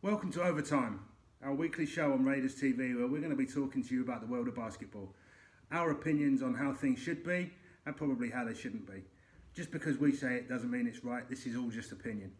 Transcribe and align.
Welcome 0.00 0.30
to 0.34 0.44
Overtime, 0.44 1.00
our 1.42 1.52
weekly 1.52 1.84
show 1.84 2.12
on 2.12 2.24
Raiders 2.24 2.54
TV 2.54 2.96
where 2.96 3.08
we're 3.08 3.18
going 3.18 3.30
to 3.30 3.36
be 3.36 3.44
talking 3.44 3.82
to 3.82 3.94
you 3.96 4.02
about 4.02 4.20
the 4.20 4.28
world 4.28 4.46
of 4.46 4.54
basketball, 4.54 5.12
our 5.72 5.90
opinions 5.90 6.40
on 6.40 6.54
how 6.54 6.72
things 6.72 7.00
should 7.00 7.24
be 7.24 7.50
and 7.84 7.96
probably 7.96 8.30
how 8.30 8.44
they 8.44 8.54
shouldn't 8.54 8.86
be. 8.86 9.02
Just 9.56 9.72
because 9.72 9.98
we 9.98 10.12
say 10.12 10.36
it 10.36 10.48
doesn't 10.48 10.70
mean 10.70 10.86
it's 10.86 11.04
right, 11.04 11.28
this 11.28 11.46
is 11.46 11.56
all 11.56 11.68
just 11.68 11.90
opinion. 11.90 12.30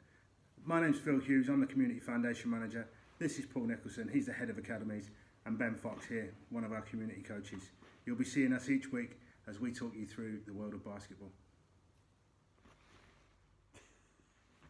My 0.65 0.81
name's 0.81 1.01
Phil 1.01 1.19
Hughes, 1.19 1.49
I'm 1.49 1.59
the 1.59 1.67
Community 1.67 1.99
Foundation 1.99 2.49
Manager. 2.49 2.87
This 3.19 3.41
is 3.41 3.47
Paul 3.47 3.65
Nicholson, 3.65 4.09
he's 4.13 4.27
the 4.27 4.33
Head 4.33 4.51
of 4.51 4.59
Academies, 4.59 5.11
and 5.45 5.59
Ben 5.59 5.75
Fox 5.75 6.07
here, 6.07 6.33
one 6.51 6.63
of 6.63 6.71
our 6.71 6.83
community 6.83 7.23
coaches. 7.23 7.73
You'll 8.07 8.15
be 8.15 8.25
seeing 8.25 8.53
us 8.53 8.69
each 8.69 8.93
week 8.93 9.19
as 9.49 9.59
we 9.59 9.73
talk 9.73 9.95
you 9.97 10.07
through 10.07 10.43
the 10.47 10.53
world 10.53 10.75
of 10.75 10.85
basketball. 10.85 11.33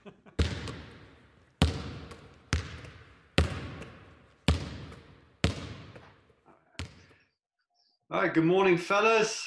All 8.10 8.22
right, 8.22 8.32
good 8.32 8.44
morning, 8.44 8.78
fellas. 8.78 9.46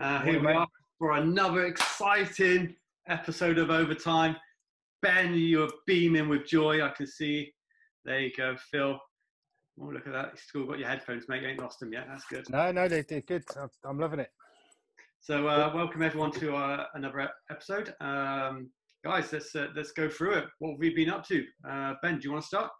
Uh, 0.00 0.20
here 0.22 0.34
Morning, 0.34 0.40
we 0.40 0.46
mate. 0.48 0.56
are 0.56 0.66
for 0.98 1.12
another 1.12 1.66
exciting 1.66 2.74
episode 3.08 3.58
of 3.58 3.70
Overtime. 3.70 4.36
Ben, 5.02 5.34
you 5.34 5.64
are 5.64 5.70
beaming 5.86 6.28
with 6.28 6.46
joy. 6.46 6.82
I 6.82 6.90
can 6.90 7.06
see. 7.06 7.52
There 8.04 8.20
you 8.20 8.30
go, 8.36 8.56
Phil. 8.70 8.98
Oh, 9.80 9.84
look 9.86 10.06
at 10.06 10.12
that. 10.12 10.30
You 10.32 10.38
still 10.38 10.66
got 10.66 10.78
your 10.78 10.88
headphones, 10.88 11.24
mate. 11.28 11.42
You 11.42 11.48
ain't 11.48 11.60
lost 11.60 11.80
them 11.80 11.92
yet. 11.92 12.06
That's 12.08 12.24
good. 12.26 12.48
No, 12.48 12.72
no, 12.72 12.88
they, 12.88 13.02
they're 13.02 13.20
good. 13.22 13.44
I'm- 13.56 13.68
I'm 13.84 13.98
loving 13.98 14.20
it. 14.20 14.30
So, 15.20 15.46
uh, 15.46 15.70
welcome 15.74 16.02
everyone 16.02 16.32
to 16.32 16.56
uh, 16.56 16.86
another 16.94 17.28
episode. 17.50 17.94
Um, 18.00 18.70
guys, 19.04 19.32
let's 19.32 19.54
uh, 19.54 19.68
let's 19.76 19.92
go 19.92 20.08
through 20.08 20.34
it. 20.34 20.44
What 20.58 20.70
have 20.72 20.78
we 20.80 20.92
been 20.94 21.10
up 21.10 21.24
to? 21.28 21.44
Uh, 21.68 21.94
ben, 22.02 22.18
do 22.18 22.24
you 22.24 22.32
want 22.32 22.42
to 22.42 22.48
start? 22.48 22.70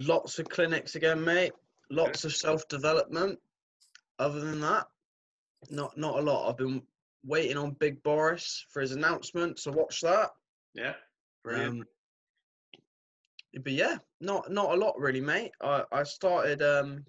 Lots 0.00 0.38
of 0.40 0.48
clinics 0.48 0.96
again, 0.96 1.22
mate. 1.24 1.52
Lots 1.90 2.24
of 2.24 2.34
self 2.34 2.66
development. 2.68 3.38
Other 4.18 4.40
than 4.40 4.60
that, 4.60 4.86
not 5.70 5.96
not 5.96 6.18
a 6.18 6.22
lot. 6.22 6.48
I've 6.48 6.56
been 6.56 6.82
waiting 7.24 7.56
on 7.56 7.72
Big 7.72 8.02
Boris 8.02 8.64
for 8.70 8.80
his 8.80 8.92
announcement, 8.92 9.58
so 9.58 9.70
watch 9.72 10.00
that. 10.00 10.30
Yeah. 10.74 10.94
Um, 11.48 11.84
but 13.62 13.72
yeah, 13.72 13.98
not 14.20 14.50
not 14.50 14.72
a 14.72 14.76
lot 14.76 14.98
really, 14.98 15.20
mate. 15.20 15.52
I 15.60 15.84
I 15.92 16.02
started 16.02 16.60
um 16.62 17.04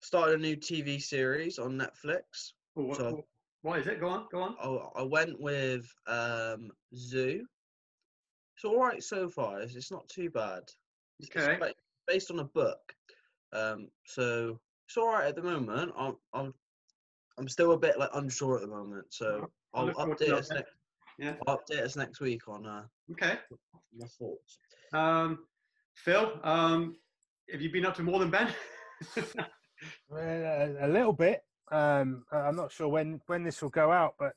started 0.00 0.38
a 0.40 0.42
new 0.42 0.56
TV 0.56 1.00
series 1.00 1.58
on 1.58 1.78
Netflix. 1.78 2.52
Oh, 2.76 2.84
what, 2.84 2.96
so- 2.98 3.24
what- 3.62 3.78
is 3.78 3.86
it? 3.86 4.00
Go 4.00 4.08
on, 4.08 4.26
go 4.32 4.42
on. 4.42 4.56
I, 4.60 5.00
I 5.00 5.02
went 5.04 5.40
with 5.40 5.86
um 6.08 6.70
Zoo. 6.96 7.46
It's 8.56 8.64
all 8.64 8.78
right 8.80 9.02
so 9.02 9.28
far. 9.28 9.60
It's, 9.60 9.74
it's 9.76 9.90
not 9.92 10.08
too 10.08 10.28
bad. 10.30 10.62
It's, 11.20 11.28
it's 11.30 11.36
Okay. 11.36 11.56
ba- 11.58 11.74
based 12.08 12.30
on 12.30 12.40
a 12.40 12.44
book, 12.44 12.94
um, 13.52 13.88
so 14.06 14.58
it's 14.86 14.96
all 14.96 15.08
right 15.08 15.26
at 15.26 15.36
the 15.36 15.42
moment. 15.42 15.92
I'm 15.96 16.16
I'm 16.32 16.54
I'm 17.38 17.48
still 17.48 17.72
a 17.72 17.78
bit 17.78 17.98
like 17.98 18.10
unsure 18.14 18.56
at 18.56 18.62
the 18.62 18.68
moment, 18.68 19.06
so 19.10 19.48
I'll 19.74 19.80
I'll 19.80 19.86
look 19.86 19.96
forward 19.96 20.18
to 20.18 20.24
update 20.24 20.28
that 20.28 20.38
us 20.38 20.50
next. 20.50 20.70
Yeah. 21.18 21.34
I'll 21.46 21.58
update 21.58 21.82
us 21.82 21.96
next 21.96 22.20
week 22.20 22.48
on 22.48 22.66
uh, 22.66 22.84
Okay. 23.12 23.38
my 23.96 24.06
thoughts. 24.06 24.58
Um, 24.92 25.46
Phil, 25.94 26.40
um, 26.42 26.96
have 27.50 27.60
you 27.60 27.70
been 27.70 27.84
up 27.86 27.94
to 27.96 28.02
more 28.02 28.18
than 28.18 28.30
Ben? 28.30 28.52
Uh, 30.12 30.68
a 30.80 30.88
little 30.88 31.12
bit. 31.12 31.40
Um, 31.72 32.24
I- 32.30 32.36
I'm 32.42 32.54
not 32.54 32.70
sure 32.70 32.86
when, 32.88 33.20
when 33.26 33.42
this 33.42 33.62
will 33.62 33.70
go 33.70 33.90
out, 33.90 34.14
but 34.18 34.34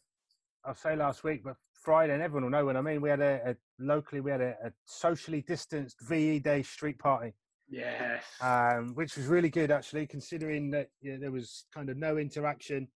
I'll 0.63 0.73
say 0.73 0.95
last 0.95 1.23
week, 1.23 1.43
but 1.43 1.55
Friday, 1.73 2.13
and 2.13 2.23
everyone 2.23 2.43
will 2.43 2.49
know 2.49 2.65
when 2.65 2.77
I 2.77 2.81
mean. 2.81 2.99
We 3.01 3.09
had 3.09 3.19
a, 3.19 3.51
a 3.51 3.55
locally, 3.77 4.21
we 4.21 4.31
had 4.31 4.41
a, 4.41 4.55
a 4.63 4.71
socially 4.85 5.41
distanced 5.41 6.01
VE 6.01 6.39
Day 6.39 6.63
street 6.63 6.97
party, 6.97 7.33
yes. 7.69 8.23
um, 8.41 8.93
which 8.95 9.15
was 9.17 9.25
really 9.27 9.49
good 9.49 9.71
actually, 9.71 10.07
considering 10.07 10.69
that 10.71 10.89
yeah, 11.01 11.17
there 11.19 11.31
was 11.31 11.65
kind 11.73 11.89
of 11.89 11.97
no 11.97 12.17
interaction. 12.17 12.87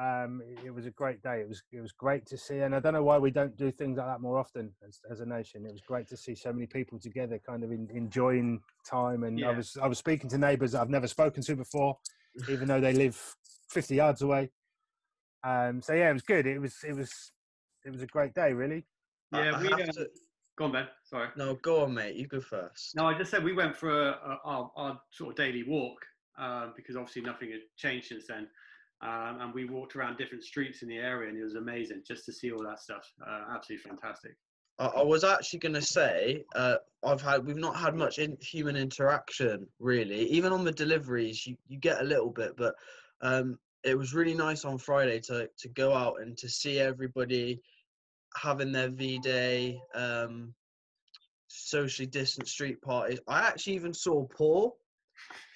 Um, 0.00 0.40
it, 0.46 0.66
it 0.66 0.70
was 0.74 0.86
a 0.86 0.92
great 0.92 1.20
day. 1.22 1.40
It 1.40 1.48
was 1.48 1.62
it 1.72 1.80
was 1.80 1.90
great 1.92 2.24
to 2.26 2.38
see, 2.38 2.58
and 2.60 2.74
I 2.74 2.78
don't 2.80 2.92
know 2.94 3.02
why 3.02 3.18
we 3.18 3.32
don't 3.32 3.56
do 3.56 3.70
things 3.72 3.98
like 3.98 4.06
that 4.06 4.20
more 4.20 4.38
often 4.38 4.70
as, 4.86 5.00
as 5.10 5.20
a 5.20 5.26
nation. 5.26 5.66
It 5.66 5.72
was 5.72 5.80
great 5.80 6.06
to 6.08 6.16
see 6.16 6.36
so 6.36 6.52
many 6.52 6.66
people 6.66 7.00
together, 7.00 7.40
kind 7.44 7.64
of 7.64 7.72
in, 7.72 7.88
enjoying 7.92 8.60
time. 8.88 9.24
And 9.24 9.44
I 9.44 9.50
was 9.56 9.76
I 9.82 9.88
was 9.88 9.98
speaking 9.98 10.30
to 10.30 10.38
neighbours 10.38 10.74
I've 10.76 10.88
never 10.90 11.08
spoken 11.08 11.42
to 11.42 11.56
before, 11.56 11.98
even 12.48 12.68
though 12.68 12.80
they 12.80 12.92
live 12.92 13.20
50 13.70 13.96
yards 13.96 14.22
away. 14.22 14.50
Um, 15.42 15.82
so 15.82 15.92
yeah, 15.94 16.10
it 16.10 16.12
was 16.12 16.22
good. 16.22 16.46
It 16.46 16.60
was 16.60 16.76
it 16.86 16.94
was 16.94 17.32
it 17.84 17.90
was 17.90 18.02
a 18.02 18.06
great 18.06 18.34
day, 18.34 18.52
really. 18.52 18.84
I- 19.32 19.44
yeah, 19.44 19.56
I 19.56 19.62
we. 19.62 19.68
have 19.68 19.80
Um, 19.80 19.86
to- 19.88 20.10
Go 20.58 20.64
on, 20.64 20.72
Ben. 20.72 20.88
Sorry. 21.04 21.28
no, 21.36 21.54
go 21.62 21.84
on, 21.84 21.94
mate. 21.94 22.16
You 22.16 22.26
go 22.26 22.40
first. 22.40 22.96
No, 22.96 23.06
I 23.06 23.16
just 23.16 23.30
said 23.30 23.44
we 23.44 23.52
went 23.52 23.76
for 23.76 23.90
a, 23.90 24.10
a, 24.10 24.38
our, 24.44 24.70
our 24.76 25.00
sort 25.12 25.30
of 25.30 25.36
daily 25.36 25.62
walk 25.62 26.04
um, 26.36 26.72
because 26.76 26.96
obviously 26.96 27.22
nothing 27.22 27.52
had 27.52 27.60
changed 27.76 28.08
since 28.08 28.26
then. 28.26 28.48
Um, 29.00 29.38
and 29.40 29.54
we 29.54 29.66
walked 29.66 29.94
around 29.94 30.18
different 30.18 30.42
streets 30.42 30.82
in 30.82 30.88
the 30.88 30.96
area, 30.96 31.28
and 31.28 31.38
it 31.38 31.44
was 31.44 31.54
amazing 31.54 32.02
just 32.04 32.24
to 32.24 32.32
see 32.32 32.50
all 32.50 32.64
that 32.64 32.80
stuff. 32.80 33.08
Uh, 33.24 33.44
absolutely 33.54 33.88
fantastic. 33.88 34.32
I, 34.80 34.86
I 34.86 35.02
was 35.04 35.22
actually 35.22 35.60
going 35.60 35.74
to 35.74 35.82
say 35.82 36.44
uh, 36.56 36.76
I've 37.04 37.22
had 37.22 37.46
we've 37.46 37.56
not 37.56 37.76
had 37.76 37.94
much 37.94 38.18
in, 38.18 38.36
human 38.40 38.74
interaction 38.74 39.64
really. 39.78 40.28
Even 40.28 40.52
on 40.52 40.64
the 40.64 40.72
deliveries, 40.72 41.46
you, 41.46 41.56
you 41.68 41.78
get 41.78 42.00
a 42.00 42.04
little 42.04 42.30
bit, 42.30 42.56
but 42.56 42.74
um, 43.20 43.60
it 43.84 43.96
was 43.96 44.12
really 44.12 44.34
nice 44.34 44.64
on 44.64 44.76
Friday 44.76 45.20
to 45.20 45.48
to 45.56 45.68
go 45.68 45.94
out 45.94 46.20
and 46.20 46.36
to 46.38 46.48
see 46.48 46.80
everybody 46.80 47.62
having 48.36 48.72
their 48.72 48.90
V 48.90 49.18
Day, 49.18 49.80
um, 49.94 50.54
socially 51.48 52.06
distant 52.06 52.48
street 52.48 52.80
parties. 52.82 53.20
I 53.26 53.46
actually 53.46 53.74
even 53.74 53.94
saw 53.94 54.26
Paul. 54.26 54.76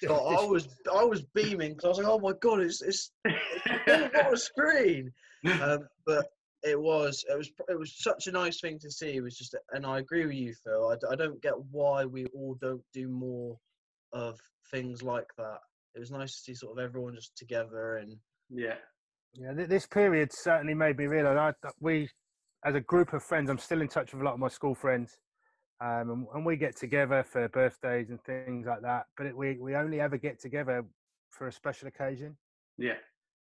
So 0.01 0.15
I 0.39 0.43
was 0.43 0.67
I 0.93 1.03
was 1.03 1.21
beaming 1.33 1.73
because 1.73 1.85
I 1.85 1.87
was 1.89 1.97
like, 1.99 2.07
oh 2.07 2.19
my 2.19 2.33
god, 2.41 2.61
it's 2.61 2.81
it's 2.81 3.11
it's 3.25 4.25
on 4.25 4.33
a 4.33 4.37
screen 4.37 5.11
um, 5.61 5.87
but 6.05 6.27
it 6.63 6.79
was 6.79 7.25
it 7.29 7.37
was 7.37 7.51
it 7.67 7.77
was 7.77 7.93
such 7.97 8.27
a 8.27 8.31
nice 8.31 8.61
thing 8.61 8.79
to 8.79 8.91
see. 8.91 9.15
It 9.15 9.21
was 9.21 9.37
just, 9.37 9.55
and 9.71 9.85
I 9.85 9.99
agree 9.99 10.25
with 10.25 10.35
you, 10.35 10.53
Phil. 10.63 10.89
I, 10.89 11.13
I 11.13 11.15
don't 11.15 11.41
get 11.41 11.53
why 11.71 12.05
we 12.05 12.25
all 12.27 12.55
don't 12.61 12.83
do 12.93 13.07
more 13.09 13.57
of 14.13 14.39
things 14.71 15.03
like 15.03 15.27
that. 15.37 15.59
It 15.95 15.99
was 15.99 16.11
nice 16.11 16.35
to 16.35 16.39
see 16.39 16.55
sort 16.55 16.77
of 16.77 16.83
everyone 16.83 17.15
just 17.15 17.35
together 17.35 17.97
and 17.97 18.17
Yeah. 18.49 18.75
Yeah, 19.35 19.53
this 19.53 19.87
period 19.87 20.31
certainly 20.31 20.75
made 20.75 20.99
me 20.99 21.07
realise 21.07 21.55
that 21.63 21.73
we, 21.79 22.07
as 22.65 22.75
a 22.75 22.81
group 22.81 23.13
of 23.13 23.23
friends, 23.23 23.49
I'm 23.49 23.57
still 23.57 23.81
in 23.81 23.87
touch 23.87 24.13
with 24.13 24.21
a 24.21 24.25
lot 24.25 24.33
of 24.33 24.39
my 24.39 24.47
school 24.47 24.75
friends, 24.75 25.17
um, 25.81 26.09
and, 26.09 26.27
and 26.33 26.45
we 26.45 26.55
get 26.55 26.75
together 26.75 27.23
for 27.23 27.47
birthdays 27.49 28.09
and 28.09 28.21
things 28.23 28.65
like 28.67 28.81
that. 28.81 29.07
But 29.17 29.27
it, 29.27 29.37
we 29.37 29.57
we 29.57 29.75
only 29.75 29.99
ever 29.99 30.17
get 30.17 30.39
together 30.39 30.85
for 31.29 31.47
a 31.47 31.51
special 31.51 31.87
occasion, 31.87 32.37
Yeah. 32.77 32.97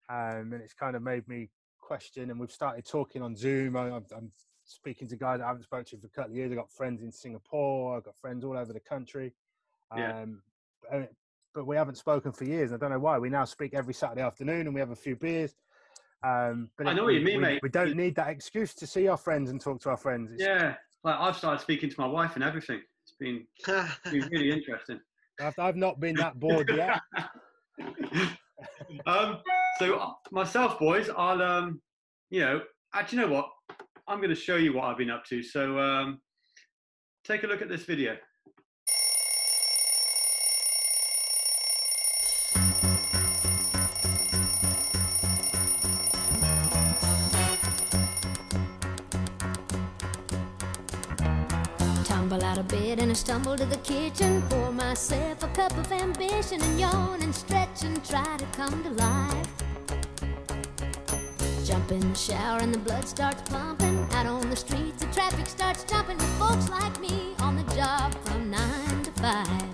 um, 0.08 0.52
and 0.52 0.62
it's 0.62 0.72
kind 0.74 0.96
of 0.96 1.02
made 1.02 1.26
me 1.28 1.50
question. 1.80 2.30
And 2.30 2.40
we've 2.40 2.50
started 2.50 2.86
talking 2.86 3.22
on 3.22 3.36
Zoom. 3.36 3.76
I, 3.76 3.90
I'm, 3.90 4.06
I'm 4.16 4.32
speaking 4.64 5.08
to 5.08 5.16
guys 5.16 5.40
I 5.40 5.46
haven't 5.46 5.64
spoken 5.64 5.84
to 5.86 5.98
for 5.98 6.06
a 6.06 6.10
couple 6.10 6.30
of 6.32 6.36
years. 6.36 6.50
I've 6.50 6.58
got 6.58 6.70
friends 6.70 7.02
in 7.02 7.12
Singapore. 7.12 7.96
I've 7.96 8.04
got 8.04 8.16
friends 8.16 8.44
all 8.44 8.56
over 8.56 8.72
the 8.72 8.80
country. 8.80 9.34
Yeah. 9.96 10.22
Um, 10.22 10.42
uh, 10.92 11.02
but 11.54 11.66
we 11.66 11.76
haven't 11.76 11.96
spoken 11.96 12.32
for 12.32 12.44
years. 12.44 12.72
I 12.72 12.78
don't 12.78 12.90
know 12.90 12.98
why. 12.98 13.18
We 13.18 13.28
now 13.28 13.44
speak 13.44 13.74
every 13.74 13.92
Saturday 13.92 14.22
afternoon, 14.22 14.66
and 14.66 14.74
we 14.74 14.80
have 14.80 14.90
a 14.90 14.96
few 14.96 15.16
beers. 15.16 15.54
Um, 16.24 16.70
but 16.78 16.86
I 16.86 16.92
it- 16.92 16.94
know 16.94 17.04
what 17.04 17.14
you 17.14 17.20
mean, 17.20 17.38
we, 17.38 17.42
mate. 17.42 17.60
We 17.62 17.68
don't 17.68 17.96
need 17.96 18.14
that 18.16 18.28
excuse 18.28 18.74
to 18.74 18.86
see 18.86 19.08
our 19.08 19.16
friends 19.16 19.50
and 19.50 19.60
talk 19.60 19.80
to 19.82 19.90
our 19.90 19.96
friends. 19.96 20.32
It's- 20.32 20.46
Yeah. 20.46 20.74
Like 21.04 21.18
I've 21.18 21.36
started 21.36 21.60
speaking 21.60 21.90
to 21.90 21.96
my 22.00 22.06
wife 22.06 22.36
and 22.36 22.44
everything. 22.44 22.80
It's 23.02 23.14
been, 23.18 23.44
been 23.66 24.28
really 24.30 24.52
interesting. 24.52 25.00
I've, 25.40 25.58
I've 25.58 25.76
not 25.76 25.98
been 25.98 26.14
that 26.16 26.38
bored 26.38 26.70
yet. 26.72 27.00
um, 29.06 29.38
so 29.78 29.96
uh, 29.96 30.12
myself, 30.30 30.78
boys, 30.78 31.10
I'll 31.16 31.42
um, 31.42 31.80
you 32.30 32.40
know, 32.40 32.62
actually, 32.94 33.22
you 33.22 33.26
know 33.26 33.32
what? 33.32 33.48
I'm 34.06 34.18
going 34.18 34.30
to 34.30 34.36
show 34.36 34.56
you 34.56 34.72
what 34.74 34.84
I've 34.84 34.98
been 34.98 35.10
up 35.10 35.24
to. 35.26 35.42
So 35.42 35.78
um, 35.78 36.20
take 37.24 37.42
a 37.42 37.46
look 37.46 37.62
at 37.62 37.68
this 37.68 37.82
video. 37.84 38.16
out 52.40 52.56
of 52.56 52.68
bed 52.68 53.00
and 53.00 53.10
I 53.10 53.14
stumble 53.14 53.56
to 53.56 53.64
the 53.66 53.78
kitchen. 53.78 54.42
Pour 54.48 54.72
myself 54.72 55.42
a 55.42 55.48
cup 55.48 55.76
of 55.76 55.90
ambition 55.90 56.62
and 56.62 56.80
yawn 56.80 57.20
and 57.20 57.34
stretch 57.34 57.82
and 57.82 58.02
try 58.04 58.36
to 58.36 58.46
come 58.56 58.82
to 58.84 58.90
life. 58.90 59.48
Jump 61.64 61.90
in 61.90 62.00
the 62.00 62.14
shower 62.14 62.60
and 62.60 62.72
the 62.74 62.78
blood 62.78 63.08
starts 63.08 63.42
pumping. 63.50 64.06
Out 64.12 64.26
on 64.26 64.48
the 64.48 64.56
streets 64.56 65.02
the 65.04 65.12
traffic 65.12 65.46
starts 65.46 65.84
jumping 65.84 66.16
With 66.16 66.38
folks 66.38 66.70
like 66.70 67.00
me 67.00 67.34
on 67.40 67.56
the 67.56 67.74
job 67.74 68.14
from 68.24 68.50
9 68.50 69.02
to 69.02 69.10
5 69.20 69.71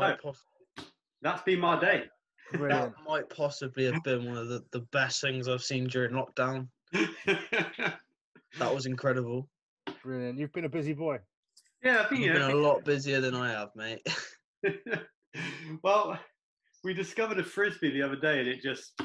That 0.00 0.08
might, 0.10 0.22
poss- 0.22 0.44
That's 1.22 1.42
been 1.42 1.60
my 1.60 1.80
day. 1.80 2.04
that 2.52 2.92
might 3.06 3.28
possibly 3.30 3.84
have 3.86 4.02
been 4.04 4.26
one 4.26 4.36
of 4.36 4.48
the, 4.48 4.64
the 4.72 4.80
best 4.92 5.20
things 5.20 5.48
I've 5.48 5.62
seen 5.62 5.86
during 5.88 6.12
lockdown. 6.12 6.68
That 8.58 8.74
was 8.74 8.86
incredible. 8.86 9.50
Brilliant. 10.02 10.38
You've 10.38 10.52
been 10.52 10.64
a 10.64 10.68
busy 10.68 10.94
boy. 10.94 11.18
yeah, 11.82 12.00
I 12.00 12.04
think 12.04 12.22
You've 12.22 12.34
you 12.34 12.40
been 12.40 12.50
a 12.50 12.54
lot 12.54 12.84
busier 12.84 13.20
than 13.20 13.34
I 13.34 13.50
have, 13.50 13.68
mate. 13.76 14.00
well, 15.82 16.18
we 16.84 16.94
discovered 16.94 17.38
a 17.38 17.44
frisbee 17.44 17.90
the 17.90 18.02
other 18.02 18.16
day, 18.16 18.40
and 18.40 18.48
it 18.48 18.62
just 18.62 18.98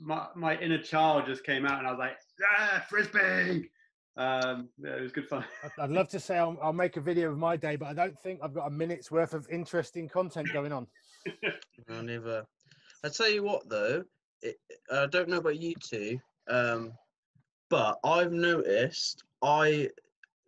my 0.00 0.26
my 0.34 0.58
inner 0.58 0.82
child 0.82 1.26
just 1.26 1.44
came 1.44 1.64
out, 1.64 1.78
and 1.78 1.86
I 1.86 1.90
was 1.92 1.98
like, 1.98 2.16
"Ah, 2.58 2.84
frisbee!" 2.88 3.70
Um, 4.16 4.68
yeah, 4.78 4.96
it 4.96 5.02
was 5.02 5.12
good 5.12 5.28
fun. 5.28 5.44
I'd- 5.62 5.72
I'd 5.78 5.90
love 5.90 6.08
to 6.08 6.20
say 6.20 6.38
I'll, 6.38 6.56
I'll 6.62 6.72
make 6.72 6.96
a 6.96 7.00
video 7.00 7.30
of 7.30 7.38
my 7.38 7.56
day, 7.56 7.76
but 7.76 7.86
I 7.86 7.92
don't 7.92 8.18
think 8.18 8.40
I've 8.42 8.54
got 8.54 8.66
a 8.66 8.70
minute's 8.70 9.10
worth 9.10 9.34
of 9.34 9.46
interesting 9.50 10.08
content 10.08 10.48
going 10.52 10.72
on. 10.72 10.86
I 11.90 12.00
never. 12.02 12.46
I 13.04 13.08
tell 13.10 13.28
you 13.30 13.42
what, 13.42 13.68
though, 13.68 14.04
it, 14.42 14.56
I 14.90 15.06
don't 15.06 15.28
know 15.28 15.36
about 15.38 15.60
you 15.60 15.74
two, 15.82 16.18
um, 16.48 16.92
but 17.68 17.98
I've 18.04 18.32
noticed 18.32 19.22
I 19.42 19.90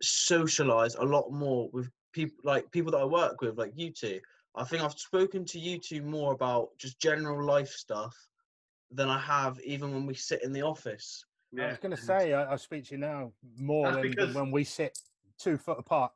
socialize 0.01 0.95
a 0.95 1.03
lot 1.03 1.31
more 1.31 1.69
with 1.71 1.89
people, 2.11 2.37
like 2.43 2.71
people 2.71 2.91
that 2.93 2.97
I 2.99 3.05
work 3.05 3.41
with, 3.41 3.57
like 3.57 3.73
you 3.75 3.91
two. 3.91 4.19
I 4.55 4.63
think 4.63 4.81
I've 4.81 4.93
spoken 4.93 5.45
to 5.45 5.59
you 5.59 5.77
two 5.77 6.01
more 6.01 6.33
about 6.33 6.69
just 6.79 6.99
general 6.99 7.45
life 7.45 7.69
stuff 7.69 8.15
than 8.91 9.09
I 9.09 9.19
have 9.19 9.59
even 9.61 9.93
when 9.93 10.07
we 10.07 10.15
sit 10.15 10.43
in 10.43 10.51
the 10.51 10.63
office. 10.63 11.23
I 11.57 11.67
was 11.67 11.77
going 11.77 11.95
to 11.95 12.01
say 12.01 12.33
I, 12.33 12.43
I'll 12.43 12.57
speak 12.57 12.85
to 12.85 12.91
you 12.95 12.99
now 12.99 13.31
more 13.57 13.91
That's 13.91 14.15
than, 14.15 14.27
than 14.27 14.33
when 14.33 14.51
we 14.51 14.63
sit 14.63 14.97
two 15.37 15.57
foot 15.57 15.79
apart. 15.79 16.11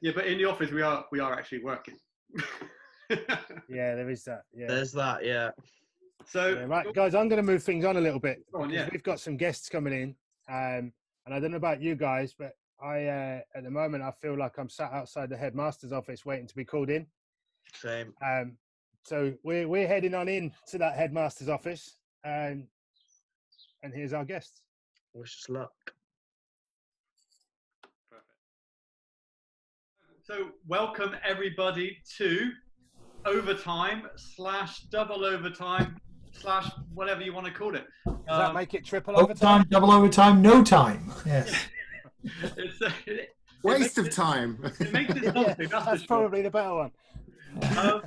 yeah, 0.00 0.12
but 0.14 0.26
in 0.26 0.38
the 0.38 0.44
office 0.44 0.70
we 0.70 0.82
are 0.82 1.04
we 1.10 1.20
are 1.20 1.32
actually 1.32 1.62
working. 1.62 1.96
Yeah, 3.68 3.94
there 3.94 4.10
is 4.10 4.24
that. 4.24 4.42
Yeah. 4.54 4.66
There's 4.68 4.92
that, 4.92 5.24
yeah. 5.24 5.50
so 6.26 6.48
Yeah, 6.48 6.64
right, 6.64 6.92
guys, 6.94 7.14
I'm 7.14 7.28
going 7.28 7.44
to 7.44 7.52
move 7.52 7.62
things 7.62 7.84
on 7.84 7.96
a 7.96 8.00
little 8.00 8.20
bit. 8.20 8.44
On, 8.54 8.70
yeah. 8.70 8.88
We've 8.90 9.02
got 9.02 9.20
some 9.20 9.36
guests 9.36 9.68
coming 9.68 9.92
in, 9.92 10.14
um, 10.48 10.92
and 11.26 11.34
I 11.34 11.40
don't 11.40 11.50
know 11.50 11.56
about 11.56 11.80
you 11.82 11.94
guys, 11.94 12.34
but 12.36 12.52
I, 12.82 13.04
uh, 13.06 13.40
at 13.54 13.64
the 13.64 13.70
moment, 13.70 14.02
I 14.02 14.10
feel 14.10 14.36
like 14.36 14.58
I'm 14.58 14.68
sat 14.68 14.92
outside 14.92 15.30
the 15.30 15.36
headmaster's 15.36 15.92
office 15.92 16.24
waiting 16.24 16.46
to 16.46 16.56
be 16.56 16.64
called 16.64 16.90
in. 16.90 17.06
Same. 17.74 18.14
Um, 18.24 18.56
so 19.04 19.34
we're 19.42 19.68
we're 19.68 19.86
heading 19.86 20.14
on 20.14 20.28
in 20.28 20.52
to 20.68 20.78
that 20.78 20.96
headmaster's 20.96 21.48
office, 21.48 21.96
and 22.24 22.66
and 23.82 23.92
here's 23.92 24.12
our 24.12 24.24
guests. 24.24 24.62
Wish 25.14 25.38
us 25.44 25.48
luck. 25.48 25.70
Perfect. 28.10 28.26
So, 30.24 30.50
welcome 30.66 31.14
everybody 31.24 31.98
to 32.18 32.50
overtime 33.24 34.02
slash 34.16 34.80
double 34.90 35.24
overtime 35.24 35.96
slash 36.32 36.68
whatever 36.94 37.22
you 37.22 37.32
want 37.32 37.46
to 37.46 37.52
call 37.52 37.74
it. 37.76 37.84
Does 38.06 38.16
that 38.26 38.40
Um, 38.48 38.54
make 38.54 38.74
it 38.74 38.84
triple 38.84 39.16
overtime? 39.16 39.60
Overtime, 39.60 39.66
double 39.70 39.90
overtime, 39.92 40.42
no 40.42 40.64
time. 40.64 41.12
Yes. 41.24 41.54
it's, 42.56 42.82
uh, 42.82 42.90
it, 43.06 43.28
Waste 43.62 43.80
makes 43.80 43.98
of 43.98 44.06
it- 44.06 44.12
time. 44.12 44.58
it 44.80 44.92
makes 44.92 45.14
it 45.14 45.22
Yeah, 45.36 45.54
that's, 45.54 45.70
that's 45.70 45.84
for 45.84 45.96
sure. 45.98 46.06
probably 46.08 46.42
the 46.42 46.50
better 46.50 46.74
one. 46.74 46.90
Um, 47.78 48.02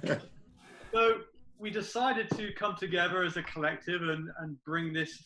so 0.93 1.19
we 1.57 1.69
decided 1.69 2.29
to 2.31 2.51
come 2.53 2.75
together 2.75 3.23
as 3.23 3.37
a 3.37 3.43
collective 3.43 4.01
and, 4.01 4.29
and 4.39 4.61
bring 4.65 4.91
this 4.91 5.23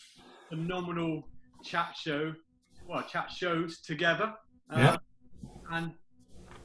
phenomenal 0.48 1.28
chat 1.64 1.96
show, 1.96 2.34
well, 2.88 3.04
chat 3.04 3.32
shows 3.32 3.80
together. 3.82 4.34
Uh, 4.70 4.78
Yeah. 4.78 4.98
And 5.72 5.94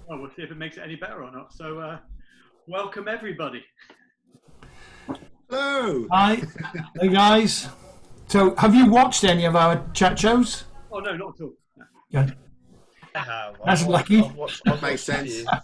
well, 0.08 0.20
we'll 0.20 0.31
see 0.31 0.43
if 0.43 0.50
it 0.50 0.56
makes 0.56 0.76
it 0.76 0.82
any 0.82 0.96
better 0.96 1.22
or 1.22 1.31
not. 1.31 1.52
So, 1.52 1.78
uh, 1.78 1.98
welcome 2.66 3.08
everybody. 3.08 3.64
Hello. 5.48 6.06
Hi, 6.10 6.43
hey 7.00 7.08
guys. 7.08 7.69
So, 8.26 8.56
have 8.56 8.75
you 8.75 8.87
watched 8.90 9.22
any 9.25 9.44
of 9.44 9.54
our 9.54 9.87
chat 9.93 10.19
shows? 10.19 10.64
Oh 10.90 10.98
no, 10.98 11.16
not 11.16 11.34
at 11.38 11.44
all. 11.44 11.52
No. 11.76 11.84
Yeah. 12.10 12.31
I 13.14 13.19
have. 13.20 13.56
That's 13.64 13.82
I've 13.82 13.88
lucky. 13.88 14.22
I've 14.22 14.34
watched, 14.34 14.62
I've 14.66 14.82
Makes 14.82 15.02
sense. 15.02 15.44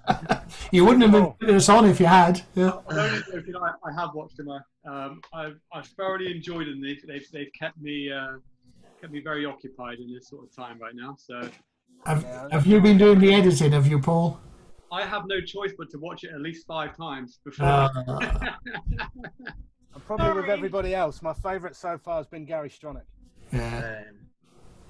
You 0.70 0.84
wouldn't 0.84 1.02
have 1.02 1.12
been 1.12 1.32
putting 1.32 1.56
us 1.56 1.68
on 1.68 1.86
if 1.86 1.98
you 2.00 2.06
had. 2.06 2.42
Yeah. 2.54 2.78
I'm 2.88 2.98
only. 2.98 3.22
I, 3.28 3.88
I 3.88 4.00
have 4.00 4.10
watched 4.14 4.36
them. 4.36 4.48
I, 4.50 4.58
um, 4.88 5.20
I've, 5.34 5.58
I've 5.72 5.86
thoroughly 5.86 6.30
enjoyed 6.30 6.66
them. 6.66 6.80
They've, 6.80 7.00
they've, 7.06 7.26
they've 7.32 7.50
kept 7.58 7.78
me 7.78 8.10
uh, 8.10 8.38
kept 9.02 9.12
me 9.12 9.20
very 9.20 9.44
occupied 9.44 9.98
in 9.98 10.14
this 10.14 10.28
sort 10.28 10.44
of 10.44 10.54
time 10.54 10.78
right 10.80 10.94
now. 10.94 11.16
So 11.18 11.48
Have, 12.06 12.24
have 12.52 12.66
you 12.66 12.80
been 12.80 12.98
doing 12.98 13.18
the 13.18 13.34
editing? 13.34 13.72
Have 13.72 13.88
you, 13.88 13.98
Paul? 13.98 14.38
I 14.92 15.02
have 15.04 15.24
no 15.26 15.40
choice 15.40 15.72
but 15.76 15.90
to 15.90 15.98
watch 15.98 16.22
it 16.22 16.30
at 16.32 16.40
least 16.40 16.66
five 16.66 16.96
times 16.96 17.40
before. 17.44 17.66
Uh, 18.08 18.52
And 19.94 20.02
probably 20.06 20.40
with 20.40 20.48
everybody 20.48 20.94
else, 20.94 21.20
my 21.20 21.34
favourite 21.34 21.76
so 21.76 21.98
far 21.98 22.16
has 22.16 22.26
been 22.26 22.46
Gary 22.46 22.70
Stronach. 22.70 23.02
yeah. 23.52 24.04
Um, 24.08 24.14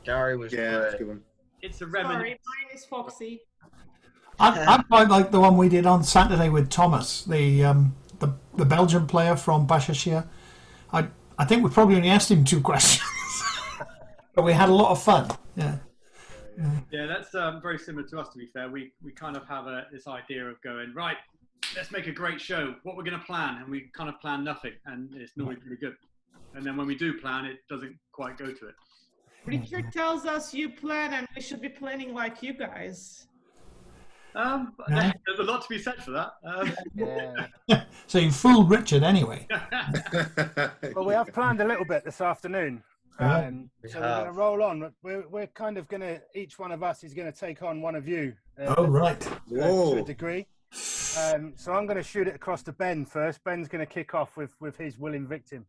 Gary 0.04 0.36
was 0.36 0.52
Yeah, 0.52 0.78
that's 0.78 0.94
a 0.94 1.04
great. 1.04 1.18
it's 1.60 1.82
a 1.82 1.90
Sorry, 1.90 2.04
mine 2.04 2.36
is 2.72 2.84
Foxy. 2.84 3.40
I, 4.38 4.74
I 4.74 4.82
quite 4.84 5.08
like 5.08 5.32
the 5.32 5.40
one 5.40 5.56
we 5.56 5.68
did 5.68 5.86
on 5.86 6.04
Saturday 6.04 6.50
with 6.50 6.70
Thomas, 6.70 7.24
the 7.24 7.64
um, 7.64 7.96
the, 8.20 8.28
the 8.56 8.64
Belgian 8.64 9.06
player 9.08 9.34
from 9.36 9.66
Bahçeşehir. 9.66 10.24
I 10.92 11.08
I 11.36 11.44
think 11.46 11.64
we 11.64 11.70
probably 11.70 11.96
only 11.96 12.10
asked 12.10 12.30
him 12.30 12.44
two 12.44 12.60
questions, 12.70 13.02
but 14.34 14.42
we 14.44 14.52
had 14.52 14.68
a 14.68 14.74
lot 14.74 14.90
of 14.90 15.02
fun. 15.02 15.30
Yeah. 15.56 15.76
Yeah, 16.90 17.06
that's 17.06 17.34
um, 17.34 17.60
very 17.62 17.78
similar 17.78 18.06
to 18.08 18.20
us. 18.20 18.28
To 18.30 18.38
be 18.38 18.46
fair, 18.46 18.68
we 18.70 18.92
we 19.02 19.10
kind 19.10 19.36
of 19.36 19.46
have 19.46 19.66
a, 19.66 19.86
this 19.90 20.06
idea 20.06 20.46
of 20.46 20.60
going 20.62 20.92
right. 20.94 21.16
Let's 21.74 21.90
make 21.90 22.06
a 22.06 22.12
great 22.12 22.40
show. 22.40 22.74
What 22.82 22.96
we're 22.96 23.04
going 23.04 23.18
to 23.18 23.24
plan, 23.24 23.56
and 23.62 23.68
we 23.68 23.90
kind 23.96 24.08
of 24.08 24.20
plan 24.20 24.44
nothing, 24.44 24.72
and 24.86 25.08
it's 25.14 25.32
normally 25.36 25.56
pretty 25.56 25.76
good. 25.76 25.96
And 26.54 26.64
then 26.64 26.76
when 26.76 26.86
we 26.86 26.94
do 26.94 27.18
plan, 27.18 27.46
it 27.46 27.60
doesn't 27.68 27.96
quite 28.12 28.36
go 28.36 28.46
to 28.46 28.68
it. 28.68 28.74
Richard 29.46 29.92
tells 29.92 30.24
us 30.24 30.54
you 30.54 30.68
plan 30.68 31.14
and 31.14 31.26
we 31.34 31.42
should 31.42 31.60
be 31.60 31.68
planning 31.68 32.14
like 32.14 32.42
you 32.42 32.52
guys. 32.52 33.26
Um, 34.34 34.74
Yeah. 34.88 35.12
there's 35.26 35.40
a 35.40 35.42
lot 35.42 35.62
to 35.62 35.68
be 35.68 35.78
said 35.78 36.02
for 36.02 36.12
that. 36.12 36.32
Um, 36.44 36.72
Yeah. 36.94 37.46
So 38.06 38.18
you 38.18 38.30
fooled 38.30 38.70
Richard 38.70 39.02
anyway. 39.02 39.46
well, 40.94 41.06
we 41.06 41.14
have 41.14 41.32
planned 41.32 41.62
a 41.62 41.64
little 41.64 41.86
bit 41.86 42.04
this 42.04 42.20
afternoon. 42.20 42.82
Yeah. 43.20 43.36
Um, 43.46 43.70
We 43.82 43.88
so 43.90 44.00
we're 44.00 44.06
going 44.06 44.24
to 44.26 44.32
roll 44.32 44.62
on. 44.62 44.92
We're, 45.02 45.28
we're 45.28 45.46
kind 45.48 45.78
of 45.78 45.88
going 45.88 46.00
to, 46.00 46.20
each 46.34 46.58
one 46.58 46.72
of 46.72 46.82
us 46.82 47.04
is 47.04 47.14
going 47.14 47.30
to 47.30 47.38
take 47.38 47.62
on 47.62 47.80
one 47.80 47.94
of 47.94 48.08
you 48.08 48.34
uh, 48.60 48.74
Oh 48.78 48.86
right. 48.86 49.24
uh, 49.26 49.38
to 49.50 49.98
a 49.98 50.02
degree. 50.02 50.46
Um, 51.22 51.52
so 51.56 51.72
I'm 51.72 51.86
going 51.86 51.98
to 51.98 52.02
shoot 52.02 52.26
it 52.26 52.34
across 52.34 52.62
to 52.64 52.72
Ben 52.72 53.04
first. 53.04 53.44
Ben's 53.44 53.68
going 53.68 53.84
to 53.86 53.92
kick 53.92 54.14
off 54.14 54.36
with, 54.36 54.54
with 54.60 54.76
his 54.76 54.98
willing 54.98 55.26
victim. 55.26 55.66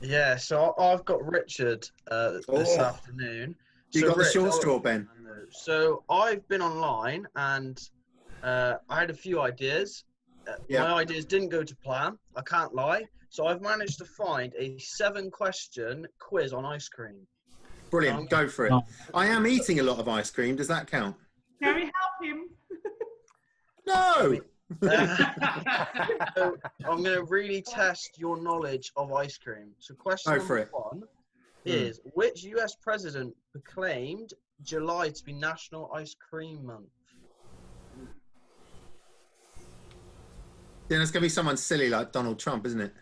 Yeah, 0.00 0.36
so 0.36 0.74
I- 0.78 0.92
I've 0.92 1.04
got 1.04 1.24
Richard 1.24 1.88
uh, 2.10 2.32
this 2.32 2.44
Oh. 2.48 2.80
afternoon. 2.80 3.56
You 3.92 4.02
So 4.02 4.08
got 4.08 4.16
the 4.18 4.24
short 4.24 4.52
I- 4.52 4.56
straw, 4.56 4.78
Ben. 4.78 5.08
So 5.50 6.04
I've 6.08 6.46
been 6.48 6.62
online 6.62 7.26
and 7.36 7.80
uh, 8.42 8.74
I 8.88 9.00
had 9.00 9.10
a 9.10 9.14
few 9.14 9.40
ideas. 9.40 10.04
Uh, 10.48 10.52
Yeah. 10.68 10.82
My 10.84 10.94
ideas 11.02 11.24
didn't 11.24 11.48
go 11.48 11.62
to 11.64 11.76
plan. 11.76 12.18
I 12.36 12.42
can't 12.42 12.74
lie. 12.74 13.04
So 13.34 13.48
I've 13.48 13.62
managed 13.62 13.98
to 13.98 14.04
find 14.04 14.54
a 14.56 14.78
seven-question 14.78 16.06
quiz 16.20 16.52
on 16.52 16.64
ice 16.64 16.88
cream. 16.88 17.26
Brilliant. 17.90 18.30
Go 18.30 18.46
for 18.46 18.66
it. 18.66 18.72
I 19.12 19.26
am 19.26 19.44
eating 19.44 19.80
a 19.80 19.82
lot 19.82 19.98
of 19.98 20.08
ice 20.08 20.30
cream. 20.30 20.54
Does 20.54 20.68
that 20.68 20.88
count? 20.88 21.16
Can 21.60 21.74
we 21.74 21.80
help 21.80 22.22
him? 22.22 22.44
No. 23.84 24.40
so 26.36 26.56
I'm 26.88 27.02
going 27.02 27.16
to 27.16 27.24
really 27.24 27.60
test 27.60 28.10
your 28.18 28.40
knowledge 28.40 28.92
of 28.96 29.12
ice 29.12 29.36
cream. 29.36 29.72
So 29.80 29.94
question 29.94 30.30
Go 30.32 30.38
number 30.38 30.46
for 30.46 30.58
it. 30.58 30.68
one 30.70 31.00
Hmm. 31.00 31.70
is: 31.70 32.00
Which 32.12 32.44
U.S. 32.44 32.76
president 32.80 33.34
proclaimed 33.50 34.32
July 34.62 35.08
to 35.08 35.24
be 35.24 35.32
National 35.32 35.90
Ice 35.92 36.14
Cream 36.14 36.64
Month? 36.64 36.86
Then 40.86 41.00
it's 41.00 41.10
going 41.10 41.20
to 41.22 41.26
be 41.26 41.28
someone 41.28 41.56
silly 41.56 41.88
like 41.88 42.12
Donald 42.12 42.38
Trump, 42.38 42.64
isn't 42.66 42.80
it? 42.80 42.94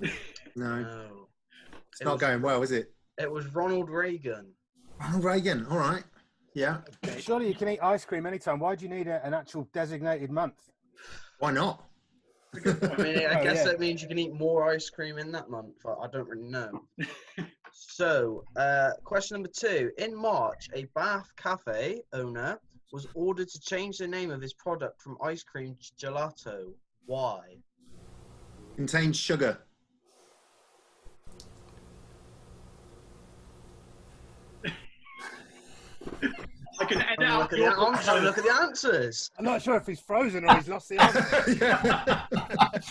No. 0.00 0.08
No, 0.80 1.28
It's 1.92 2.00
It 2.00 2.04
not 2.04 2.12
was- 2.14 2.20
going 2.20 2.42
well, 2.42 2.62
is 2.62 2.72
it? 2.72 2.92
it 3.18 3.30
was 3.30 3.46
Ronald 3.54 3.88
Reagan. 3.90 4.52
Ronald 5.00 5.24
Reagan. 5.24 5.66
All 5.66 5.78
right. 5.78 6.04
Yeah. 6.54 6.78
Surely 7.18 7.48
you 7.48 7.54
can 7.54 7.68
eat 7.68 7.80
ice 7.82 8.04
cream 8.04 8.24
anytime. 8.26 8.58
Why 8.58 8.74
do 8.74 8.84
you 8.84 8.90
need 8.90 9.08
a, 9.08 9.24
an 9.26 9.34
actual 9.34 9.68
designated 9.74 10.30
month? 10.30 10.70
Why 11.38 11.50
not? 11.50 11.84
I 12.54 12.58
mean, 13.02 13.18
I 13.26 13.34
Oh, 13.40 13.42
guess 13.44 13.56
yeah. 13.58 13.64
that 13.64 13.80
means 13.80 14.00
you 14.00 14.08
can 14.08 14.18
eat 14.18 14.32
more 14.32 14.66
ice 14.70 14.88
cream 14.88 15.18
in 15.18 15.30
that 15.32 15.50
month. 15.50 15.74
I, 15.86 16.04
I 16.04 16.06
don't 16.10 16.26
really 16.28 16.48
know. 16.48 16.70
so, 17.72 18.44
uh, 18.56 18.90
question 19.04 19.34
number 19.36 19.50
two. 19.54 19.90
In 19.98 20.14
March, 20.14 20.68
a 20.74 20.84
Bath 20.94 21.30
cafe 21.36 22.00
owner 22.14 22.58
was 22.92 23.06
ordered 23.14 23.48
to 23.48 23.60
change 23.60 23.98
the 23.98 24.06
name 24.06 24.30
of 24.30 24.40
his 24.40 24.54
product 24.54 25.02
from 25.02 25.18
ice 25.22 25.42
cream 25.42 25.76
to 25.78 26.06
gelato. 26.06 26.72
Why? 27.04 27.40
Contains 28.76 29.16
sugar. 29.18 29.58
I 36.78 36.84
can 36.84 37.02
edit 37.02 37.18
I'm, 37.20 37.24
out 37.26 37.40
look 37.40 37.52
at 37.52 37.58
your 37.58 37.74
the, 37.74 37.80
I'm 37.80 37.98
trying 38.02 38.20
to 38.20 38.26
look 38.26 38.38
at 38.38 38.44
the 38.44 38.52
answers. 38.62 39.30
I'm 39.38 39.44
not 39.44 39.62
sure 39.62 39.76
if 39.76 39.86
he's 39.86 40.00
frozen 40.00 40.44
or 40.44 40.54
he's 40.56 40.68
lost 40.68 40.88
the 40.88 41.00
answer. 41.00 41.22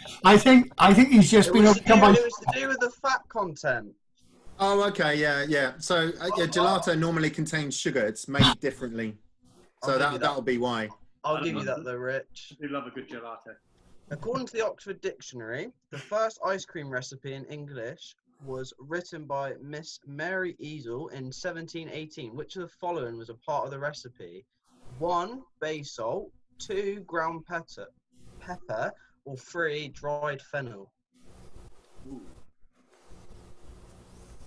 I 0.23 0.37
think 0.37 0.71
I 0.77 0.93
think 0.93 1.09
he's 1.09 1.29
just 1.29 1.49
It 1.49 1.53
been 1.53 1.63
was, 1.63 1.79
to 1.79 1.93
overcome 1.93 1.99
by. 2.01 2.19
it 2.19 2.23
was 2.23 2.33
to 2.53 2.59
do 2.59 2.67
with 2.67 2.79
the 2.79 2.89
fat 2.89 3.21
content. 3.29 3.93
Oh, 4.59 4.83
okay. 4.87 5.15
Yeah, 5.15 5.45
yeah. 5.47 5.73
So, 5.79 6.11
uh, 6.21 6.29
yeah, 6.37 6.45
gelato 6.45 6.97
normally 6.97 7.29
contains 7.29 7.77
sugar. 7.77 8.05
It's 8.05 8.27
made 8.27 8.59
differently. 8.61 9.17
So 9.83 9.97
that, 9.97 10.13
that 10.13 10.21
that'll 10.21 10.41
be 10.41 10.57
why. 10.57 10.89
I'll 11.23 11.43
give 11.43 11.55
you 11.55 11.63
that 11.63 11.83
though, 11.83 11.95
Rich. 11.95 12.53
I 12.53 12.67
do 12.67 12.73
love 12.73 12.87
a 12.87 12.91
good 12.91 13.09
gelato. 13.09 13.55
According 14.11 14.45
to 14.47 14.53
the 14.53 14.65
Oxford 14.65 15.01
Dictionary, 15.01 15.71
the 15.89 15.97
first 15.97 16.39
ice 16.45 16.63
cream 16.63 16.89
recipe 16.89 17.33
in 17.33 17.43
English 17.45 18.15
was 18.43 18.73
written 18.79 19.25
by 19.25 19.53
Miss 19.61 19.99
Mary 20.05 20.55
Eales 20.61 21.11
in 21.11 21.25
1718. 21.25 22.35
Which 22.35 22.55
of 22.55 22.63
the 22.63 22.67
following 22.79 23.17
was 23.17 23.29
a 23.29 23.35
part 23.35 23.65
of 23.65 23.71
the 23.71 23.79
recipe? 23.79 24.45
One, 24.99 25.41
bay 25.61 25.83
salt. 25.83 26.31
Two, 26.57 27.01
ground 27.01 27.45
pepper, 27.45 27.87
pepper, 28.39 28.91
or 29.25 29.35
three, 29.37 29.89
dried 29.89 30.41
fennel. 30.41 30.91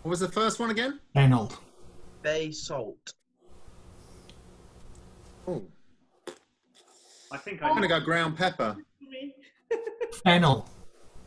What 0.02 0.11
was 0.11 0.21
the 0.21 0.28
first 0.28 0.59
one 0.59 0.71
again? 0.71 1.00
Fennel. 1.12 1.52
Bay 2.23 2.50
salt. 2.50 3.12
Oh, 5.47 5.62
I 7.30 7.37
think 7.37 7.62
I'm 7.62 7.71
I 7.71 7.75
going 7.75 7.83
to 7.83 7.88
go 7.88 8.00
ground 8.00 8.37
pepper. 8.37 8.76
Fennel. 10.25 10.68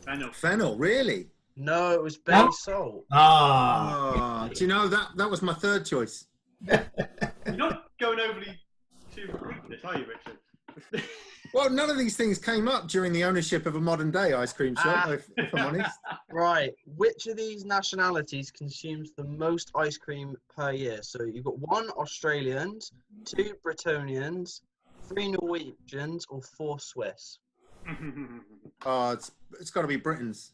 Fennel. 0.04 0.32
Fennel, 0.32 0.76
really? 0.76 1.28
No, 1.56 1.90
it 1.92 2.02
was 2.02 2.16
bay 2.16 2.32
No. 2.32 2.50
salt. 2.50 3.04
Ah. 3.12 4.44
Oh, 4.50 4.54
do 4.54 4.64
you 4.64 4.68
know 4.68 4.88
that 4.88 5.08
that 5.16 5.30
was 5.30 5.42
my 5.42 5.54
third 5.54 5.84
choice? 5.86 6.26
You're 6.66 7.56
not 7.56 7.84
going 8.00 8.20
overly 8.20 8.58
too 9.14 9.28
ruthless, 9.40 9.84
are 9.84 9.98
you, 9.98 10.06
Richard? 10.06 11.04
Well, 11.54 11.68
none 11.68 11.90
of 11.90 11.98
these 11.98 12.16
things 12.16 12.38
came 12.38 12.66
up 12.66 12.88
during 12.88 13.12
the 13.12 13.24
ownership 13.24 13.66
of 13.66 13.74
a 13.76 13.80
modern 13.80 14.10
day 14.10 14.32
ice 14.32 14.54
cream 14.54 14.74
shop, 14.74 15.04
Ah. 15.06 15.10
if, 15.10 15.28
if 15.36 15.54
I'm 15.54 15.66
honest. 15.66 15.90
Right. 16.32 16.72
Which 16.96 17.26
of 17.26 17.36
these 17.36 17.66
nationalities 17.66 18.50
consumes 18.50 19.10
the 19.18 19.24
most 19.24 19.70
ice 19.74 19.98
cream 19.98 20.34
per 20.56 20.72
year? 20.72 21.00
So 21.02 21.24
you've 21.24 21.44
got 21.44 21.58
one 21.58 21.90
Australians, 21.90 22.90
two 23.26 23.52
Bretonians, 23.62 24.62
three 25.06 25.30
Norwegians, 25.30 26.24
or 26.30 26.40
four 26.40 26.80
Swiss. 26.80 27.38
Oh, 28.86 29.10
it's 29.12 29.32
it's 29.60 29.70
got 29.70 29.82
to 29.82 29.88
be 29.88 29.96
Britain's. 29.96 30.52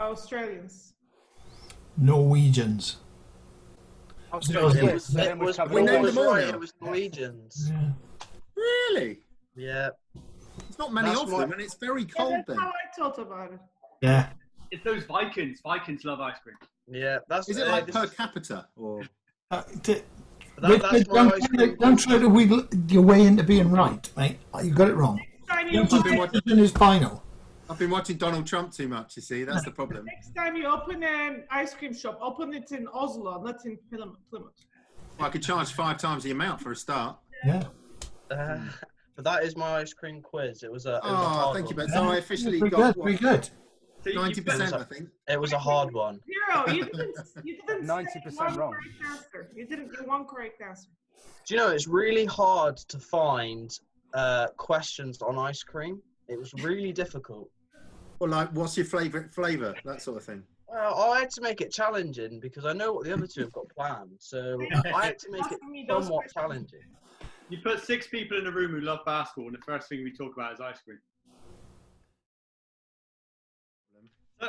Australians. 0.00 0.94
Norwegians. 1.96 2.96
Australians, 4.32 4.76
It 4.76 4.92
was, 4.94 5.14
it 5.16 5.38
we 5.38 5.46
was, 5.46 5.58
We 5.70 5.82
named 5.82 6.04
them 6.04 6.18
all 6.18 6.34
right. 6.34 6.46
now. 6.48 6.54
It 6.54 6.60
was 6.60 6.72
Norwegians. 6.82 7.70
Yeah. 7.72 7.90
Really? 8.56 9.20
Yeah. 9.54 9.88
It's 10.68 10.78
not 10.78 10.92
many 10.92 11.08
That's 11.08 11.22
of 11.22 11.30
them, 11.30 11.52
and 11.52 11.60
it's 11.60 11.74
very 11.74 12.02
Yeah, 12.02 12.08
cold 12.16 12.32
that's 12.34 12.48
then. 12.48 12.58
how 12.58 12.68
I 12.68 12.96
thought 12.98 13.18
about 13.18 13.52
it. 13.54 13.60
Yeah. 14.02 14.28
it's 14.70 14.84
those 14.84 15.04
Vikings. 15.04 15.60
Vikings 15.62 16.04
love 16.04 16.20
ice 16.20 16.36
cream. 16.42 16.56
Yeah. 16.90 17.18
That's 17.28 17.48
Is 17.48 17.56
it 17.56 17.66
uh, 17.66 17.70
like 17.72 17.86
per 17.90 18.06
capita 18.06 18.66
or? 18.76 19.02
Uh, 19.50 19.62
d- 19.82 20.02
that, 20.58 20.70
Richard, 20.70 20.82
that's 20.82 21.08
my 21.08 21.14
don't, 21.14 21.30
try 21.54 21.66
to- 21.66 21.76
don't 21.76 21.96
try 21.96 22.18
to 22.18 22.28
wiggle 22.28 22.64
your 22.88 23.02
way 23.02 23.22
into 23.26 23.42
being 23.44 23.70
right, 23.70 24.10
mate. 24.16 24.38
You 24.62 24.70
got 24.72 24.88
it 24.88 24.94
wrong. 24.94 25.20
Next 25.48 25.72
Your 25.72 25.82
I've 25.84 25.90
been 25.90 26.00
open, 26.00 26.18
watching- 26.18 26.40
decision 26.44 26.58
is 26.64 26.72
final. 26.72 27.22
I've 27.68 27.78
been 27.78 27.90
watching 27.90 28.16
Donald 28.16 28.46
Trump 28.46 28.72
too 28.72 28.86
much. 28.88 29.16
You 29.16 29.22
see, 29.22 29.44
that's 29.44 29.64
the 29.64 29.70
problem. 29.72 30.04
next 30.06 30.34
time 30.34 30.56
you 30.56 30.66
open 30.66 31.02
an 31.02 31.44
ice 31.50 31.74
cream 31.74 31.92
shop, 31.94 32.18
open 32.22 32.54
it 32.54 32.70
in 32.70 32.86
Oslo, 32.88 33.42
not 33.42 33.64
in 33.64 33.78
Plymouth. 33.90 34.16
Plymouth. 34.30 34.52
I 35.18 35.28
could 35.30 35.42
charge 35.42 35.72
five 35.72 35.98
times 35.98 36.22
the 36.22 36.30
amount 36.30 36.60
for 36.60 36.72
a 36.72 36.76
start. 36.76 37.16
Yeah. 37.44 37.64
Uh, 38.30 38.58
but 39.16 39.24
that 39.24 39.42
is 39.44 39.56
my 39.56 39.78
ice 39.78 39.92
cream 39.92 40.20
quiz. 40.20 40.62
It 40.62 40.70
was 40.70 40.86
a. 40.86 40.96
It 40.96 41.02
was 41.04 41.04
a 41.04 41.08
Oh, 41.08 41.16
hard 41.16 41.56
thank 41.56 41.70
you, 41.70 41.76
one. 41.76 41.86
Ben. 41.86 41.94
So 41.94 42.02
I 42.04 42.16
officially 42.18 42.58
Very 42.58 42.70
got 42.70 42.94
good. 42.94 43.02
Very 43.02 43.12
what, 43.14 43.20
good. 43.20 43.44
So 43.44 43.50
you- 44.10 44.10
you- 44.12 44.20
ninety 44.20 44.40
percent, 44.42 44.72
I 44.72 44.84
think. 44.84 45.08
It 45.28 45.40
was 45.40 45.52
a 45.52 45.58
hard 45.58 45.92
one. 45.92 46.20
Zero. 46.26 46.66
You 46.76 46.84
didn't. 46.84 47.16
You 47.44 47.56
didn't. 47.66 47.86
90% 47.86 48.06
say 48.30 48.36
one 48.36 48.56
wrong. 48.56 48.72
correct 48.72 49.10
answer. 49.10 49.50
You 49.56 49.66
didn't 49.66 49.90
get 49.92 50.06
one 50.06 50.24
correct 50.26 50.60
answer. 50.60 50.88
Do 51.46 51.54
you 51.54 51.60
know 51.60 51.70
it's 51.70 51.88
really 51.88 52.26
hard 52.26 52.76
to 52.76 52.98
find 52.98 53.70
uh, 54.14 54.48
questions 54.56 55.20
on 55.22 55.38
ice 55.38 55.62
cream? 55.62 56.00
It 56.28 56.38
was 56.38 56.52
really 56.62 56.92
difficult. 56.92 57.48
Well, 58.18 58.30
like, 58.30 58.48
what's 58.50 58.76
your 58.76 58.86
favourite 58.86 59.32
flavour? 59.32 59.74
That 59.84 60.00
sort 60.00 60.16
of 60.16 60.24
thing. 60.24 60.42
Well, 60.68 60.94
I 61.12 61.20
had 61.20 61.30
to 61.30 61.40
make 61.40 61.60
it 61.60 61.70
challenging 61.72 62.40
because 62.40 62.64
I 62.64 62.72
know 62.72 62.92
what 62.92 63.04
the 63.04 63.12
other 63.12 63.26
two 63.26 63.42
have 63.42 63.52
got 63.52 63.68
planned. 63.68 64.16
So 64.18 64.66
I 64.92 65.06
had 65.06 65.18
to 65.20 65.30
make 65.30 65.50
it 65.52 65.58
Asking 65.62 65.86
somewhat 65.88 66.32
challenging. 66.32 66.80
You 67.48 67.58
put 67.62 67.84
six 67.84 68.08
people 68.08 68.38
in 68.38 68.46
a 68.46 68.50
room 68.50 68.72
who 68.72 68.80
love 68.80 69.00
basketball, 69.06 69.46
and 69.46 69.54
the 69.54 69.62
first 69.64 69.88
thing 69.88 70.02
we 70.02 70.12
talk 70.12 70.32
about 70.36 70.54
is 70.54 70.60
ice 70.60 70.80
cream. 70.80 70.98
So, 74.40 74.48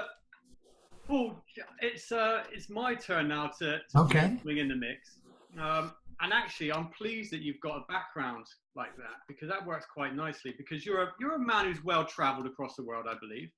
Paul, 1.06 1.44
it's 1.80 2.12
uh, 2.12 2.44
it's 2.52 2.70
my 2.70 2.96
turn 2.96 3.28
now 3.28 3.52
to, 3.60 3.78
to 3.78 3.82
Okay. 3.98 4.38
swing 4.42 4.58
in 4.58 4.68
the 4.68 4.76
mix. 4.76 5.20
Um, 5.62 5.92
and 6.22 6.34
actually, 6.34 6.72
I'm 6.72 6.88
pleased 6.90 7.32
that 7.32 7.42
you've 7.42 7.60
got 7.60 7.78
a 7.78 7.92
background 7.92 8.46
like 8.76 8.96
that 8.98 9.18
because 9.28 9.50
that 9.50 9.66
works 9.66 9.86
quite 9.92 10.16
nicely. 10.16 10.54
Because 10.58 10.86
you're 10.86 11.04
a 11.04 11.12
you're 11.20 11.36
a 11.36 11.40
man 11.40 11.66
who's 11.66 11.84
well 11.84 12.06
travelled 12.06 12.48
across 12.48 12.76
the 12.76 12.84
world, 12.84 13.06
I 13.10 13.16
believe. 13.20 13.50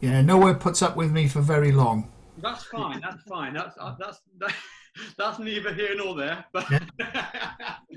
Yeah. 0.00 0.20
Nowhere 0.20 0.54
puts 0.54 0.82
up 0.82 0.96
with 0.96 1.12
me 1.12 1.28
for 1.28 1.40
very 1.40 1.72
long. 1.72 2.10
That's 2.38 2.64
fine. 2.64 3.00
That's 3.00 3.22
fine. 3.22 3.54
That's 3.54 3.76
uh, 3.78 3.94
that's 3.98 4.20
that, 4.38 4.54
that's 5.18 5.38
neither 5.38 5.72
here 5.72 5.94
nor 5.96 6.14
there. 6.16 6.44
But 6.52 6.66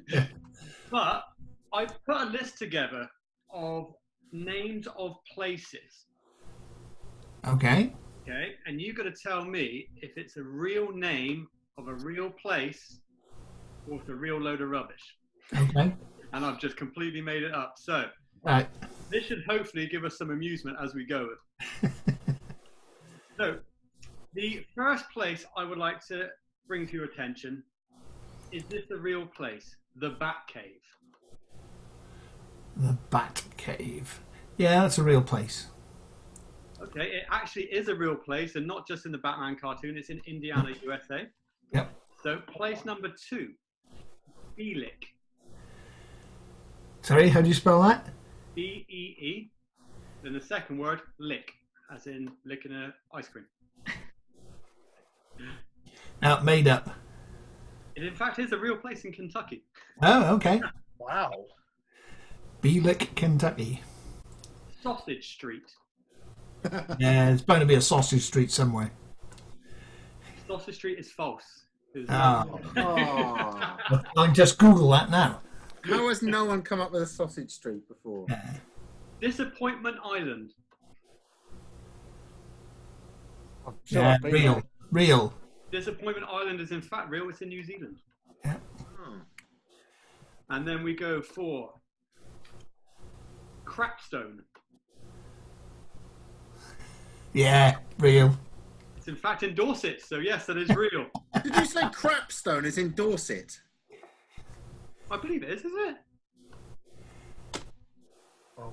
yeah. 0.07 0.25
but 0.91 1.23
I 1.73 1.85
put 1.85 2.17
a 2.17 2.25
list 2.25 2.57
together 2.57 3.07
of 3.51 3.93
names 4.31 4.87
of 4.97 5.15
places. 5.33 6.05
Okay. 7.47 7.93
Okay, 8.21 8.53
and 8.67 8.79
you 8.79 8.93
got 8.93 9.03
to 9.03 9.11
tell 9.11 9.43
me 9.43 9.87
if 9.97 10.15
it's 10.15 10.37
a 10.37 10.43
real 10.43 10.91
name 10.91 11.47
of 11.79 11.87
a 11.87 11.95
real 11.95 12.29
place 12.29 12.99
it's 13.89 14.09
a 14.09 14.15
real 14.15 14.39
load 14.39 14.61
of 14.61 14.69
rubbish. 14.69 15.15
Okay. 15.55 15.93
And 16.33 16.45
I've 16.45 16.59
just 16.59 16.77
completely 16.77 17.21
made 17.21 17.43
it 17.43 17.53
up. 17.53 17.75
So 17.77 18.05
Right. 18.43 18.67
this 19.09 19.25
should 19.25 19.43
hopefully 19.47 19.87
give 19.87 20.03
us 20.05 20.17
some 20.17 20.31
amusement 20.31 20.77
as 20.81 20.93
we 20.95 21.05
go. 21.05 21.29
so, 23.37 23.59
the 24.33 24.65
first 24.75 25.05
place 25.11 25.45
I 25.57 25.63
would 25.63 25.77
like 25.77 26.05
to 26.07 26.29
bring 26.67 26.87
to 26.87 26.93
your 26.93 27.05
attention 27.05 27.63
is 28.51 28.63
this 28.65 28.85
the 28.89 28.97
real 28.97 29.25
place? 29.25 29.75
The 29.97 30.09
Bat 30.11 30.37
Cave. 30.47 30.81
The 32.77 32.97
Bat 33.09 33.43
Cave. 33.57 34.21
Yeah, 34.57 34.81
that's 34.81 34.97
a 34.97 35.03
real 35.03 35.21
place. 35.21 35.67
Okay, 36.81 37.07
it 37.07 37.23
actually 37.29 37.63
is 37.65 37.89
a 37.89 37.95
real 37.95 38.15
place 38.15 38.55
and 38.55 38.65
not 38.65 38.87
just 38.87 39.05
in 39.05 39.11
the 39.11 39.17
Batman 39.17 39.55
cartoon, 39.55 39.97
it's 39.97 40.09
in 40.09 40.21
Indiana, 40.25 40.69
USA. 40.83 41.27
Yep. 41.73 41.91
So, 42.23 42.37
place 42.47 42.85
number 42.85 43.09
two, 43.29 43.49
Beelick. 44.57 45.09
Sorry, 47.01 47.29
how 47.29 47.41
do 47.41 47.47
you 47.47 47.53
spell 47.53 47.81
that? 47.83 48.07
B 48.55 48.85
E 48.89 49.15
E. 49.19 49.51
Then 50.23 50.33
the 50.33 50.41
second 50.41 50.77
word, 50.77 51.01
lick, 51.19 51.51
as 51.93 52.07
in 52.07 52.31
licking 52.45 52.71
a 52.71 52.93
ice 53.13 53.27
cream. 53.27 53.45
Now, 56.21 56.39
made 56.41 56.67
up. 56.67 56.89
It 57.95 58.03
in 58.03 58.13
fact 58.13 58.37
is 58.37 58.51
a 58.51 58.57
real 58.57 58.77
place 58.77 59.05
in 59.05 59.11
Kentucky. 59.11 59.63
Oh, 60.01 60.35
okay. 60.35 60.61
Wow. 60.99 61.31
Beelick, 62.61 63.15
Kentucky. 63.15 63.81
Sausage 64.83 65.33
Street. 65.33 65.73
Yeah, 66.99 67.31
it's 67.31 67.41
bound 67.41 67.61
to 67.61 67.65
be 67.65 67.73
a 67.73 67.81
sausage 67.81 68.21
street 68.21 68.51
somewhere. 68.51 68.91
Sausage 70.47 70.75
Street 70.75 70.99
is 70.99 71.11
false. 71.11 71.60
It's- 71.93 72.07
Oh. 72.09 72.59
Oh, 72.77 74.01
I 74.17 74.25
can 74.25 74.33
just 74.33 74.57
Google 74.57 74.89
that 74.91 75.09
now. 75.09 75.41
how 75.83 76.07
has 76.09 76.21
no 76.21 76.45
one 76.45 76.61
come 76.61 76.79
up 76.79 76.91
with 76.91 77.01
a 77.01 77.07
sausage 77.07 77.51
street 77.51 77.87
before? 77.87 78.25
Disappointment 79.19 79.97
Island. 80.03 80.53
I'm 83.67 83.75
sure 83.83 84.01
Yeah, 84.01 84.17
real. 84.23 84.53
there. 84.55 84.63
Real. 84.91 85.33
Disappointment 85.71 86.27
Island 86.29 86.59
is 86.61 86.71
in 86.71 86.81
fact 86.81 87.09
real. 87.09 87.29
It's 87.29 87.41
in 87.41 87.49
New 87.49 87.63
Zealand. 87.63 88.01
Yeah. 88.45 88.57
Hmm. 88.97 89.19
And 90.49 90.67
then 90.67 90.83
we 90.83 90.95
go 90.95 91.21
for 91.21 91.73
Crapstone. 93.65 94.39
Yeah, 97.33 97.77
real. 97.99 98.37
It's 98.97 99.07
in 99.07 99.15
fact 99.15 99.43
in 99.43 99.55
Dorset, 99.55 100.01
so 100.01 100.17
yes, 100.17 100.45
that 100.47 100.57
is 100.57 100.69
real. 100.69 101.07
Did 101.43 101.55
you 101.55 101.65
say 101.65 101.81
Crapstone 101.81 102.65
is 102.65 102.77
in 102.77 102.91
Dorset? 102.93 103.59
I 105.09 105.17
believe 105.17 105.43
it 105.43 105.49
is, 105.49 105.61
is 105.61 105.71
it? 105.73 105.95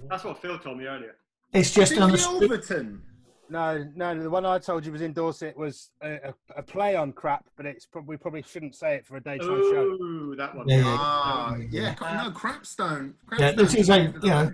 That's 0.09 0.25
what 0.25 0.41
Phil 0.41 0.59
told 0.59 0.79
me 0.79 0.87
earlier. 0.87 1.17
It's 1.53 1.73
just 1.73 1.93
It's 1.93 2.01
on 2.01 2.11
in 2.11 2.13
the 2.13 2.19
street. 2.19 2.45
Overton. 2.45 3.03
No, 3.51 3.87
no, 3.95 4.23
the 4.23 4.29
one 4.29 4.45
I 4.45 4.59
told 4.59 4.85
you 4.85 4.93
was 4.93 5.01
in 5.01 5.15
Dorset 5.15 5.57
was 5.57 5.91
a, 6.03 6.17
a, 6.17 6.35
a 6.59 6.63
play 6.63 6.97
on 6.97 7.13
crap, 7.13 7.47
but 7.57 7.65
it's 7.65 7.87
probably 7.87 8.11
we 8.11 8.17
probably 8.19 8.43
shouldn't 8.43 8.75
say 8.75 8.97
it 8.97 9.07
for 9.07 9.17
a 9.17 9.21
daytime 9.23 9.49
show. 9.49 9.97
Oh, 10.01 10.35
that 10.37 10.55
one. 10.55 10.69
Yeah, 10.69 10.77
yeah. 10.77 10.97
Ah, 10.99 11.57
yeah. 11.71 11.95
No, 12.01 12.31
Crapstone. 12.31 13.15
Yeah, 13.39 13.53
this 13.53 13.75
is 13.75 13.89
a, 13.89 14.13
you 14.23 14.29
know, 14.29 14.53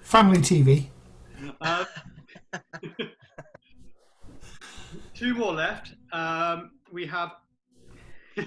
family 0.00 0.38
TV. 0.38 0.86
Um, 1.60 1.86
two 5.14 5.34
more 5.34 5.52
left. 5.52 5.94
Um, 6.12 6.70
we 6.94 7.06
have 7.06 7.32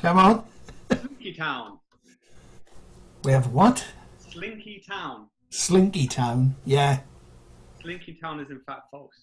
Come 0.00 0.18
on. 0.18 0.44
Slinky 0.90 1.32
Town. 1.34 1.78
We 3.24 3.32
have 3.32 3.52
what? 3.52 3.84
Slinky 4.18 4.82
Town. 4.86 5.28
Slinky 5.50 6.06
Town. 6.08 6.56
Yeah. 6.64 7.00
Slinky 7.80 8.18
Town 8.20 8.40
is 8.40 8.50
in 8.50 8.60
fact 8.66 8.82
false. 8.90 9.14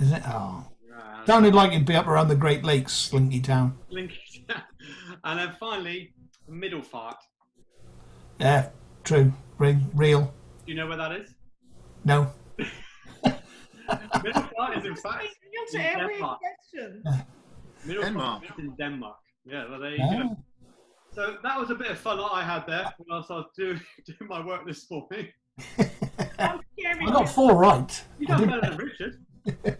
Is 0.00 0.10
it? 0.12 0.22
Oh. 0.26 0.66
Uh, 0.94 1.24
Sounded 1.26 1.54
like 1.54 1.72
it'd 1.72 1.86
be 1.86 1.94
up 1.94 2.06
around 2.06 2.28
the 2.28 2.36
Great 2.36 2.64
Lakes, 2.64 2.92
Slinky 2.94 3.40
Town. 3.40 3.76
Slinky 3.90 4.44
Town. 4.48 4.62
And 5.24 5.38
then 5.40 5.52
finally, 5.58 6.14
Middle 6.48 6.82
Fart. 6.82 7.16
Yeah, 8.38 8.68
true. 9.02 9.32
Re- 9.58 9.78
real. 9.94 10.32
Do 10.64 10.72
you 10.72 10.78
know 10.78 10.86
where 10.86 10.96
that 10.96 11.12
is? 11.12 11.34
No. 12.04 12.30
Middle 14.22 14.42
Fart 14.56 14.76
is 14.78 14.84
in 14.84 14.94
fact 14.96 15.24
You 15.52 15.66
in 15.74 15.80
answer 15.80 16.00
every 16.00 16.14
Denmark. 16.14 16.38
question. 16.40 17.02
Middle 17.86 18.02
Denmark. 18.02 18.42
In 18.58 18.74
Denmark. 18.76 19.16
Yeah, 19.44 19.68
well, 19.70 19.80
there 19.80 19.92
you 19.92 19.98
go. 19.98 20.36
So 21.12 21.36
that 21.42 21.58
was 21.58 21.70
a 21.70 21.74
bit 21.74 21.90
of 21.90 21.98
fun 21.98 22.18
that 22.18 22.24
I 22.32 22.42
had 22.42 22.66
there 22.66 22.92
whilst 23.08 23.30
I 23.30 23.34
was 23.36 23.46
doing, 23.56 23.80
doing 24.06 24.28
my 24.28 24.44
work 24.44 24.66
this 24.66 24.90
morning. 24.90 25.28
Don't. 25.78 26.62
I 26.78 27.04
got 27.12 27.28
four 27.28 27.54
right. 27.56 28.04
You 28.18 28.26
I 28.28 28.38
done 28.38 28.48
didn't- 28.48 28.60
better 28.60 28.76
than 28.76 28.86
Richard. 28.86 29.78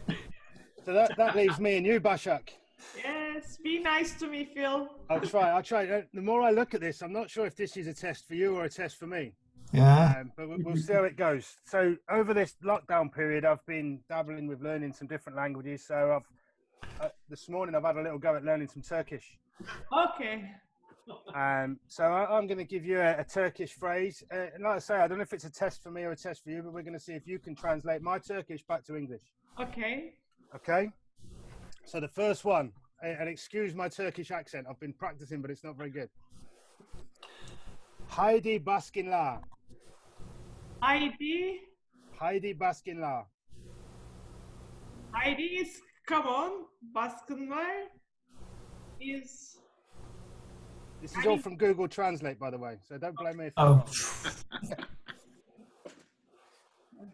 So 0.84 0.92
that, 0.92 1.16
that 1.16 1.34
leaves 1.36 1.58
me 1.58 1.76
and 1.76 1.84
you, 1.86 2.00
Bashak. 2.00 2.50
Yes, 2.96 3.58
be 3.62 3.80
nice 3.80 4.14
to 4.20 4.28
me, 4.28 4.48
Phil. 4.54 4.88
I'll 5.10 5.20
try. 5.20 5.50
I'll 5.50 5.62
try. 5.62 5.86
Uh, 5.88 6.02
The 6.14 6.22
more 6.22 6.42
I 6.42 6.52
look 6.52 6.74
at 6.74 6.80
this, 6.80 7.02
I'm 7.02 7.12
not 7.12 7.28
sure 7.28 7.44
if 7.46 7.56
this 7.56 7.76
is 7.76 7.86
a 7.88 7.92
test 7.94 8.26
for 8.28 8.34
you 8.34 8.54
or 8.56 8.64
a 8.64 8.68
test 8.70 8.96
for 8.96 9.06
me. 9.06 9.32
Yeah. 9.72 10.14
Um, 10.20 10.32
but 10.36 10.48
we'll, 10.48 10.58
we'll 10.62 10.76
see 10.76 10.92
how 10.92 11.02
it 11.02 11.16
goes. 11.16 11.56
So 11.64 11.96
over 12.08 12.32
this 12.32 12.54
lockdown 12.64 13.12
period, 13.12 13.44
I've 13.44 13.64
been 13.66 13.98
dabbling 14.08 14.46
with 14.46 14.62
learning 14.62 14.92
some 14.92 15.08
different 15.08 15.36
languages. 15.36 15.84
So 15.84 16.12
I've 16.14 16.28
uh, 17.00 17.08
this 17.28 17.48
morning 17.48 17.74
I've 17.74 17.84
had 17.84 17.96
a 17.96 18.02
little 18.02 18.18
go 18.18 18.36
at 18.36 18.44
learning 18.44 18.68
some 18.68 18.82
Turkish. 18.82 19.38
Okay. 19.92 20.50
Um, 21.34 21.78
so 21.86 22.04
I, 22.04 22.36
I'm 22.36 22.46
going 22.46 22.58
to 22.58 22.64
give 22.64 22.84
you 22.84 22.98
a, 23.00 23.20
a 23.20 23.24
Turkish 23.24 23.72
phrase. 23.72 24.24
Uh, 24.32 24.46
and 24.54 24.64
like 24.64 24.76
I 24.76 24.78
say, 24.78 24.96
I 24.96 25.06
don't 25.06 25.18
know 25.18 25.22
if 25.22 25.32
it's 25.32 25.44
a 25.44 25.50
test 25.50 25.82
for 25.82 25.90
me 25.90 26.02
or 26.02 26.12
a 26.12 26.16
test 26.16 26.42
for 26.42 26.50
you, 26.50 26.62
but 26.62 26.72
we're 26.72 26.82
going 26.82 26.94
to 26.94 27.00
see 27.00 27.12
if 27.12 27.26
you 27.26 27.38
can 27.38 27.54
translate 27.54 28.02
my 28.02 28.18
Turkish 28.18 28.62
back 28.64 28.84
to 28.86 28.96
English. 28.96 29.22
Okay. 29.60 30.14
Okay. 30.54 30.90
So 31.84 32.00
the 32.00 32.08
first 32.08 32.44
one, 32.44 32.72
and 33.02 33.28
excuse 33.28 33.74
my 33.74 33.88
Turkish 33.88 34.30
accent. 34.30 34.66
I've 34.68 34.80
been 34.80 34.92
practicing, 34.92 35.40
but 35.40 35.50
it's 35.50 35.62
not 35.62 35.76
very 35.76 35.90
good. 35.90 36.08
Heidi 38.08 38.58
Baskinla. 38.58 39.40
Heidi. 40.80 41.60
Heidi 42.18 42.54
Baskinla. 42.54 43.24
Heidi 45.12 45.42
is 45.42 45.80
come 46.06 46.26
on. 46.26 46.50
Baskınlar 46.94 47.86
is 49.00 49.58
This 51.02 51.16
is 51.16 51.26
all 51.26 51.36
from 51.38 51.56
Google 51.56 51.88
Translate, 51.88 52.38
by 52.38 52.50
the 52.50 52.58
way. 52.58 52.78
So 52.88 52.96
don't 52.98 53.16
blame 53.16 53.36
me 53.38 53.46
if 53.46 53.52
I'm 53.56 53.66
Oh. 53.68 53.74
wrong. 53.74 53.86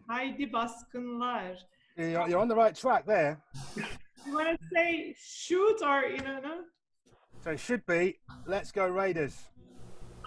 Heidi 0.09 0.45
Baskınlar. 0.47 1.55
You're, 1.97 2.27
you're 2.29 2.39
on 2.39 2.47
the 2.47 2.55
right 2.55 2.73
track 2.75 3.05
there. 3.05 3.41
You 3.75 4.33
want 4.33 4.59
to 4.59 4.67
say 4.73 5.15
shoot 5.19 5.81
or 5.83 6.03
you 6.05 6.17
know 6.23 6.39
no? 6.39 6.61
So 7.43 7.51
it 7.51 7.59
should 7.59 7.85
be 7.85 8.19
Let's 8.45 8.71
Go 8.71 8.87
Raiders. 8.87 9.37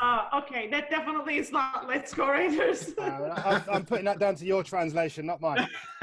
Uh, 0.00 0.28
okay, 0.42 0.68
that 0.70 0.90
definitely 0.90 1.38
is 1.38 1.50
not 1.50 1.88
Let's 1.88 2.12
Go 2.12 2.28
Raiders. 2.30 2.92
Uh, 2.98 3.02
I, 3.02 3.62
I'm 3.72 3.86
putting 3.86 4.04
that 4.04 4.18
down 4.18 4.34
to 4.36 4.44
your 4.44 4.62
translation, 4.62 5.24
not 5.24 5.40
mine. 5.40 5.66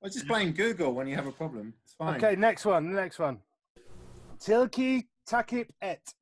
I 0.00 0.06
was 0.06 0.14
just 0.14 0.28
playing 0.28 0.52
Google 0.52 0.92
when 0.92 1.08
you 1.08 1.16
have 1.16 1.26
a 1.26 1.32
problem. 1.32 1.74
It's 1.82 1.94
fine. 1.94 2.16
Okay, 2.22 2.36
next 2.36 2.64
one. 2.64 2.94
Next 2.94 3.18
one. 3.18 3.38
Tilki 4.38 5.08
Takip 5.28 5.68
Et. 5.82 6.14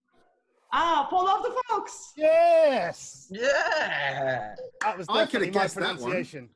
ah, 0.73 1.07
Paul 1.11 1.29
of 1.29 1.43
the 1.43 1.63
Fox. 1.69 2.13
Yes. 2.17 3.29
Yeah. 3.31 4.55
That 4.81 4.97
was 4.97 5.07
I 5.11 5.27
could 5.27 5.41
definitely 5.43 5.47
have 5.49 5.55
my 5.55 5.61
guessed 5.61 5.75
that 5.75 5.83
one. 5.83 5.97
pronunciation. 5.97 6.49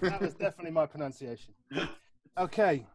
That 0.00 0.20
was 0.22 0.34
definitely 0.34 0.70
my 0.70 0.86
pronunciation. 0.86 1.52
Okay. 2.38 2.86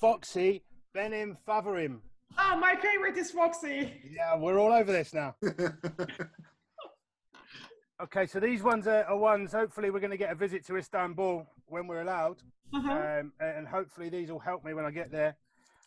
Foxy 0.00 0.62
Benim 0.94 1.36
Favorim. 1.46 1.98
Ah, 2.38 2.56
my 2.60 2.76
favorite 2.76 3.16
is 3.16 3.32
Foxy. 3.32 3.92
Yeah, 4.08 4.36
we're 4.36 4.58
all 4.58 4.72
over 4.72 4.92
this 4.92 5.12
now. 5.12 5.34
Okay, 8.02 8.26
so 8.26 8.40
these 8.40 8.64
ones 8.64 8.88
are, 8.88 9.04
are 9.04 9.16
ones. 9.16 9.52
Hopefully, 9.52 9.90
we're 9.90 10.00
going 10.00 10.10
to 10.10 10.16
get 10.16 10.32
a 10.32 10.34
visit 10.34 10.66
to 10.66 10.76
Istanbul 10.76 11.46
when 11.72 11.86
we're 11.86 12.02
allowed, 12.02 12.36
Uh-huh. 12.74 12.92
um, 12.92 13.32
and 13.40 13.66
hopefully 13.66 14.08
these 14.10 14.30
will 14.30 14.38
help 14.50 14.64
me 14.64 14.74
when 14.74 14.84
I 14.84 14.90
get 14.90 15.10
there. 15.10 15.36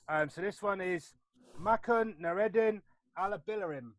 Um, 0.10 0.30
so 0.30 0.42
this 0.42 0.62
one 0.62 0.82
is 0.82 1.14
Makun 1.62 2.20
Naredin 2.20 2.82
Alabilarim. 3.18 3.92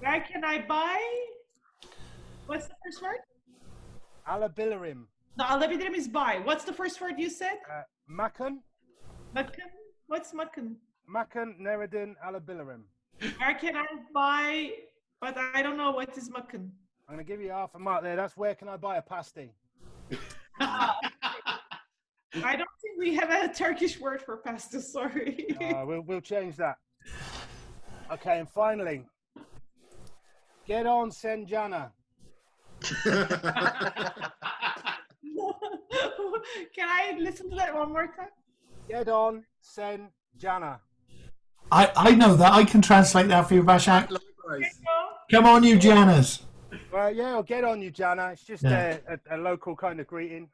Where 0.00 0.20
can 0.20 0.44
I 0.44 0.56
buy? 0.66 0.98
What's 2.46 2.66
the 2.68 2.74
first 2.84 3.02
word? 3.02 3.20
Alabilarim. 4.28 5.04
The 5.36 5.44
alabilirim 5.44 5.94
is 5.94 6.08
buy. 6.08 6.40
What's 6.44 6.64
the 6.64 6.72
first 6.72 7.00
word 7.00 7.14
you 7.18 7.30
said? 7.30 7.58
Uh, 7.70 7.82
Makun 8.10 8.58
Makun. 9.34 9.70
What's 10.06 10.32
makun? 10.32 10.76
Makun 11.16 11.58
Naredin 11.60 12.14
Alabilarim. 12.26 12.82
Where 13.38 13.54
can 13.54 13.76
I 13.76 13.86
buy? 14.14 14.70
But 15.20 15.36
I 15.54 15.62
don't 15.62 15.76
know 15.78 15.90
what 15.92 16.16
is 16.16 16.28
makun. 16.30 16.70
I'm 17.08 17.14
going 17.14 17.18
to 17.18 17.24
give 17.24 17.40
you 17.40 17.50
half 17.50 17.74
a 17.74 17.78
mark 17.78 18.02
there. 18.02 18.16
That's 18.16 18.36
where 18.36 18.54
can 18.54 18.68
I 18.68 18.76
buy 18.76 18.96
a 18.98 19.02
pasty? 19.02 19.52
I 20.60 22.54
don't 22.56 22.68
think 22.82 22.98
we 22.98 23.14
have 23.14 23.30
a 23.30 23.52
Turkish 23.52 24.00
word 24.00 24.22
for 24.22 24.36
pasta. 24.38 24.80
Sorry. 24.80 25.46
Uh, 25.60 25.84
we'll, 25.86 26.02
we'll 26.02 26.20
change 26.20 26.56
that. 26.56 26.76
Okay, 28.10 28.38
and 28.38 28.48
finally, 28.48 29.04
get 30.66 30.86
on 30.86 31.10
Senjana. 31.10 31.90
can 36.74 36.88
I 36.88 37.16
listen 37.18 37.50
to 37.50 37.56
that 37.56 37.74
one 37.74 37.92
more 37.92 38.06
time? 38.06 38.28
Get 38.88 39.08
on 39.08 39.44
Senjana. 39.62 40.78
I, 41.72 41.90
I 41.96 42.14
know 42.14 42.36
that. 42.36 42.52
I 42.52 42.64
can 42.64 42.80
translate 42.80 43.28
that 43.28 43.48
for 43.48 43.54
you, 43.54 43.62
Bashak. 43.62 44.16
Come 45.30 45.46
on, 45.46 45.64
you 45.64 45.76
Janners. 45.76 46.45
Well, 46.92 47.12
yeah, 47.14 47.34
or 47.36 47.42
get 47.42 47.64
on 47.64 47.80
you, 47.82 47.90
Janner. 47.90 48.32
It's 48.32 48.44
just 48.44 48.62
Yeah. 48.62 48.98
a, 49.08 49.18
a, 49.34 49.36
a 49.36 49.38
local 49.38 49.76
kind 49.76 50.00
of 50.00 50.06
greeting. 50.06 50.48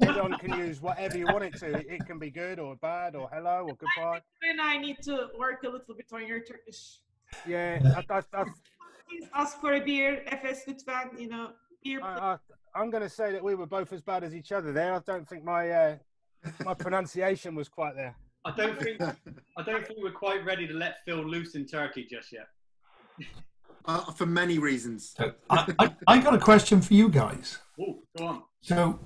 get 0.00 0.18
on 0.18 0.34
can 0.38 0.58
use 0.58 0.80
whatever 0.80 1.16
you 1.18 1.26
want 1.26 1.44
it 1.44 1.54
to. 1.58 1.66
It 1.92 2.06
can 2.06 2.18
be 2.18 2.30
good 2.30 2.58
or 2.58 2.76
bad 2.76 3.16
or 3.16 3.28
hello 3.32 3.66
or 3.68 3.76
goodbye. 3.76 4.20
Then 4.42 4.60
I 4.60 4.76
need 4.76 4.98
to 5.04 5.28
work 5.38 5.62
a 5.64 5.68
little 5.68 5.94
bit 5.94 6.06
on 6.12 6.26
your 6.26 6.40
Turkish. 6.40 6.98
Yeah, 7.46 7.80
I, 8.10 8.14
I, 8.14 8.22
I, 8.34 8.44
Please 9.08 9.26
ask 9.34 9.58
for 9.60 9.74
a 9.74 9.80
beer. 9.80 10.22
Efes 10.30 10.66
lütfen. 10.66 11.18
You 11.18 11.28
know, 11.28 11.50
beer. 11.82 12.00
I, 12.02 12.34
I, 12.34 12.36
I'm 12.74 12.90
going 12.90 13.02
to 13.02 13.08
say 13.08 13.32
that 13.32 13.42
we 13.42 13.54
were 13.54 13.66
both 13.66 13.92
as 13.92 14.02
bad 14.02 14.22
as 14.22 14.34
each 14.34 14.52
other 14.52 14.72
there. 14.72 14.94
I 14.94 15.00
don't 15.00 15.26
think 15.28 15.44
my 15.44 15.70
uh, 15.70 15.96
my 16.64 16.74
pronunciation 16.74 17.54
was 17.54 17.68
quite 17.68 17.94
there. 17.96 18.14
I 18.44 18.52
don't 18.54 18.78
think 18.80 19.00
I 19.00 19.62
don't 19.62 19.86
think 19.86 19.98
we're 20.02 20.12
quite 20.12 20.44
ready 20.44 20.66
to 20.66 20.74
let 20.74 20.96
Phil 21.04 21.24
loose 21.24 21.54
in 21.54 21.66
Turkey 21.66 22.06
just 22.08 22.32
yet. 22.32 22.48
Uh, 23.88 24.00
for 24.12 24.26
many 24.26 24.58
reasons. 24.58 25.14
So 25.16 25.32
I, 25.48 25.72
I, 25.78 25.90
I 26.06 26.18
got 26.18 26.34
a 26.34 26.38
question 26.38 26.82
for 26.82 26.92
you 26.92 27.08
guys. 27.08 27.56
Oh, 27.80 28.00
go 28.18 28.26
on. 28.26 28.42
So, 28.60 28.98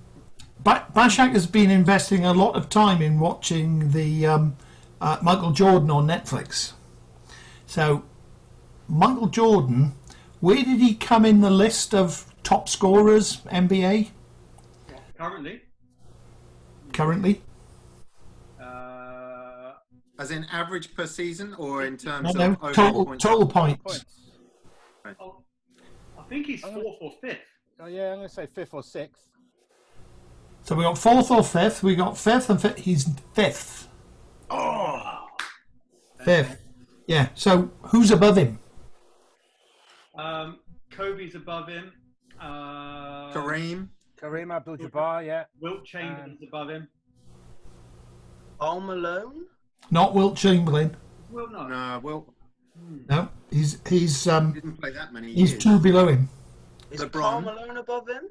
ba- 0.65 0.89
Bashak 0.93 1.31
has 1.35 1.47
been 1.47 1.71
investing 1.71 2.25
a 2.25 2.33
lot 2.35 2.57
of 2.57 2.69
time 2.69 3.01
in 3.01 3.21
watching 3.21 3.93
the 3.93 4.27
um, 4.27 4.57
uh, 5.01 5.19
Michael 5.23 5.53
Jordan 5.53 5.89
on 5.89 6.09
Netflix. 6.09 6.73
So, 7.65 8.03
Michael 8.89 9.29
Jordan, 9.29 9.95
where 10.41 10.57
did 10.57 10.81
he 10.81 10.95
come 10.97 11.25
in 11.25 11.43
the 11.43 11.51
list 11.51 11.95
of 11.95 12.27
top 12.43 12.69
scorers 12.69 13.37
NBA 13.53 14.11
Currently, 15.17 15.61
currently? 16.93 17.41
uh, 18.61 19.75
As 20.19 20.33
in 20.33 20.45
average 20.51 20.93
per 20.97 21.07
season, 21.07 21.55
or 21.57 21.85
in 21.85 21.97
terms 21.97 22.35
No, 22.35 22.47
of 22.47 22.51
no, 22.61 22.69
overall 22.69 22.75
total 22.75 23.17
total 23.19 23.47
points. 23.47 23.81
Points. 23.85 24.05
I 25.05 26.23
think 26.29 26.47
he's 26.47 26.63
gonna- 26.63 26.81
fourth 26.83 26.99
or 27.01 27.13
fifth. 27.21 27.39
Oh 27.81 27.87
yeah, 27.87 28.11
I'm 28.13 28.19
going 28.19 28.29
to 28.29 28.35
say 28.35 28.47
fifth 28.47 28.75
or 28.75 28.83
sixth. 28.83 29.27
So 30.63 30.77
we 30.77 30.85
got 30.85 30.97
fourth 30.97 31.31
or 31.31 31.43
fifth. 31.43 31.83
We 31.83 31.97
got 31.97 32.17
fifth 32.17 32.49
and 32.51 32.61
fifth. 32.61 32.79
He's 32.79 33.09
fifth. 33.35 33.89
Oh. 34.51 35.27
Fifth. 36.21 36.63
Yeah. 37.09 37.29
So 37.35 37.71
who's 37.83 38.11
above 38.13 38.37
him? 38.37 38.59
Um, 40.17 40.61
Kobe's 40.93 41.35
above 41.35 41.69
him. 41.69 41.93
Uh, 42.41 43.33
Kareem. 43.33 43.89
Kareem 44.21 44.55
Abdul-Jabbar, 44.55 45.27
yeah. 45.27 45.45
Wilt 45.61 45.85
Chamberlain's 45.85 46.43
above 46.47 46.69
him. 46.71 46.87
Karl 48.61 48.81
Malone. 48.81 49.47
Not 49.91 50.15
Wilt 50.15 50.37
Chamberlain. 50.37 50.97
Well, 51.31 51.49
no. 51.51 51.67
No, 51.67 52.01
well, 52.03 52.35
No, 53.09 53.29
he's 53.51 53.79
he's 53.89 54.27
um 54.27 54.53
didn't 54.53 54.77
play 54.81 54.91
that 54.93 55.13
many 55.13 55.33
he's 55.33 55.53
years. 55.53 55.63
two 55.63 55.79
below 55.79 56.09
him. 56.09 56.29
Is 56.91 57.01
LeBron. 57.01 57.13
Karl 57.13 57.41
Malone 57.41 57.77
above 57.77 58.09
him? 58.09 58.23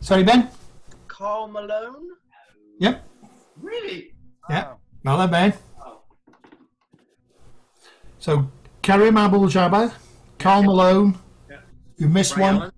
Sorry, 0.00 0.22
Ben. 0.22 0.48
Karl 1.08 1.48
Malone. 1.48 2.06
Yep. 2.78 3.06
Really? 3.60 4.12
Yeah. 4.48 4.72
Oh. 4.72 4.76
Well 5.04 5.18
then, 5.18 5.30
Ben. 5.30 5.54
Oh. 5.84 6.02
So 8.18 8.50
Kareem 8.82 9.18
Abdul-Jabbar, 9.18 9.92
Karl 10.38 10.62
Malone. 10.62 11.18
Yeah. 11.50 11.58
You 11.98 12.08
missed 12.08 12.36
Ray 12.36 12.42
one. 12.42 12.56
Allen. 12.56 12.72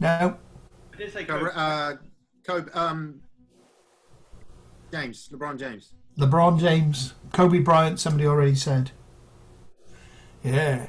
No. 0.00 0.36
I 0.92 0.96
did 0.96 1.12
say 1.12 1.24
Kobe. 1.24 1.50
uh, 1.54 1.92
Kobe, 2.46 2.70
um, 2.72 3.20
James, 4.92 5.28
LeBron 5.32 5.58
James. 5.58 5.92
LeBron 6.18 6.58
James, 6.58 7.14
Kobe 7.32 7.58
Bryant. 7.60 8.00
Somebody 8.00 8.26
already 8.26 8.54
said. 8.54 8.90
Yeah. 10.46 10.86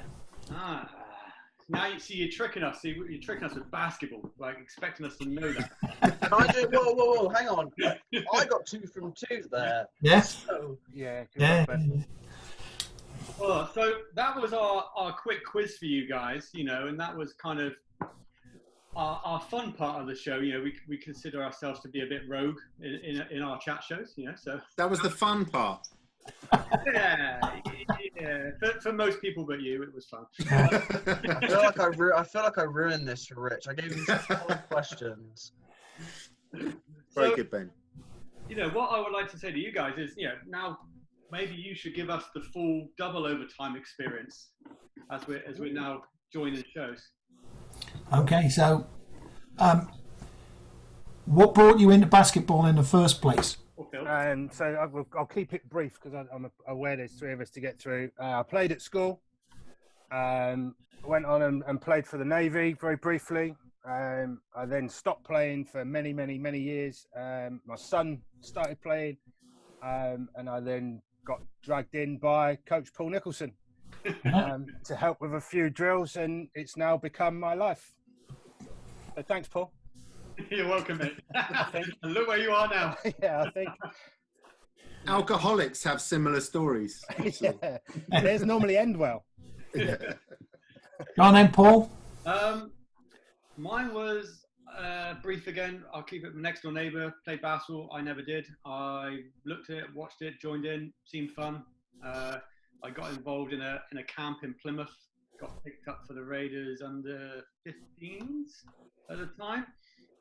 Ah. 0.51 0.87
Now 1.69 1.87
you 1.87 1.99
see 1.99 2.15
you're 2.15 2.31
tricking 2.31 2.63
us. 2.63 2.81
See, 2.81 2.89
you're 2.89 3.19
tricking 3.21 3.43
us 3.43 3.55
with 3.55 3.69
basketball, 3.71 4.31
like 4.37 4.57
expecting 4.59 5.05
us 5.05 5.17
to 5.17 5.27
know 5.27 5.51
that. 5.51 6.21
Can 6.21 6.33
I 6.33 6.47
do? 6.53 6.67
Whoa, 6.71 6.93
whoa, 6.93 7.23
whoa! 7.23 7.29
Hang 7.29 7.49
on. 7.49 7.71
I 7.83 8.45
got 8.45 8.65
two 8.65 8.85
from 8.87 9.13
two 9.13 9.43
there. 9.51 9.87
Yes. 10.01 10.45
So 10.47 10.77
Yeah. 10.93 11.23
Yeah. 11.35 11.65
Well, 13.39 13.69
so 13.73 13.97
that 14.15 14.39
was 14.39 14.53
our, 14.53 14.85
our 14.95 15.11
quick 15.11 15.43
quiz 15.45 15.77
for 15.77 15.85
you 15.85 16.07
guys, 16.07 16.49
you 16.53 16.63
know, 16.63 16.87
and 16.87 16.99
that 16.99 17.15
was 17.15 17.33
kind 17.33 17.59
of 17.59 17.73
our, 18.95 19.21
our 19.23 19.41
fun 19.41 19.73
part 19.73 20.01
of 20.01 20.07
the 20.07 20.15
show. 20.15 20.37
You 20.39 20.53
know, 20.53 20.63
we, 20.63 20.73
we 20.87 20.97
consider 20.97 21.43
ourselves 21.43 21.79
to 21.81 21.87
be 21.87 22.01
a 22.01 22.07
bit 22.07 22.21
rogue 22.27 22.57
in, 22.81 22.95
in, 23.03 23.21
in 23.29 23.41
our 23.43 23.59
chat 23.59 23.83
shows, 23.83 24.13
you 24.15 24.25
know, 24.25 24.33
so 24.35 24.59
That 24.77 24.89
was 24.89 25.01
the 25.01 25.09
fun 25.09 25.45
part. 25.45 25.87
Yeah, 26.93 27.59
yeah. 28.19 28.49
For, 28.59 28.79
for 28.81 28.93
most 28.93 29.21
people 29.21 29.45
but 29.45 29.61
you, 29.61 29.83
it 29.83 29.93
was 29.93 30.05
fun. 30.05 30.25
I 30.49 30.79
feel 31.47 31.57
like 31.57 31.79
I, 31.79 31.87
ru- 31.87 32.15
I 32.15 32.23
feel 32.23 32.43
like 32.43 32.57
I 32.57 32.63
ruined 32.63 33.07
this 33.07 33.25
for 33.27 33.41
Rich. 33.41 33.67
I 33.69 33.73
gave 33.73 33.91
him 33.91 34.03
some 34.05 34.19
solid 34.27 34.59
questions. 34.69 35.51
Very 36.53 36.71
So- 37.09 37.35
good, 37.35 37.49
Ben. 37.51 37.69
you 38.49 38.55
know, 38.55 38.69
what 38.69 38.91
I 38.91 38.99
would 38.99 39.11
like 39.11 39.29
to 39.31 39.37
say 39.39 39.51
to 39.51 39.59
you 39.59 39.71
guys 39.71 39.97
is, 39.97 40.13
you 40.17 40.27
know, 40.27 40.35
now 40.47 40.77
maybe 41.31 41.53
you 41.55 41.75
should 41.75 41.93
give 41.95 42.09
us 42.09 42.23
the 42.33 42.41
full 42.41 42.87
double 42.97 43.25
overtime 43.25 43.75
experience 43.75 44.51
as 45.11 45.27
we're 45.27 45.43
as 45.47 45.59
we're 45.59 45.73
now 45.73 46.01
joining 46.31 46.63
shows. 46.73 47.01
Okay. 48.13 48.47
So, 48.49 48.87
um, 49.59 49.89
what 51.25 51.53
brought 51.53 51.79
you 51.79 51.89
into 51.89 52.07
basketball 52.07 52.65
in 52.65 52.75
the 52.77 52.83
first 52.83 53.21
place? 53.21 53.57
Um, 54.05 54.49
so 54.51 54.65
I 54.65 54.85
will, 54.85 55.07
I'll 55.17 55.25
keep 55.25 55.53
it 55.53 55.67
brief 55.69 55.99
because 56.01 56.13
I'm 56.33 56.51
aware 56.67 56.95
there's 56.95 57.13
three 57.13 57.33
of 57.33 57.41
us 57.41 57.49
to 57.51 57.59
get 57.59 57.79
through. 57.79 58.11
Uh, 58.19 58.39
I 58.39 58.43
played 58.43 58.71
at 58.71 58.81
school, 58.81 59.21
um, 60.11 60.75
went 61.05 61.25
on 61.25 61.43
and, 61.43 61.63
and 61.67 61.81
played 61.81 62.05
for 62.05 62.17
the 62.17 62.25
Navy 62.25 62.73
very 62.73 62.95
briefly. 62.95 63.55
Um, 63.85 64.41
I 64.55 64.65
then 64.65 64.89
stopped 64.89 65.23
playing 65.23 65.65
for 65.65 65.85
many, 65.85 66.11
many, 66.11 66.37
many 66.37 66.59
years. 66.59 67.07
Um, 67.15 67.61
my 67.65 67.75
son 67.75 68.21
started 68.41 68.81
playing, 68.81 69.17
um, 69.81 70.27
and 70.35 70.49
I 70.49 70.59
then 70.59 71.01
got 71.25 71.41
dragged 71.63 71.95
in 71.95 72.17
by 72.17 72.57
Coach 72.65 72.93
Paul 72.93 73.11
Nicholson 73.11 73.53
um, 74.33 74.65
to 74.85 74.95
help 74.95 75.21
with 75.21 75.35
a 75.35 75.41
few 75.41 75.69
drills, 75.69 76.17
and 76.17 76.49
it's 76.53 76.75
now 76.75 76.97
become 76.97 77.39
my 77.39 77.53
life. 77.53 77.93
So 79.15 79.21
thanks, 79.21 79.47
Paul. 79.47 79.71
You're 80.51 80.67
welcome, 80.67 80.97
mate. 80.99 81.19
think- 81.71 81.87
look 82.03 82.27
where 82.27 82.37
you 82.37 82.51
are 82.51 82.67
now. 82.67 82.95
yeah, 83.21 83.43
I 83.43 83.49
think 83.51 83.69
Alcoholics 85.07 85.83
have 85.83 86.01
similar 86.01 86.41
stories. 86.41 87.03
actually. 87.09 87.57
yeah, 87.63 87.77
theirs 88.21 88.43
normally 88.43 88.77
end 88.77 88.97
well. 88.97 89.25
Go 89.73 89.93
on 91.19 91.33
then, 91.35 91.51
Paul. 91.51 91.89
Um, 92.25 92.71
mine 93.57 93.93
was 93.93 94.45
uh, 94.77 95.13
brief 95.23 95.47
again. 95.47 95.83
I'll 95.93 96.03
keep 96.03 96.25
it. 96.25 96.35
My 96.35 96.41
next 96.41 96.61
door 96.63 96.73
neighbour 96.73 97.13
played 97.23 97.41
basketball. 97.41 97.89
I 97.93 98.01
never 98.01 98.21
did. 98.21 98.47
I 98.65 99.19
looked 99.45 99.69
at 99.69 99.77
it, 99.77 99.85
watched 99.95 100.21
it, 100.21 100.41
joined 100.41 100.65
in. 100.65 100.91
Seemed 101.05 101.31
fun. 101.31 101.63
Uh, 102.05 102.37
I 102.83 102.89
got 102.89 103.11
involved 103.11 103.53
in 103.53 103.61
a 103.61 103.81
in 103.91 103.99
a 103.99 104.03
camp 104.03 104.39
in 104.43 104.55
Plymouth. 104.61 104.91
Got 105.39 105.63
picked 105.63 105.87
up 105.87 106.01
for 106.05 106.13
the 106.13 106.23
Raiders 106.23 106.81
under 106.81 107.43
15s 107.65 108.49
at 109.09 109.19
the 109.19 109.29
time, 109.39 109.65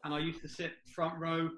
and 0.06 0.14
I 0.14 0.20
used 0.20 0.40
to 0.42 0.48
sit 0.48 0.72
front 0.94 1.18
row 1.18 1.50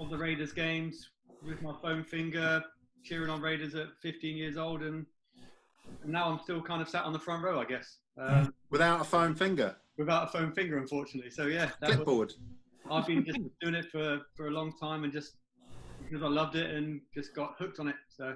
of 0.00 0.10
the 0.10 0.18
Raiders 0.18 0.52
games 0.52 1.10
with 1.46 1.62
my 1.62 1.72
foam 1.80 2.02
finger, 2.04 2.62
cheering 3.04 3.30
on 3.30 3.40
Raiders 3.40 3.74
at 3.76 3.86
15 4.02 4.36
years 4.36 4.56
old, 4.56 4.82
and, 4.82 5.06
and 6.02 6.12
now 6.12 6.28
I'm 6.28 6.40
still 6.40 6.60
kind 6.60 6.82
of 6.82 6.88
sat 6.88 7.04
on 7.04 7.12
the 7.12 7.18
front 7.20 7.44
row, 7.44 7.60
I 7.60 7.64
guess. 7.64 7.98
Um, 8.20 8.52
Without 8.70 9.00
a 9.00 9.04
foam 9.04 9.34
finger. 9.34 9.76
without 9.96 10.24
a 10.24 10.26
foam 10.26 10.52
finger, 10.52 10.78
unfortunately. 10.78 11.30
So 11.30 11.46
yeah, 11.46 11.70
that 11.80 11.90
was, 11.90 11.96
Clipboard. 11.96 12.34
I've 12.90 13.06
been 13.06 13.24
just 13.24 13.38
doing 13.60 13.74
it 13.74 13.86
for 13.92 14.20
for 14.34 14.48
a 14.48 14.50
long 14.50 14.72
time, 14.80 15.04
and 15.04 15.12
just 15.12 15.34
because 16.02 16.22
I 16.24 16.28
loved 16.28 16.56
it 16.56 16.70
and 16.74 17.00
just 17.14 17.34
got 17.34 17.54
hooked 17.58 17.78
on 17.78 17.88
it. 17.88 17.96
So. 18.08 18.34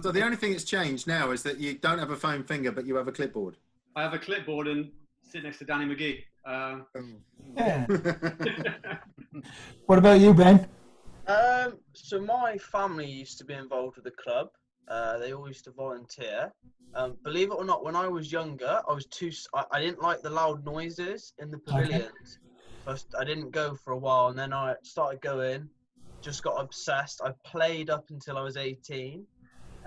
So 0.00 0.10
the 0.10 0.24
only 0.24 0.36
thing 0.36 0.52
that's 0.52 0.64
changed 0.64 1.06
now 1.06 1.30
is 1.32 1.42
that 1.42 1.58
you 1.58 1.74
don't 1.74 1.98
have 1.98 2.10
a 2.10 2.16
foam 2.16 2.44
finger, 2.44 2.72
but 2.72 2.86
you 2.86 2.96
have 2.96 3.08
a 3.08 3.12
clipboard. 3.12 3.56
I 3.94 4.02
have 4.02 4.14
a 4.14 4.18
clipboard 4.18 4.68
and 4.68 4.90
sit 5.28 5.42
next 5.44 5.58
to 5.58 5.64
Danny 5.64 5.84
McGee. 5.86 6.22
Um, 6.46 6.86
Yeah. 7.56 7.86
What 9.86 9.98
about 9.98 10.20
you, 10.20 10.32
Ben? 10.34 10.66
Um, 11.26 11.78
so 11.92 12.20
my 12.20 12.56
family 12.58 13.06
used 13.06 13.38
to 13.38 13.44
be 13.44 13.54
involved 13.54 13.96
with 13.96 14.04
the 14.04 14.10
club. 14.12 14.48
Uh, 14.88 15.18
they 15.18 15.32
all 15.32 15.46
used 15.48 15.64
to 15.64 15.72
volunteer. 15.72 16.52
Um, 16.94 17.16
believe 17.24 17.48
it 17.50 17.54
or 17.54 17.64
not, 17.64 17.84
when 17.84 17.94
I 17.96 18.08
was 18.08 18.32
younger, 18.32 18.80
I 18.88 18.92
was 18.92 19.06
too. 19.06 19.28
s- 19.28 19.46
I, 19.54 19.64
I 19.72 19.80
didn't 19.80 20.00
like 20.02 20.22
the 20.22 20.30
loud 20.30 20.64
noises 20.64 21.34
in 21.38 21.50
the 21.50 21.58
pavilions. 21.58 22.38
First, 22.84 23.08
I 23.18 23.24
didn't 23.24 23.50
go 23.50 23.74
for 23.74 23.92
a 23.92 23.98
while, 23.98 24.28
and 24.28 24.38
then 24.38 24.52
I 24.52 24.74
started 24.82 25.20
going. 25.20 25.68
Just 26.22 26.42
got 26.42 26.60
obsessed. 26.60 27.20
I 27.24 27.32
played 27.44 27.90
up 27.90 28.06
until 28.10 28.38
I 28.38 28.42
was 28.42 28.56
18, 28.56 29.24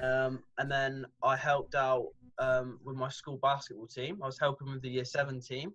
um, 0.03 0.43
and 0.57 0.71
then 0.71 1.05
I 1.23 1.35
helped 1.35 1.75
out 1.75 2.07
um, 2.37 2.79
with 2.83 2.95
my 2.95 3.09
school 3.09 3.37
basketball 3.41 3.87
team. 3.87 4.19
I 4.23 4.25
was 4.25 4.39
helping 4.39 4.71
with 4.71 4.81
the 4.81 4.89
year 4.89 5.05
seven 5.05 5.41
team, 5.41 5.73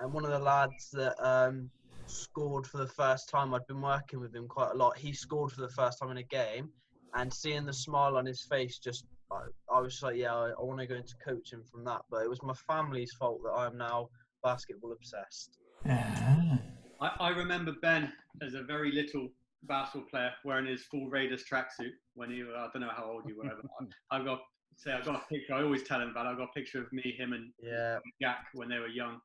and 0.00 0.12
one 0.12 0.24
of 0.24 0.30
the 0.30 0.38
lads 0.38 0.90
that 0.92 1.14
um, 1.24 1.70
scored 2.06 2.66
for 2.66 2.78
the 2.78 2.86
first 2.86 3.28
time. 3.28 3.54
I'd 3.54 3.66
been 3.66 3.80
working 3.80 4.20
with 4.20 4.34
him 4.34 4.46
quite 4.48 4.72
a 4.72 4.76
lot. 4.76 4.96
He 4.96 5.12
scored 5.12 5.52
for 5.52 5.60
the 5.60 5.68
first 5.68 5.98
time 5.98 6.10
in 6.10 6.18
a 6.18 6.22
game, 6.22 6.70
and 7.14 7.32
seeing 7.32 7.64
the 7.64 7.72
smile 7.72 8.16
on 8.16 8.26
his 8.26 8.42
face, 8.42 8.78
just 8.78 9.04
I, 9.30 9.46
I 9.72 9.80
was 9.80 10.02
like, 10.02 10.16
yeah, 10.16 10.34
I, 10.34 10.50
I 10.50 10.62
want 10.62 10.80
to 10.80 10.86
go 10.86 10.94
into 10.94 11.14
coaching 11.24 11.62
from 11.62 11.84
that. 11.84 12.02
But 12.10 12.22
it 12.22 12.30
was 12.30 12.42
my 12.42 12.54
family's 12.54 13.12
fault 13.12 13.40
that 13.44 13.50
I 13.50 13.66
am 13.66 13.78
now 13.78 14.08
basketball 14.42 14.92
obsessed. 14.92 15.58
Yeah. 15.86 16.58
I, 17.00 17.10
I 17.20 17.28
remember 17.30 17.72
Ben 17.82 18.12
as 18.42 18.54
a 18.54 18.62
very 18.62 18.92
little 18.92 19.28
basketball 19.66 20.08
player 20.10 20.30
wearing 20.44 20.66
his 20.66 20.82
full 20.84 21.08
Raiders 21.08 21.44
tracksuit 21.50 21.92
when 22.14 22.30
he. 22.30 22.42
I 22.42 22.68
don't 22.72 22.82
know 22.82 22.90
how 22.94 23.04
old 23.04 23.22
you 23.26 23.36
were. 23.36 23.44
But 23.44 23.88
I've 24.10 24.24
got 24.24 24.40
say 24.76 24.92
I've 24.92 25.04
got 25.04 25.16
a 25.16 25.28
picture. 25.28 25.54
I 25.54 25.62
always 25.62 25.82
tell 25.82 26.00
him 26.00 26.10
about. 26.10 26.26
it. 26.26 26.30
I 26.30 26.34
got 26.36 26.48
a 26.50 26.58
picture 26.58 26.80
of 26.80 26.92
me, 26.92 27.14
him, 27.16 27.32
and 27.32 27.50
Yeah, 27.62 27.98
Jack 28.20 28.46
when 28.54 28.68
they 28.68 28.78
were 28.78 28.88
young. 28.88 29.20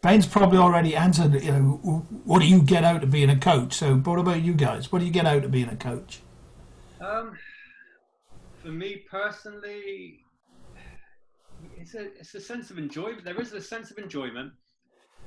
Ben's 0.00 0.26
probably 0.26 0.58
already 0.58 0.94
answered. 0.94 1.34
You 1.42 1.52
know, 1.52 2.04
what 2.24 2.40
do 2.40 2.46
you 2.46 2.62
get 2.62 2.84
out 2.84 3.02
of 3.02 3.10
being 3.10 3.30
a 3.30 3.38
coach? 3.38 3.74
So, 3.74 3.96
what 3.96 4.18
about 4.18 4.42
you 4.42 4.54
guys? 4.54 4.92
What 4.92 5.00
do 5.00 5.04
you 5.04 5.10
get 5.10 5.26
out 5.26 5.44
of 5.44 5.50
being 5.50 5.68
a 5.68 5.76
coach? 5.76 6.20
Um, 7.00 7.36
for 8.62 8.68
me 8.68 9.04
personally, 9.10 10.20
it's 11.76 11.94
a 11.94 12.06
it's 12.18 12.34
a 12.34 12.40
sense 12.40 12.70
of 12.70 12.78
enjoyment. 12.78 13.24
There 13.24 13.40
is 13.40 13.52
a 13.52 13.60
sense 13.60 13.90
of 13.90 13.98
enjoyment 13.98 14.52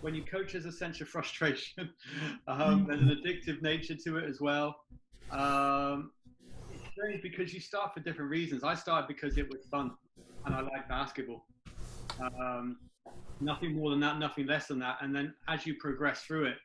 when 0.01 0.13
you 0.15 0.23
coach. 0.23 0.53
There's 0.53 0.65
a 0.65 0.71
sense 0.71 0.99
of 1.01 1.07
frustration. 1.07 1.89
um, 2.47 2.85
there's 2.87 3.01
an 3.01 3.09
addictive 3.09 3.61
nature 3.61 3.95
to 3.95 4.17
it 4.17 4.29
as 4.29 4.41
well. 4.41 4.75
Um, 5.31 6.11
it's 6.71 6.83
strange 6.91 7.21
because 7.21 7.53
you 7.53 7.59
start 7.59 7.93
for 7.93 8.01
different 8.01 8.29
reasons. 8.29 8.63
I 8.63 8.75
started 8.75 9.07
because 9.07 9.37
it 9.37 9.49
was 9.49 9.61
fun 9.69 9.91
and 10.45 10.55
I 10.55 10.61
like 10.61 10.89
basketball. 10.89 11.45
Um, 12.19 12.77
nothing 13.39 13.75
more 13.75 13.91
than 13.91 13.99
that, 14.01 14.19
nothing 14.19 14.45
less 14.47 14.67
than 14.67 14.79
that. 14.79 14.97
And 15.01 15.15
then 15.15 15.33
as 15.47 15.65
you 15.65 15.75
progress 15.75 16.21
through 16.21 16.45
it, 16.45 16.57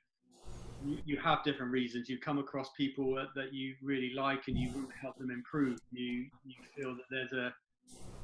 you, 0.84 0.98
you 1.04 1.16
have 1.18 1.42
different 1.44 1.72
reasons. 1.72 2.08
You 2.08 2.18
come 2.18 2.38
across 2.38 2.70
people 2.76 3.14
that, 3.14 3.28
that 3.34 3.52
you 3.52 3.74
really 3.82 4.12
like 4.14 4.48
and 4.48 4.56
you 4.56 4.70
want 4.74 4.90
to 4.90 4.96
help 5.00 5.16
them 5.18 5.30
improve. 5.30 5.78
You 5.92 6.26
you 6.44 6.54
feel 6.76 6.94
that 6.94 7.04
there's 7.10 7.32
a, 7.32 7.52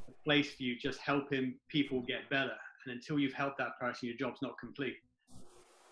a 0.09 0.13
place 0.25 0.55
for 0.55 0.63
you 0.63 0.77
just 0.79 1.01
helping 1.01 1.55
people 1.69 2.03
get 2.03 2.29
better. 2.31 2.57
And 2.85 2.95
until 2.95 3.19
you've 3.19 3.33
helped 3.33 3.59
that 3.59 3.79
person, 3.81 4.09
your 4.09 4.17
job's 4.17 4.41
not 4.43 4.59
complete. 4.59 4.97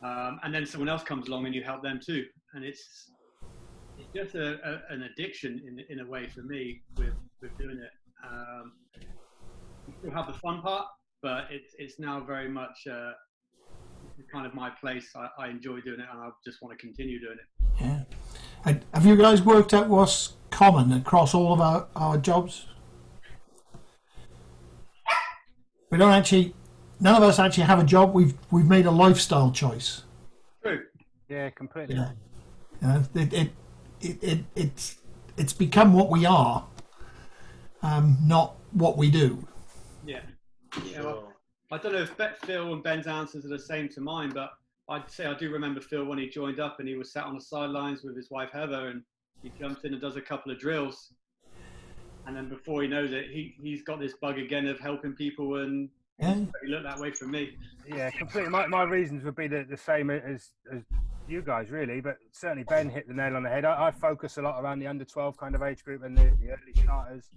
Um, 0.03 0.41
and 0.43 0.55
then 0.55 0.65
someone 0.67 0.89
else 0.89 1.03
comes 1.03 1.29
along 1.29 1.47
and 1.47 1.55
you 1.55 1.63
help 1.63 1.83
them 1.83 2.01
too. 2.05 2.25
And 2.55 2.65
it's 2.65 3.11
it's 3.99 4.09
just 4.15 4.35
a, 4.35 4.59
a, 4.65 4.95
an 4.95 5.03
addiction 5.03 5.61
in 5.67 5.85
in 5.91 6.05
a 6.05 6.09
way 6.11 6.29
for 6.29 6.43
me 6.43 6.83
with 6.97 7.15
with 7.43 7.57
doing 7.59 7.79
it. 7.79 7.91
Um, 8.27 8.73
you 9.87 9.95
still 9.99 10.13
have 10.13 10.27
the 10.27 10.39
fun 10.39 10.63
part, 10.63 10.87
but 11.23 11.45
it's 11.51 11.75
it's 11.79 11.99
now 11.99 12.21
very 12.21 12.49
much 12.49 12.87
uh, 12.91 13.13
kind 14.33 14.47
of 14.47 14.55
my 14.55 14.71
place. 14.71 15.11
I, 15.15 15.29
I 15.39 15.49
enjoy 15.49 15.81
doing 15.81 16.01
it, 16.01 16.07
and 16.11 16.21
I 16.21 16.31
just 16.45 16.63
want 16.63 16.79
to 16.79 16.85
continue 16.85 17.21
doing 17.21 17.39
it. 17.39 17.47
Yeah. 17.81 18.05
Have 18.93 19.07
you 19.07 19.17
guys 19.17 19.43
worked 19.43 19.73
out 19.73 19.89
what's 19.89 20.35
common 20.51 20.93
across 20.93 21.35
all 21.35 21.53
of 21.53 21.61
our, 21.61 21.89
our 21.97 22.19
jobs? 22.19 22.67
We 25.91 25.99
don't 25.99 26.13
actually, 26.13 26.55
none 27.01 27.17
of 27.17 27.23
us 27.23 27.39
actually 27.39 27.65
have 27.65 27.79
a 27.79 27.85
job. 27.85 28.15
We've 28.15 28.35
we've 28.51 28.67
made 28.67 28.87
a 28.87 28.91
lifestyle 28.91 29.51
choice. 29.51 30.03
True. 30.63 30.85
Yeah, 31.29 31.51
completely. 31.51 31.97
Yeah. 31.97 32.11
You 32.83 32.89
know, 32.89 33.05
it, 33.15 33.33
it, 33.33 33.51
it, 34.01 34.23
it, 34.23 34.39
it's 34.55 34.97
it's 35.37 35.53
become 35.53 35.93
what 35.93 36.11
we 36.11 36.27
are, 36.27 36.67
um, 37.83 38.19
not 38.23 38.57
what 38.73 38.97
we 38.97 39.11
do. 39.11 39.47
Yeah. 40.07 40.21
yeah 40.85 41.03
well, 41.03 41.33
I 41.71 41.79
don't 41.79 41.93
know 41.93 42.03
if 42.03 42.17
Bet 42.17 42.39
Phil 42.45 42.73
and 42.73 42.83
Ben's 42.83 43.07
answers 43.07 43.45
are 43.45 43.49
the 43.49 43.59
same 43.59 43.89
to 43.91 44.01
mine, 44.01 44.31
but 44.35 44.51
I'd 44.89 45.11
say 45.11 45.27
I 45.27 45.35
do 45.35 45.51
remember 45.51 45.81
Phil 45.81 46.05
when 46.05 46.19
he 46.19 46.29
joined 46.29 46.61
up 46.61 46.81
and 46.81 46.89
he 46.89 46.97
was 46.97 47.13
sat 47.13 47.25
on 47.25 47.35
the 47.35 47.41
sidelines 47.41 48.03
with 48.03 48.17
his 48.17 48.31
wife 48.31 48.51
Heather 48.53 48.89
and 48.89 49.03
he 49.43 49.53
jumps 49.59 49.85
in 49.85 49.93
and 49.93 50.03
does 50.03 50.17
a 50.17 50.21
couple 50.21 50.51
of 50.53 50.59
drills. 50.59 51.13
And 52.27 52.37
then 52.37 52.49
before 52.49 52.83
he 52.83 52.89
knows 52.89 53.13
it, 53.13 53.27
he, 53.31 53.55
he's 53.63 53.83
got 53.83 53.99
this 53.99 54.15
bug 54.21 54.39
again 54.39 54.67
of 54.67 54.79
helping 54.79 55.15
people 55.15 55.63
and 55.63 55.89
Yeah. 56.21 56.35
he 56.63 56.69
looked 56.69 56.85
that 56.85 56.99
way 56.99 57.11
for 57.13 57.27
me. 57.27 57.57
Yeah, 57.87 58.11
completely. 58.11 58.51
My, 58.51 58.67
my 58.67 58.83
reasons 58.85 59.25
would 59.25 59.37
be 59.37 59.49
the, 59.49 59.65
the 59.69 59.77
same 59.77 60.11
as, 60.11 60.51
as 60.73 60.83
you 61.29 61.43
guys, 61.43 61.71
really. 61.71 62.01
But 62.01 62.17
certainly 62.33 62.65
Ben 62.65 62.89
hit 62.91 63.09
the 63.09 63.15
nail 63.15 63.37
on 63.37 63.43
the 63.43 63.49
head. 63.49 63.65
I, 63.65 63.87
I 63.89 63.91
focus 63.91 64.37
a 64.37 64.43
lot 64.43 64.61
around 64.63 64.81
the 64.81 64.87
under 64.87 65.05
12 65.05 65.37
kind 65.39 65.55
of 65.55 65.63
age 65.63 65.83
group 65.85 66.03
and 66.05 66.17
the, 66.17 66.25
the 66.41 66.51
early 66.51 66.75
starters. 66.75 67.31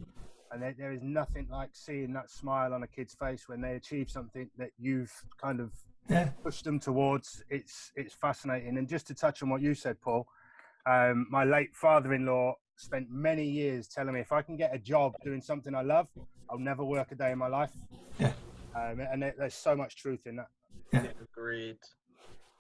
And 0.52 0.62
there, 0.62 0.76
there 0.78 0.92
is 0.92 1.02
nothing 1.02 1.48
like 1.50 1.70
seeing 1.74 2.14
that 2.14 2.30
smile 2.30 2.74
on 2.74 2.84
a 2.84 2.88
kid's 2.88 3.16
face 3.16 3.48
when 3.48 3.62
they 3.62 3.74
achieve 3.76 4.10
something 4.10 4.50
that 4.58 4.70
you've 4.78 5.12
kind 5.42 5.60
of 5.60 5.72
Yeah. 6.10 6.30
pushed 6.44 6.64
them 6.66 6.80
towards. 6.80 7.42
It's 7.50 7.92
it's 7.96 8.14
fascinating. 8.14 8.78
And 8.78 8.88
just 8.88 9.08
to 9.08 9.14
touch 9.16 9.42
on 9.42 9.50
what 9.50 9.62
you 9.62 9.74
said, 9.74 10.00
Paul, 10.02 10.28
um, 10.86 11.26
my 11.32 11.44
late 11.46 11.74
father-in-law 11.74 12.54
spent 12.76 13.08
many 13.10 13.46
years 13.46 13.88
telling 13.88 14.14
me 14.14 14.20
if 14.20 14.32
I 14.32 14.42
can 14.42 14.58
get 14.58 14.76
a 14.76 14.78
job 14.78 15.14
doing 15.24 15.42
something 15.42 15.74
I 15.74 15.82
love, 15.82 16.08
I'll 16.50 16.60
never 16.60 16.84
work 16.84 17.12
a 17.12 17.16
day 17.16 17.32
in 17.32 17.38
my 17.40 17.48
life. 17.48 17.72
Yeah. 18.20 18.34
Um, 18.76 19.00
and 19.00 19.22
there, 19.22 19.34
there's 19.38 19.54
so 19.54 19.76
much 19.76 19.96
truth 19.96 20.26
in 20.26 20.38
that. 20.38 21.16
Agreed. 21.22 21.78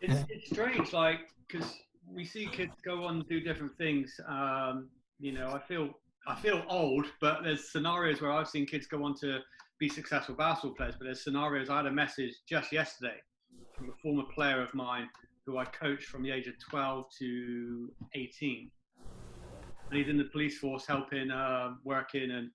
It's, 0.01 0.23
it's 0.29 0.49
strange, 0.49 0.93
like, 0.93 1.19
because 1.47 1.67
we 2.11 2.25
see 2.25 2.47
kids 2.47 2.73
go 2.83 3.05
on 3.05 3.15
and 3.15 3.27
do 3.27 3.39
different 3.39 3.77
things. 3.77 4.19
Um, 4.27 4.89
you 5.19 5.31
know, 5.31 5.51
I 5.53 5.59
feel 5.59 5.89
I 6.27 6.35
feel 6.35 6.63
old, 6.69 7.05
but 7.19 7.43
there's 7.43 7.69
scenarios 7.69 8.21
where 8.21 8.31
I've 8.31 8.47
seen 8.47 8.65
kids 8.65 8.87
go 8.87 9.03
on 9.03 9.13
to 9.19 9.39
be 9.79 9.89
successful 9.89 10.35
basketball 10.35 10.75
players. 10.75 10.95
But 10.97 11.05
there's 11.05 11.23
scenarios. 11.23 11.69
I 11.69 11.77
had 11.77 11.85
a 11.85 11.91
message 11.91 12.33
just 12.47 12.71
yesterday 12.71 13.17
from 13.75 13.89
a 13.89 13.93
former 14.01 14.23
player 14.33 14.61
of 14.61 14.73
mine 14.73 15.09
who 15.45 15.57
I 15.57 15.65
coached 15.65 16.05
from 16.05 16.23
the 16.23 16.31
age 16.31 16.47
of 16.47 16.53
12 16.69 17.05
to 17.19 17.91
18, 18.15 18.71
and 19.89 19.99
he's 19.99 20.07
in 20.07 20.17
the 20.17 20.25
police 20.25 20.57
force 20.57 20.85
helping, 20.87 21.29
uh, 21.29 21.71
working, 21.83 22.31
and 22.31 22.49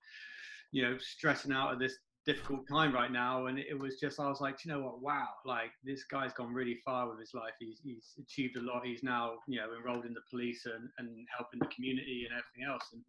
you 0.71 0.83
know, 0.83 0.97
stressing 0.97 1.51
out 1.51 1.73
at 1.73 1.79
this 1.79 1.97
difficult 2.33 2.67
time 2.67 2.93
right 2.93 3.11
now 3.11 3.47
and 3.47 3.57
it 3.57 3.77
was 3.77 3.99
just 3.99 4.19
i 4.19 4.27
was 4.27 4.39
like 4.39 4.63
you 4.63 4.71
know 4.71 4.81
what? 4.81 5.01
Wow 5.01 5.29
like 5.45 5.71
this 5.83 6.03
guy's 6.03 6.33
gone 6.33 6.53
really 6.53 6.77
far 6.85 7.09
with 7.09 7.19
his 7.19 7.33
life. 7.33 7.53
He's, 7.59 7.79
he's 7.83 8.13
achieved 8.21 8.55
a 8.57 8.61
lot. 8.61 8.85
He's 8.85 9.03
now 9.03 9.33
you 9.47 9.59
know 9.59 9.67
enrolled 9.77 10.05
in 10.05 10.13
the 10.13 10.21
police 10.29 10.65
and, 10.65 10.89
and 10.99 11.09
helping 11.35 11.59
the 11.59 11.67
community 11.67 12.27
and 12.29 12.37
everything 12.37 12.71
else. 12.71 12.83
And 12.93 13.01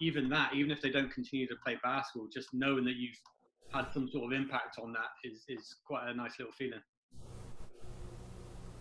even 0.00 0.28
that 0.30 0.54
even 0.54 0.70
if 0.70 0.80
they 0.80 0.90
don't 0.90 1.12
continue 1.12 1.46
to 1.48 1.56
play 1.64 1.78
basketball 1.82 2.28
just 2.32 2.48
knowing 2.52 2.84
that 2.84 2.96
you've 2.96 3.18
had 3.72 3.86
some 3.92 4.08
sort 4.08 4.32
of 4.32 4.40
impact 4.40 4.78
on 4.82 4.92
that 4.92 5.10
is, 5.24 5.44
is 5.48 5.76
quite 5.86 6.08
a 6.08 6.14
nice 6.14 6.38
little 6.38 6.52
feeling. 6.52 6.80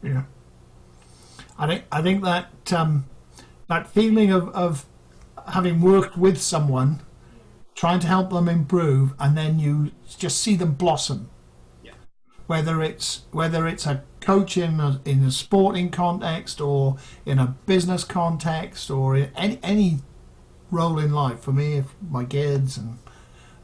Yeah. 0.04 0.24
I 1.58 1.68
think 1.68 1.84
I 1.92 2.02
think 2.02 2.24
that 2.24 2.74
um, 2.74 3.06
that 3.68 3.88
feeling 3.88 4.32
of, 4.32 4.50
of 4.50 4.86
having 5.48 5.82
worked 5.82 6.18
with 6.18 6.40
someone, 6.40 7.02
trying 7.80 8.02
to 8.02 8.08
help 8.08 8.30
them 8.30 8.50
improve, 8.50 9.14
and 9.20 9.38
then 9.38 9.58
you 9.58 9.90
just 10.18 10.42
see 10.42 10.54
them 10.54 10.74
blossom. 10.74 11.30
Yeah. 11.82 11.94
Whether 12.46 12.84
it's 12.84 13.22
whether 13.32 13.70
it's 13.70 13.86
a 13.86 14.04
coach 14.20 14.58
in 14.58 14.82
a, 14.82 15.00
in 15.06 15.24
a 15.24 15.32
sporting 15.32 15.90
context 15.90 16.60
or 16.60 16.98
in 17.26 17.40
a 17.40 17.56
business 17.68 18.04
context 18.04 18.92
or 18.92 19.16
in 19.16 19.32
any 19.34 19.60
any 19.64 20.00
role 20.72 21.00
in 21.00 21.14
life. 21.14 21.40
For 21.40 21.54
me, 21.54 21.78
if 21.78 21.86
my 22.02 22.26
kids 22.26 22.78
and 22.78 22.98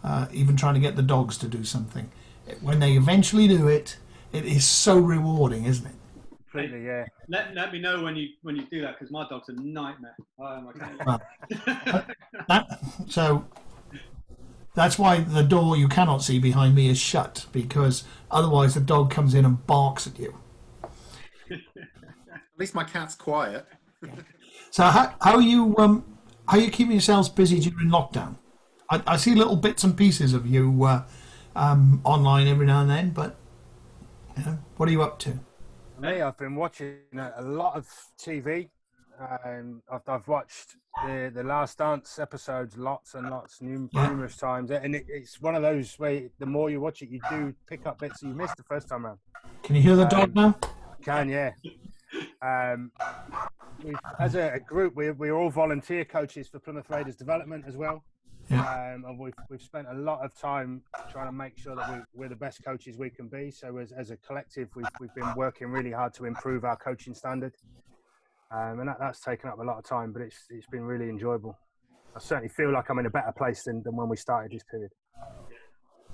uh, 0.01 0.27
even 0.31 0.55
trying 0.55 0.75
to 0.75 0.79
get 0.79 0.95
the 0.95 1.03
dogs 1.03 1.37
to 1.39 1.49
do 1.49 1.65
something, 1.65 2.09
when 2.61 2.79
they 2.79 2.93
eventually 2.93 3.49
do 3.49 3.67
it, 3.67 3.97
it 4.31 4.45
is 4.45 4.65
so 4.65 4.97
rewarding, 4.97 5.65
isn't 5.65 5.87
it? 5.87 5.95
Completely, 6.49 6.85
yeah. 6.85 7.03
let, 7.27 7.53
let 7.53 7.73
me 7.73 7.79
know 7.79 8.01
when 8.01 8.15
you 8.15 8.29
when 8.43 8.55
you 8.55 8.63
do 8.71 8.79
that 8.79 8.97
because 8.97 9.11
my 9.11 9.27
dog's 9.27 9.49
a 9.49 9.53
nightmare 9.61 10.15
oh, 10.39 10.61
my 10.61 10.71
Well, 11.05 11.21
God. 11.85 12.15
That, 12.47 12.79
so 13.09 13.45
that's 14.75 14.99
why 14.99 15.21
the 15.21 15.41
door 15.41 15.77
you 15.77 15.87
cannot 15.87 16.21
see 16.21 16.37
behind 16.37 16.75
me 16.75 16.89
is 16.89 16.99
shut 16.99 17.45
because 17.51 18.03
otherwise 18.29 18.73
the 18.73 18.81
dog 18.81 19.09
comes 19.09 19.33
in 19.33 19.45
and 19.45 19.65
barks 19.65 20.05
at 20.05 20.19
you. 20.19 20.35
At 21.49 22.59
least 22.59 22.75
my 22.75 22.83
cat's 22.83 23.15
quiet. 23.15 23.65
So 24.71 24.83
how, 24.83 25.15
how 25.21 25.35
are 25.35 25.41
you 25.41 25.75
um 25.77 26.05
how 26.47 26.57
are 26.57 26.61
you 26.61 26.69
keeping 26.69 26.91
yourselves 26.91 27.29
busy 27.29 27.59
during 27.59 27.89
lockdown? 27.89 28.35
I, 28.89 29.01
I 29.07 29.17
see 29.17 29.33
little 29.33 29.55
bits 29.55 29.83
and 29.83 29.97
pieces 29.97 30.33
of 30.33 30.45
you 30.45 30.83
uh, 30.83 31.03
um, 31.55 32.01
online 32.03 32.47
every 32.47 32.67
now 32.67 32.81
and 32.81 32.89
then, 32.89 33.09
but 33.09 33.35
you 34.37 34.45
know, 34.45 34.59
what 34.77 34.87
are 34.87 34.91
you 34.91 35.01
up 35.01 35.17
to? 35.19 35.39
Me, 35.99 36.21
I've 36.21 36.37
been 36.37 36.55
watching 36.55 36.97
a 37.17 37.33
a 37.37 37.41
lot 37.41 37.75
of 37.75 37.87
TV. 38.19 38.69
Um, 39.45 39.81
I've, 39.89 40.07
I've 40.07 40.27
watched 40.27 40.75
the 41.03 41.31
the 41.33 41.43
Last 41.43 41.77
Dance 41.77 42.19
episodes 42.19 42.77
lots 42.77 43.15
and 43.15 43.29
lots, 43.29 43.61
numerous 43.61 44.37
times, 44.37 44.71
and 44.71 44.95
it, 44.95 45.05
it's 45.07 45.41
one 45.41 45.55
of 45.55 45.61
those 45.61 45.95
where 45.95 46.29
the 46.39 46.45
more 46.45 46.69
you 46.69 46.79
watch 46.79 47.01
it, 47.01 47.09
you 47.09 47.19
do 47.29 47.53
pick 47.67 47.85
up 47.85 47.99
bits 47.99 48.21
that 48.21 48.27
you 48.27 48.33
missed 48.33 48.57
the 48.57 48.63
first 48.63 48.87
time 48.87 49.05
around. 49.05 49.19
Can 49.63 49.75
you 49.75 49.81
hear 49.81 49.95
the 49.95 50.05
dog 50.05 50.35
now? 50.35 50.57
Can 51.03 51.29
yeah. 51.29 51.51
Um, 52.41 52.91
we've, 53.83 53.95
as 54.19 54.35
a, 54.35 54.53
a 54.53 54.59
group, 54.59 54.95
we're, 54.95 55.13
we're 55.13 55.35
all 55.35 55.49
volunteer 55.49 56.05
coaches 56.05 56.47
for 56.47 56.59
Plymouth 56.59 56.89
Raiders 56.89 57.15
development 57.15 57.65
as 57.67 57.75
well. 57.75 58.03
Yeah. 58.49 58.61
Um, 58.61 59.05
and 59.05 59.19
we've, 59.19 59.33
we've 59.49 59.61
spent 59.61 59.87
a 59.89 59.93
lot 59.93 60.23
of 60.23 60.35
time 60.39 60.81
trying 61.11 61.25
to 61.27 61.31
make 61.31 61.57
sure 61.57 61.75
that 61.75 61.91
we, 61.91 61.97
we're 62.13 62.29
the 62.29 62.35
best 62.35 62.63
coaches 62.63 62.97
we 62.97 63.09
can 63.09 63.27
be. 63.27 63.51
So 63.51 63.77
as, 63.77 63.91
as 63.91 64.11
a 64.11 64.17
collective, 64.17 64.69
we've, 64.75 64.85
we've 64.99 65.13
been 65.15 65.33
working 65.35 65.67
really 65.67 65.91
hard 65.91 66.13
to 66.15 66.25
improve 66.25 66.63
our 66.63 66.77
coaching 66.77 67.13
standard. 67.15 67.53
Um, 68.51 68.79
and 68.79 68.89
that, 68.89 68.97
that's 68.99 69.19
taken 69.21 69.49
up 69.49 69.59
a 69.59 69.63
lot 69.63 69.77
of 69.77 69.85
time, 69.85 70.13
but 70.13 70.21
it's, 70.21 70.45
it's 70.49 70.67
been 70.67 70.83
really 70.83 71.09
enjoyable. 71.09 71.57
I 72.15 72.19
certainly 72.19 72.49
feel 72.49 72.71
like 72.71 72.89
I'm 72.89 72.99
in 72.99 73.05
a 73.05 73.09
better 73.09 73.33
place 73.35 73.63
than, 73.63 73.83
than 73.83 73.95
when 73.95 74.07
we 74.07 74.15
started 74.15 74.51
this 74.51 74.63
period. 74.69 74.91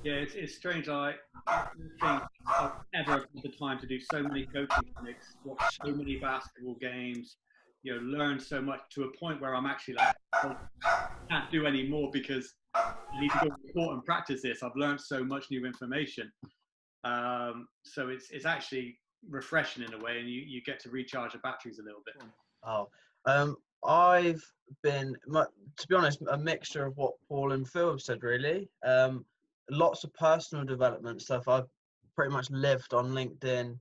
Yeah, 0.03 0.13
it's, 0.13 0.33
it's 0.33 0.55
strange. 0.55 0.89
I 0.89 1.13
don't 1.47 1.91
think 2.01 2.23
I've 2.47 2.71
ever 2.95 3.11
had 3.11 3.25
the 3.43 3.49
time 3.49 3.79
to 3.79 3.85
do 3.85 3.99
so 3.99 4.23
many 4.23 4.47
coaching 4.47 4.91
clinics, 4.95 5.35
watch 5.43 5.61
so 5.85 5.91
many 5.91 6.15
basketball 6.15 6.75
games, 6.81 7.37
you 7.83 7.93
know, 7.93 8.01
learn 8.01 8.39
so 8.39 8.61
much 8.61 8.79
to 8.95 9.03
a 9.03 9.17
point 9.19 9.41
where 9.41 9.55
I'm 9.55 9.67
actually 9.67 9.95
like, 9.95 10.15
oh, 10.43 10.55
I 10.83 11.07
can't 11.29 11.51
do 11.51 11.67
any 11.67 11.87
more 11.87 12.09
because 12.11 12.53
I 12.73 12.93
need 13.19 13.31
to 13.31 13.39
go 13.41 13.45
to 13.49 13.73
court 13.73 13.93
and 13.93 14.05
practice 14.05 14.41
this. 14.41 14.63
I've 14.63 14.75
learned 14.75 15.01
so 15.01 15.23
much 15.23 15.45
new 15.51 15.65
information. 15.65 16.31
Um, 17.03 17.67
so 17.83 18.09
it's 18.09 18.29
it's 18.29 18.45
actually 18.45 18.97
refreshing 19.29 19.83
in 19.83 19.93
a 19.93 19.99
way, 19.99 20.19
and 20.19 20.29
you, 20.29 20.41
you 20.41 20.61
get 20.61 20.79
to 20.81 20.89
recharge 20.89 21.33
the 21.33 21.39
batteries 21.39 21.79
a 21.79 21.83
little 21.83 22.01
bit. 22.05 22.15
Oh, 22.63 22.89
um, 23.25 23.57
I've 23.83 24.43
been, 24.83 25.15
to 25.33 25.87
be 25.87 25.95
honest, 25.95 26.21
a 26.29 26.37
mixture 26.37 26.85
of 26.85 26.95
what 26.97 27.13
Paul 27.27 27.53
and 27.53 27.67
Phil 27.67 27.91
have 27.91 28.01
said, 28.01 28.23
really. 28.23 28.69
Um, 28.85 29.25
lots 29.69 30.03
of 30.03 30.13
personal 30.13 30.65
development 30.65 31.21
stuff. 31.21 31.47
I've 31.47 31.67
pretty 32.15 32.31
much 32.31 32.49
lived 32.51 32.93
on 32.93 33.11
LinkedIn, 33.11 33.77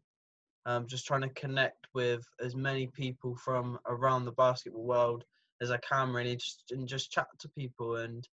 um, 0.66 0.86
just 0.86 1.06
trying 1.06 1.22
to 1.22 1.28
connect 1.30 1.86
with 1.94 2.24
as 2.42 2.54
many 2.54 2.86
people 2.86 3.36
from 3.36 3.78
around 3.86 4.24
the 4.24 4.32
basketball 4.32 4.84
world 4.84 5.24
as 5.60 5.70
I 5.70 5.78
can, 5.78 6.10
really, 6.10 6.36
just, 6.36 6.64
and 6.70 6.88
just 6.88 7.10
chat 7.10 7.26
to 7.38 7.48
people. 7.48 7.96
And 7.96 8.26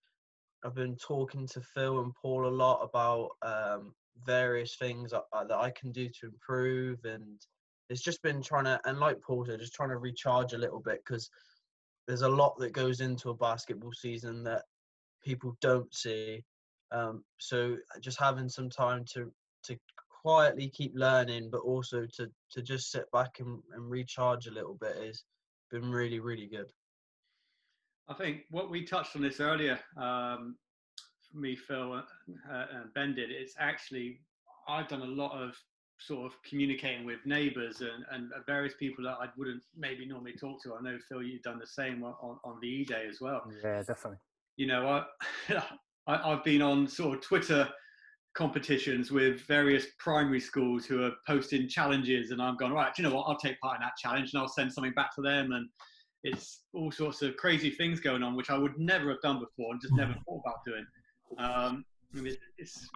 I've 0.63 0.75
been 0.75 0.95
talking 0.95 1.47
to 1.47 1.61
Phil 1.61 1.99
and 1.99 2.13
Paul 2.15 2.47
a 2.47 2.49
lot 2.49 2.81
about 2.81 3.31
um, 3.41 3.93
various 4.25 4.75
things 4.75 5.11
that, 5.11 5.23
uh, 5.33 5.45
I 5.55 5.71
can 5.71 5.91
do 5.91 6.07
to 6.07 6.27
improve 6.27 7.05
and 7.05 7.39
it's 7.89 8.01
just 8.01 8.21
been 8.21 8.41
trying 8.41 8.65
to, 8.65 8.79
and 8.85 8.99
like 8.99 9.21
Porter, 9.21 9.57
just 9.57 9.73
trying 9.73 9.89
to 9.89 9.97
recharge 9.97 10.53
a 10.53 10.57
little 10.57 10.81
bit 10.81 11.01
because 11.05 11.29
there's 12.07 12.21
a 12.21 12.29
lot 12.29 12.57
that 12.59 12.73
goes 12.73 13.01
into 13.01 13.29
a 13.29 13.35
basketball 13.35 13.93
season 13.93 14.43
that 14.43 14.63
people 15.23 15.55
don't 15.61 15.93
see. 15.93 16.43
Um, 16.91 17.23
so 17.37 17.77
just 18.01 18.19
having 18.19 18.49
some 18.49 18.69
time 18.69 19.03
to 19.13 19.31
to 19.63 19.77
quietly 20.21 20.69
keep 20.69 20.93
learning, 20.95 21.49
but 21.51 21.61
also 21.61 22.05
to 22.15 22.29
to 22.51 22.61
just 22.61 22.91
sit 22.91 23.11
back 23.11 23.39
and, 23.39 23.61
and 23.73 23.89
recharge 23.89 24.47
a 24.47 24.53
little 24.53 24.77
bit 24.79 24.95
is 24.97 25.23
been 25.69 25.91
really 25.91 26.19
really 26.19 26.47
good. 26.47 26.71
I 28.07 28.13
think 28.13 28.43
what 28.49 28.69
we 28.69 28.83
touched 28.83 29.17
on 29.17 29.21
this 29.21 29.41
earlier, 29.41 29.77
um, 29.97 30.55
me, 31.33 31.55
Phil, 31.55 31.93
uh, 31.93 32.65
and 32.73 32.93
Ben 32.93 33.15
did. 33.15 33.31
It's 33.31 33.55
actually 33.59 34.19
I've 34.67 34.87
done 34.87 35.01
a 35.01 35.05
lot 35.05 35.31
of 35.31 35.55
sort 35.99 36.25
of 36.25 36.37
communicating 36.47 37.05
with 37.05 37.19
neighbours 37.25 37.81
and, 37.81 38.05
and 38.11 38.31
various 38.45 38.75
people 38.79 39.03
that 39.03 39.17
I 39.19 39.27
wouldn't 39.35 39.63
maybe 39.75 40.05
normally 40.05 40.33
talk 40.33 40.61
to. 40.63 40.75
I 40.75 40.81
know 40.81 40.97
Phil, 41.09 41.23
you've 41.23 41.41
done 41.41 41.59
the 41.59 41.67
same 41.67 42.03
on, 42.03 42.37
on 42.43 42.59
the 42.61 42.67
E 42.67 42.85
Day 42.85 43.05
as 43.09 43.19
well. 43.19 43.43
Yeah, 43.63 43.81
definitely. 43.81 44.19
You 44.57 44.67
know, 44.67 44.87
I, 44.87 45.05
I 46.07 46.31
I've 46.31 46.43
been 46.43 46.61
on 46.61 46.87
sort 46.87 47.17
of 47.17 47.23
Twitter 47.23 47.67
competitions 48.35 49.11
with 49.11 49.41
various 49.47 49.87
primary 49.97 50.39
schools 50.39 50.85
who 50.85 51.03
are 51.03 51.11
posting 51.25 51.67
challenges, 51.67 52.31
and 52.31 52.41
I'm 52.41 52.55
going 52.57 52.71
right. 52.71 52.95
you 52.97 53.03
know 53.03 53.15
what? 53.15 53.23
I'll 53.23 53.37
take 53.37 53.59
part 53.59 53.77
in 53.77 53.81
that 53.81 53.97
challenge, 53.97 54.33
and 54.33 54.41
I'll 54.41 54.47
send 54.47 54.71
something 54.71 54.93
back 54.93 55.13
to 55.15 55.21
them, 55.21 55.51
and 55.51 55.67
it's 56.23 56.61
all 56.73 56.91
sorts 56.91 57.21
of 57.21 57.35
crazy 57.37 57.71
things 57.71 57.99
going 57.99 58.23
on, 58.23 58.35
which 58.35 58.49
I 58.49 58.57
would 58.57 58.77
never 58.77 59.09
have 59.09 59.21
done 59.21 59.39
before 59.39 59.71
and 59.71 59.81
just 59.81 59.93
never 59.95 60.13
thought 60.13 60.41
about 60.45 60.59
doing. 60.65 60.85
Um, 61.37 61.85
it's 62.57 62.89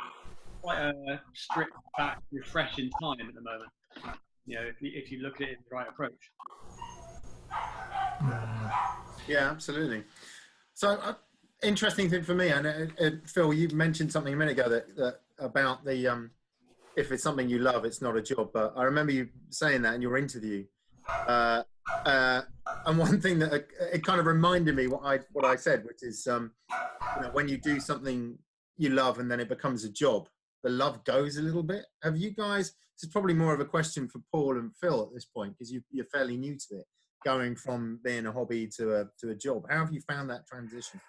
quite 0.62 0.80
a 0.80 1.22
stripped 1.34 1.76
back, 1.98 2.20
refreshing 2.32 2.90
time 3.02 3.28
at 3.28 3.36
the 3.36 3.42
moment. 3.42 3.70
You 4.46 4.56
know, 4.56 4.62
if 4.64 4.82
you, 4.82 4.92
if 4.94 5.12
you 5.12 5.22
look 5.22 5.36
at 5.36 5.42
it 5.42 5.50
in 5.50 5.58
the 5.70 5.76
right 5.76 5.88
approach. 5.88 6.32
Yeah, 9.28 9.50
absolutely. 9.50 10.04
So, 10.74 10.90
uh, 10.90 11.14
interesting 11.64 12.10
thing 12.10 12.24
for 12.24 12.34
me, 12.34 12.50
and 12.50 12.68
uh, 12.68 12.74
uh, 13.00 13.10
Phil, 13.26 13.54
you 13.54 13.70
mentioned 13.70 14.12
something 14.12 14.34
a 14.34 14.38
minute 14.38 14.58
ago 14.58 14.70
that, 14.70 14.96
that 14.96 15.20
about 15.40 15.86
the 15.86 16.08
um, 16.08 16.32
if 16.96 17.12
it's 17.12 17.24
something 17.24 17.48
you 17.48 17.60
love, 17.60 17.86
it's 17.86 18.02
not 18.02 18.18
a 18.18 18.22
job. 18.22 18.50
But 18.54 18.74
I 18.76 18.84
remember 18.84 19.12
you 19.12 19.30
saying 19.50 19.84
that 19.84 19.96
in 19.96 20.02
your 20.02 20.18
interview. 20.18 20.66
Uh, 21.08 21.64
uh, 22.06 22.42
and 22.86 22.98
one 22.98 23.20
thing 23.22 23.40
that 23.40 23.54
uh, 23.54 23.86
it 23.94 24.04
kind 24.04 24.20
of 24.20 24.26
reminded 24.26 24.76
me 24.76 24.88
what 24.88 25.02
I 25.04 25.20
what 25.32 25.46
I 25.46 25.56
said, 25.56 25.84
which 25.86 26.04
is 26.04 26.28
um, 26.28 26.52
you 27.16 27.24
know, 27.24 27.30
when 27.32 27.48
you 27.48 27.58
do 27.58 27.80
something 27.80 28.38
you 28.78 28.90
love 28.90 29.20
and 29.20 29.30
then 29.30 29.40
it 29.40 29.50
becomes 29.50 29.84
a 29.84 29.90
job, 29.90 30.28
the 30.64 30.70
love 30.70 31.04
goes 31.04 31.38
a 31.38 31.42
little 31.42 31.64
bit. 31.64 31.86
Have 32.04 32.18
you 32.18 32.32
guys? 32.32 32.74
This 32.96 33.08
is 33.08 33.12
probably 33.12 33.34
more 33.34 33.54
of 33.54 33.60
a 33.60 33.66
question 33.66 34.08
for 34.08 34.20
Paul 34.32 34.58
and 34.58 34.76
Phil 34.76 35.02
at 35.02 35.14
this 35.14 35.26
point 35.26 35.54
because 35.54 35.72
you, 35.72 35.82
you're 35.92 36.06
fairly 36.06 36.38
new 36.38 36.56
to 36.70 36.76
it, 36.76 36.86
going 37.26 37.56
from 37.56 38.00
being 38.04 38.26
a 38.26 38.32
hobby 38.32 38.68
to 38.78 39.02
a 39.02 39.06
to 39.20 39.32
a 39.32 39.36
job. 39.36 39.66
How 39.70 39.80
have 39.80 39.94
you 39.94 40.02
found 40.02 40.30
that 40.30 40.48
transition? 40.48 41.00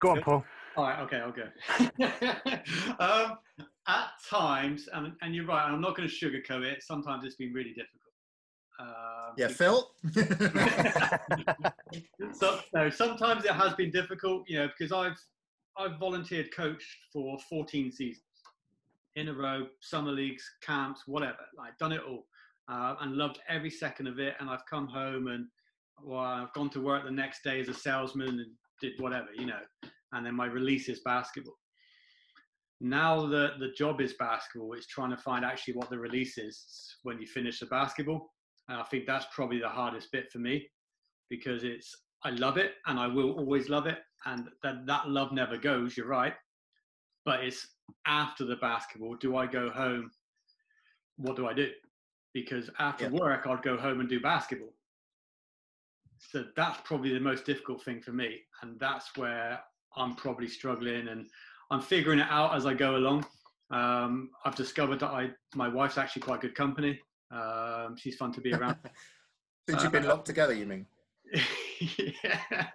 Go 0.00 0.10
on, 0.10 0.22
Paul. 0.22 0.44
All 0.76 0.84
right, 0.84 1.00
okay, 1.00 1.20
okay. 1.20 2.62
um, 2.98 3.38
at 3.86 4.08
times, 4.28 4.88
and, 4.92 5.12
and 5.20 5.34
you're 5.34 5.46
right, 5.46 5.64
I'm 5.64 5.80
not 5.80 5.96
going 5.96 6.08
to 6.08 6.14
sugarcoat 6.14 6.64
it. 6.64 6.82
Sometimes 6.82 7.24
it's 7.24 7.36
been 7.36 7.52
really 7.52 7.70
difficult. 7.74 8.01
Um, 8.82 9.34
yeah, 9.38 9.48
Phil. 9.48 9.90
so, 12.32 12.60
no, 12.74 12.90
sometimes 12.90 13.44
it 13.44 13.52
has 13.52 13.74
been 13.74 13.90
difficult, 13.90 14.44
you 14.48 14.58
know, 14.58 14.68
because 14.68 14.92
I've 14.92 15.16
I've 15.78 15.98
volunteered 15.98 16.54
coached 16.54 16.98
for 17.12 17.38
14 17.48 17.92
seasons 17.92 18.24
in 19.16 19.28
a 19.28 19.32
row, 19.32 19.66
summer 19.80 20.12
leagues, 20.12 20.42
camps, 20.62 21.02
whatever. 21.06 21.38
I've 21.60 21.78
done 21.78 21.92
it 21.92 22.00
all 22.06 22.26
uh, 22.68 22.96
and 23.00 23.16
loved 23.16 23.40
every 23.48 23.70
second 23.70 24.06
of 24.06 24.18
it. 24.18 24.34
And 24.40 24.50
I've 24.50 24.66
come 24.68 24.86
home 24.86 25.28
and 25.28 25.46
well, 26.02 26.20
I've 26.20 26.52
gone 26.52 26.70
to 26.70 26.80
work 26.80 27.04
the 27.04 27.10
next 27.10 27.42
day 27.44 27.60
as 27.60 27.68
a 27.68 27.74
salesman 27.74 28.28
and 28.28 28.50
did 28.80 28.92
whatever, 28.98 29.28
you 29.36 29.46
know. 29.46 29.60
And 30.12 30.26
then 30.26 30.34
my 30.34 30.46
release 30.46 30.88
is 30.88 31.00
basketball. 31.00 31.56
Now 32.80 33.26
that 33.26 33.60
the 33.60 33.70
job 33.78 34.00
is 34.00 34.14
basketball, 34.14 34.72
it's 34.72 34.88
trying 34.88 35.10
to 35.10 35.16
find 35.16 35.44
actually 35.44 35.74
what 35.74 35.88
the 35.88 35.98
release 35.98 36.36
is 36.36 36.96
when 37.04 37.20
you 37.20 37.26
finish 37.26 37.60
the 37.60 37.66
basketball. 37.66 38.32
And 38.68 38.78
I 38.78 38.84
think 38.84 39.06
that's 39.06 39.26
probably 39.34 39.58
the 39.58 39.68
hardest 39.68 40.12
bit 40.12 40.30
for 40.30 40.38
me 40.38 40.68
because 41.28 41.64
it's 41.64 41.94
I 42.24 42.30
love 42.30 42.56
it 42.56 42.74
and 42.86 42.98
I 42.98 43.06
will 43.06 43.32
always 43.32 43.68
love 43.68 43.86
it. 43.86 43.98
And 44.26 44.48
that, 44.62 44.86
that 44.86 45.08
love 45.08 45.32
never 45.32 45.56
goes, 45.56 45.96
you're 45.96 46.06
right. 46.06 46.34
But 47.24 47.44
it's 47.44 47.66
after 48.06 48.44
the 48.44 48.56
basketball, 48.56 49.16
do 49.16 49.36
I 49.36 49.46
go 49.46 49.70
home? 49.70 50.10
What 51.16 51.36
do 51.36 51.48
I 51.48 51.52
do? 51.52 51.70
Because 52.32 52.70
after 52.78 53.04
yeah. 53.04 53.10
work, 53.10 53.46
I'd 53.46 53.62
go 53.62 53.76
home 53.76 54.00
and 54.00 54.08
do 54.08 54.20
basketball. 54.20 54.72
So 56.18 56.44
that's 56.56 56.80
probably 56.84 57.12
the 57.12 57.20
most 57.20 57.44
difficult 57.44 57.82
thing 57.82 58.00
for 58.00 58.12
me. 58.12 58.40
And 58.62 58.78
that's 58.78 59.16
where 59.16 59.60
I'm 59.96 60.14
probably 60.14 60.48
struggling 60.48 61.08
and 61.08 61.26
I'm 61.70 61.80
figuring 61.80 62.20
it 62.20 62.28
out 62.30 62.54
as 62.54 62.66
I 62.66 62.74
go 62.74 62.96
along. 62.96 63.26
Um, 63.70 64.30
I've 64.44 64.54
discovered 64.54 65.00
that 65.00 65.10
I, 65.10 65.30
my 65.54 65.68
wife's 65.68 65.98
actually 65.98 66.22
quite 66.22 66.40
good 66.40 66.54
company. 66.54 67.00
Um, 67.32 67.96
she's 67.96 68.16
fun 68.16 68.32
to 68.32 68.40
be 68.40 68.52
around. 68.52 68.76
Since 69.68 69.82
you've 69.82 69.92
been 69.92 70.06
locked 70.06 70.26
together, 70.26 70.52
you 70.52 70.66
mean? 70.66 70.86
yeah. 71.80 72.66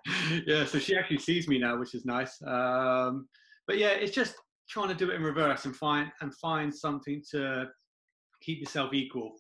yeah, 0.46 0.66
so 0.66 0.80
she 0.80 0.96
actually 0.96 1.20
sees 1.20 1.48
me 1.48 1.60
now, 1.60 1.78
which 1.78 1.94
is 1.94 2.06
nice. 2.06 2.42
Um, 2.42 3.28
but 3.68 3.78
yeah, 3.78 3.90
it's 3.90 4.14
just 4.14 4.36
trying 4.70 4.88
to 4.90 4.96
do 4.96 5.12
it 5.12 5.16
in 5.16 5.24
reverse 5.24 5.66
and 5.66 5.76
find 5.76 6.12
and 6.22 6.34
find 6.36 6.74
something 6.74 7.22
to 7.32 7.68
keep 8.42 8.60
yourself 8.60 8.94
equal 8.94 9.34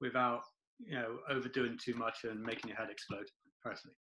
without 0.00 0.42
you 0.78 0.94
know 0.94 1.18
overdoing 1.30 1.78
too 1.82 1.94
much 1.94 2.24
and 2.24 2.40
making 2.40 2.68
your 2.68 2.78
head 2.78 2.88
explode. 2.90 3.26
Personally. 3.62 3.96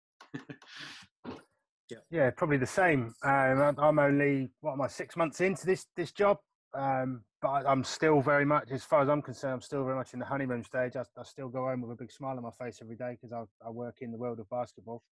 yeah. 1.90 1.98
yeah, 2.12 2.30
probably 2.32 2.58
the 2.58 2.68
same. 2.68 3.14
Um, 3.24 3.76
I'm 3.78 4.00
only 4.00 4.52
what 4.62 4.74
am 4.74 4.82
I 4.82 4.88
six 4.88 5.16
months 5.18 5.42
into 5.42 5.66
this 5.66 5.88
this 5.96 6.12
job, 6.12 6.38
um, 6.74 7.24
but 7.42 7.68
I'm 7.68 7.84
still 7.84 8.22
very 8.22 8.46
much, 8.46 8.72
as 8.72 8.84
far 8.84 9.02
as 9.02 9.10
I'm 9.10 9.22
concerned, 9.22 9.54
I'm 9.54 9.62
still 9.62 9.84
very 9.84 9.96
much 9.96 10.14
in 10.14 10.20
the 10.20 10.26
honeymoon 10.26 10.64
stage. 10.64 10.96
I, 10.96 11.04
I 11.18 11.24
still 11.24 11.50
go 11.50 11.66
home 11.68 11.82
with 11.82 11.92
a 11.92 11.96
big 11.96 12.12
smile 12.12 12.38
on 12.38 12.44
my 12.44 12.52
face 12.52 12.80
every 12.82 12.96
day 12.96 13.18
because 13.20 13.34
I, 13.34 13.68
I, 13.68 13.70
work 13.70 13.98
in 14.02 14.12
the 14.12 14.18
world 14.18 14.40
of 14.40 14.50
basketball. 14.50 15.04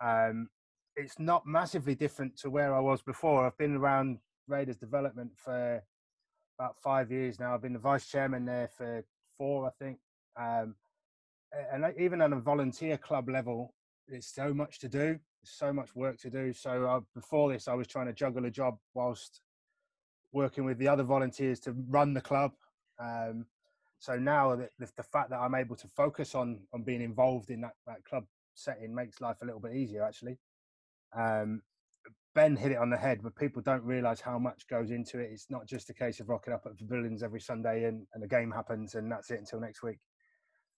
Um, 0.00 0.48
it's 0.96 1.18
not 1.18 1.46
massively 1.46 1.94
different 1.94 2.36
to 2.38 2.50
where 2.50 2.74
I 2.74 2.80
was 2.80 3.02
before. 3.02 3.46
I've 3.46 3.58
been 3.58 3.76
around 3.76 4.18
Raiders 4.48 4.76
development 4.76 5.32
for 5.36 5.82
about 6.58 6.76
five 6.82 7.12
years 7.12 7.38
now. 7.38 7.54
I've 7.54 7.62
been 7.62 7.74
the 7.74 7.78
vice 7.78 8.08
chairman 8.08 8.44
there 8.44 8.68
for 8.76 9.04
four, 9.36 9.66
I 9.66 9.70
think. 9.78 9.98
Um, 10.40 10.74
and 11.72 11.84
even 11.98 12.20
on 12.20 12.32
a 12.32 12.40
volunteer 12.40 12.98
club 12.98 13.28
level, 13.28 13.74
there's 14.08 14.26
so 14.26 14.52
much 14.52 14.80
to 14.80 14.88
do. 14.88 15.18
So 15.44 15.72
much 15.72 15.94
work 15.94 16.18
to 16.20 16.30
do. 16.30 16.52
So 16.52 16.84
uh, 16.86 17.00
before 17.14 17.52
this, 17.52 17.68
I 17.68 17.74
was 17.74 17.86
trying 17.86 18.06
to 18.06 18.12
juggle 18.12 18.44
a 18.44 18.50
job 18.50 18.76
whilst 18.94 19.40
working 20.32 20.64
with 20.64 20.78
the 20.78 20.88
other 20.88 21.02
volunteers 21.02 21.60
to 21.60 21.74
run 21.88 22.14
the 22.14 22.20
club. 22.20 22.52
Um, 22.98 23.46
so 23.98 24.16
now 24.16 24.54
the, 24.56 24.68
the, 24.78 25.02
fact 25.02 25.30
that 25.30 25.38
I'm 25.38 25.54
able 25.54 25.76
to 25.76 25.88
focus 25.88 26.34
on 26.34 26.60
on 26.72 26.82
being 26.82 27.02
involved 27.02 27.50
in 27.50 27.60
that, 27.62 27.74
that 27.86 28.04
club 28.04 28.24
setting 28.54 28.94
makes 28.94 29.20
life 29.20 29.36
a 29.42 29.44
little 29.44 29.60
bit 29.60 29.74
easier 29.74 30.04
actually. 30.04 30.38
Um, 31.16 31.62
ben 32.34 32.54
hit 32.54 32.72
it 32.72 32.78
on 32.78 32.90
the 32.90 32.96
head, 32.96 33.20
but 33.22 33.34
people 33.34 33.62
don't 33.62 33.82
realise 33.82 34.20
how 34.20 34.38
much 34.38 34.68
goes 34.68 34.90
into 34.90 35.18
it. 35.18 35.30
It's 35.32 35.50
not 35.50 35.66
just 35.66 35.90
a 35.90 35.94
case 35.94 36.20
of 36.20 36.28
rocking 36.28 36.52
up 36.52 36.62
at 36.66 36.72
the 36.72 36.84
pavilions 36.84 37.22
every 37.22 37.40
Sunday 37.40 37.84
and, 37.84 38.06
and 38.14 38.22
the 38.22 38.28
game 38.28 38.50
happens 38.50 38.94
and 38.94 39.10
that's 39.10 39.30
it 39.30 39.40
until 39.40 39.60
next 39.60 39.82
week. 39.82 39.98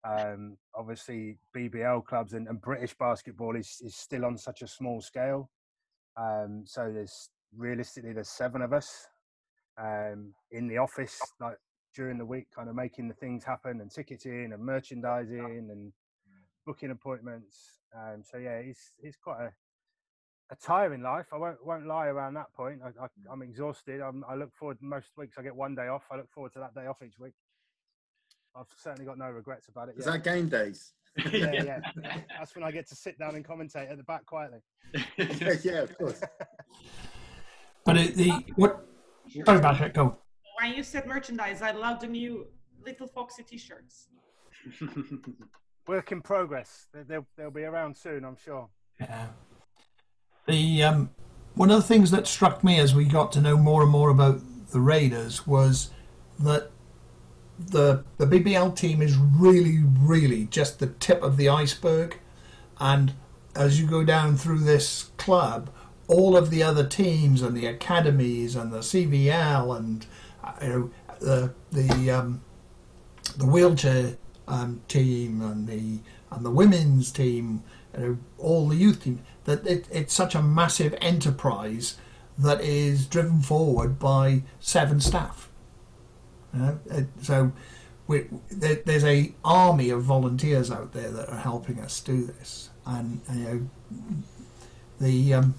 Um, 0.03 0.57
obviously, 0.75 1.37
BBL 1.55 2.05
clubs 2.07 2.33
and, 2.33 2.49
and, 2.49 2.59
British 2.59 2.95
basketball 2.95 3.55
is, 3.55 3.83
is 3.83 3.95
still 3.97 4.25
on 4.25 4.39
such 4.39 4.63
a 4.63 4.67
small 4.67 5.03
scale. 5.03 5.51
Um, 6.17 6.63
so 6.65 6.91
there's 6.91 7.29
realistically 7.55 8.15
there's 8.15 8.31
seven 8.31 8.63
of 8.63 8.73
us 8.73 9.07
um, 9.79 10.35
in 10.51 10.69
the 10.69 10.79
office 10.79 11.21
like 11.41 11.57
during 11.95 12.19
the 12.19 12.25
week, 12.25 12.47
kind 12.55 12.69
of 12.69 12.75
making 12.75 13.09
the 13.09 13.15
things 13.15 13.45
happen 13.45 13.81
and 13.81 13.91
ticketing 13.91 14.53
and 14.53 14.63
merchandising 14.63 15.69
and 15.71 15.93
booking 16.67 16.91
appointments. 16.91 17.81
Um, 17.97 18.23
so 18.23 18.39
yeah, 18.39 18.59
it's 18.59 18.93
it's 19.03 19.17
quite 19.17 19.43
a 19.43 19.51
a 20.51 20.57
tiring 20.57 21.03
life. 21.03 21.27
I 21.33 21.37
won't 21.37 21.65
won't 21.65 21.87
lie 21.87 22.07
around 22.07 22.35
that 22.35 22.53
point. 22.55 22.81
I, 22.85 23.05
I, 23.05 23.33
am 23.33 23.43
exhausted. 23.43 24.01
I'm, 24.01 24.25
i 24.29 24.35
look 24.35 24.55
forward 24.55 24.79
most 24.81 25.09
weeks. 25.17 25.37
I 25.39 25.43
get 25.43 25.55
one 25.55 25.75
day 25.75 25.89
off. 25.89 26.05
I 26.11 26.17
look 26.17 26.31
forward 26.31 26.53
to 26.55 26.59
that 26.61 26.75
day 26.75 26.87
off 26.87 26.99
each 27.05 27.19
week. 27.19 27.35
I've 28.57 28.67
certainly 28.77 29.07
got 29.07 29.17
no 29.17 29.31
regrets 29.31 29.69
about 29.69 29.89
it. 29.89 29.97
Is 29.97 30.07
yet. 30.07 30.13
that 30.13 30.25
game 30.25 30.49
days? 30.49 30.93
yeah, 31.33 31.53
yeah. 31.53 31.81
That's 32.39 32.55
when 32.55 32.65
I 32.65 32.73
get 32.73 32.89
to 32.89 32.97
sit 32.97 33.19
down 33.19 33.37
and 33.37 33.47
commentate 33.47 33.91
at 33.91 33.97
the 33.97 34.03
back 34.05 34.27
quietly. 34.27 34.59
yeah, 35.65 35.83
of 35.83 35.97
course. 35.97 36.21
But 37.85 37.97
it, 37.97 38.15
the 38.17 38.31
what 38.57 38.87
Sorry 39.31 39.59
about 39.59 39.81
it. 39.81 39.95
Go. 39.95 40.17
When 40.61 40.75
you 40.75 40.83
said 40.83 41.07
merchandise, 41.07 41.63
I 41.63 41.71
love 41.71 42.01
the 42.01 42.07
new 42.07 42.47
Little 42.85 43.07
Foxy 43.07 43.43
T-shirts. 43.43 44.09
Work 45.87 46.13
in 46.13 46.21
progress. 46.21 46.87
They'll 46.93 47.27
they'll 47.37 47.51
be 47.51 47.65
around 47.65 47.97
soon, 47.97 48.25
I'm 48.25 48.37
sure. 48.37 48.69
Yeah. 49.01 49.29
The 50.47 50.83
um, 50.83 51.11
one 51.55 51.71
of 51.71 51.77
the 51.77 51.87
things 51.87 52.11
that 52.11 52.27
struck 52.27 52.63
me 52.63 52.79
as 52.79 52.95
we 52.95 53.05
got 53.05 53.33
to 53.33 53.41
know 53.41 53.57
more 53.57 53.83
and 53.83 53.91
more 53.91 54.11
about 54.11 54.41
the 54.71 54.81
Raiders 54.81 55.47
was 55.47 55.91
that 56.39 56.71
the 57.59 58.05
the 58.19 58.27
BBL 58.27 58.77
team 58.77 59.03
is 59.03 59.17
really, 59.17 59.83
really 59.99 60.47
just 60.47 60.79
the 60.79 60.87
tip 60.87 61.23
of 61.23 61.37
the 61.37 61.49
iceberg, 61.49 62.19
and 62.79 63.15
as 63.55 63.81
you 63.81 63.87
go 63.87 64.05
down 64.05 64.37
through 64.37 64.61
this 64.61 65.11
club, 65.17 65.71
all 66.11 66.37
of 66.37 66.51
the 66.51 66.63
other 66.63 66.85
teams 66.85 67.41
and 67.41 67.57
the 67.57 67.67
academies 67.67 68.57
and 68.57 68.73
the 68.73 68.79
CVL 68.79 69.77
and 69.77 70.07
uh, 70.43 70.53
you 70.61 70.69
know 70.69 70.91
the 71.21 71.55
the 71.71 72.11
um, 72.11 72.43
the 73.37 73.47
wheelchair 73.47 74.17
um, 74.49 74.83
team 74.89 75.41
and 75.41 75.69
the 75.69 76.01
and 76.33 76.45
the 76.45 76.51
women's 76.51 77.11
team, 77.13 77.63
you 77.95 78.01
know, 78.01 78.19
all 78.39 78.69
the 78.69 78.77
youth 78.77 79.05
team. 79.05 79.21
That 79.45 79.67
it, 79.67 79.87
it's 79.91 80.13
such 80.13 80.35
a 80.35 80.43
massive 80.43 80.95
enterprise 81.01 81.97
that 82.37 82.61
is 82.61 83.07
driven 83.07 83.41
forward 83.41 83.99
by 83.99 84.43
seven 84.59 85.01
staff. 85.01 85.49
You 86.53 86.61
know, 86.61 87.07
so 87.23 87.53
we, 88.09 88.27
there, 88.51 88.81
there's 88.85 89.05
a 89.05 89.33
army 89.45 89.91
of 89.91 90.03
volunteers 90.03 90.71
out 90.71 90.93
there 90.93 91.11
that 91.11 91.29
are 91.29 91.39
helping 91.39 91.79
us 91.79 92.01
do 92.01 92.27
this, 92.27 92.71
and 92.85 93.21
you 93.33 93.45
know 93.45 93.69
the 95.01 95.35
um, 95.35 95.55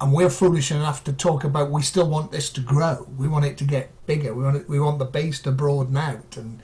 and 0.00 0.12
we're 0.12 0.30
foolish 0.30 0.70
enough 0.70 1.04
to 1.04 1.12
talk 1.12 1.44
about 1.44 1.70
we 1.70 1.82
still 1.82 2.08
want 2.08 2.32
this 2.32 2.50
to 2.50 2.60
grow. 2.60 3.06
We 3.18 3.28
want 3.28 3.44
it 3.44 3.58
to 3.58 3.64
get 3.64 3.90
bigger. 4.06 4.34
We 4.34 4.44
want 4.44 4.56
it, 4.56 4.68
we 4.68 4.80
want 4.80 4.98
the 4.98 5.04
base 5.04 5.40
to 5.42 5.52
broaden 5.52 5.96
out, 5.96 6.36
and 6.36 6.60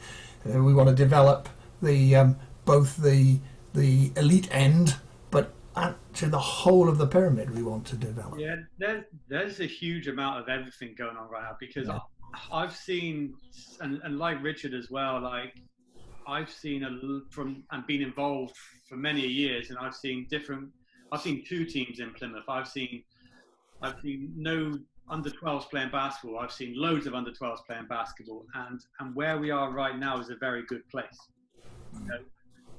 uh, 0.48 0.62
we 0.62 0.72
want 0.72 0.88
to 0.88 0.94
develop 0.94 1.48
the 1.82 2.16
um, 2.16 2.36
both 2.64 2.96
the 2.96 3.38
the 3.74 4.10
elite 4.16 4.48
end, 4.50 4.96
but 5.30 5.52
actually 5.76 6.30
the 6.30 6.38
whole 6.38 6.88
of 6.88 6.96
the 6.96 7.06
pyramid 7.06 7.54
we 7.54 7.62
want 7.62 7.86
to 7.86 7.96
develop. 7.96 8.38
Yeah, 8.38 8.56
there's 8.78 9.04
there's 9.28 9.60
a 9.60 9.66
huge 9.66 10.08
amount 10.08 10.40
of 10.40 10.48
everything 10.48 10.94
going 10.96 11.16
on 11.16 11.28
right 11.28 11.42
now 11.42 11.56
because 11.60 11.88
Yeah. 11.88 11.98
I've 12.52 12.74
seen 12.74 13.34
and, 13.80 14.00
and 14.02 14.18
like 14.18 14.42
Richard 14.42 14.74
as 14.74 14.90
well, 14.90 15.20
like 15.20 15.54
I've 16.26 16.50
seen 16.50 16.84
a 16.84 16.90
from 17.30 17.64
and 17.70 17.86
been 17.86 18.02
involved 18.02 18.56
for 18.88 18.96
many 18.96 19.26
years, 19.26 19.68
and 19.70 19.78
I've 19.78 19.94
seen 19.94 20.26
different. 20.30 20.70
I've 21.12 21.20
seen 21.20 21.44
two 21.44 21.64
teams 21.64 22.00
in 22.00 22.12
Plymouth. 22.14 22.48
I've 22.48 22.66
seen 22.66 23.04
I've 23.82 24.00
seen 24.02 24.32
no 24.36 24.78
under 25.08 25.30
12s 25.30 25.70
playing 25.70 25.90
basketball. 25.90 26.38
I've 26.40 26.52
seen 26.52 26.74
loads 26.76 27.06
of 27.06 27.14
under 27.14 27.30
12s 27.30 27.64
playing 27.66 27.86
basketball, 27.88 28.44
and 28.54 28.80
and 29.00 29.14
where 29.14 29.38
we 29.38 29.50
are 29.50 29.70
right 29.70 29.98
now 29.98 30.18
is 30.20 30.30
a 30.30 30.36
very 30.36 30.64
good 30.66 30.88
place. 30.88 31.18
You 31.92 32.06
know, 32.06 32.18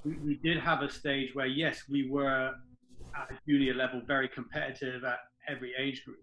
we, 0.03 0.17
we 0.17 0.35
did 0.35 0.59
have 0.59 0.81
a 0.81 0.89
stage 0.89 1.33
where 1.35 1.45
yes, 1.45 1.83
we 1.89 2.09
were 2.09 2.51
at 3.15 3.31
a 3.31 3.37
junior 3.47 3.73
level 3.73 4.01
very 4.05 4.27
competitive 4.27 5.03
at 5.03 5.19
every 5.47 5.73
age 5.77 6.03
group. 6.03 6.19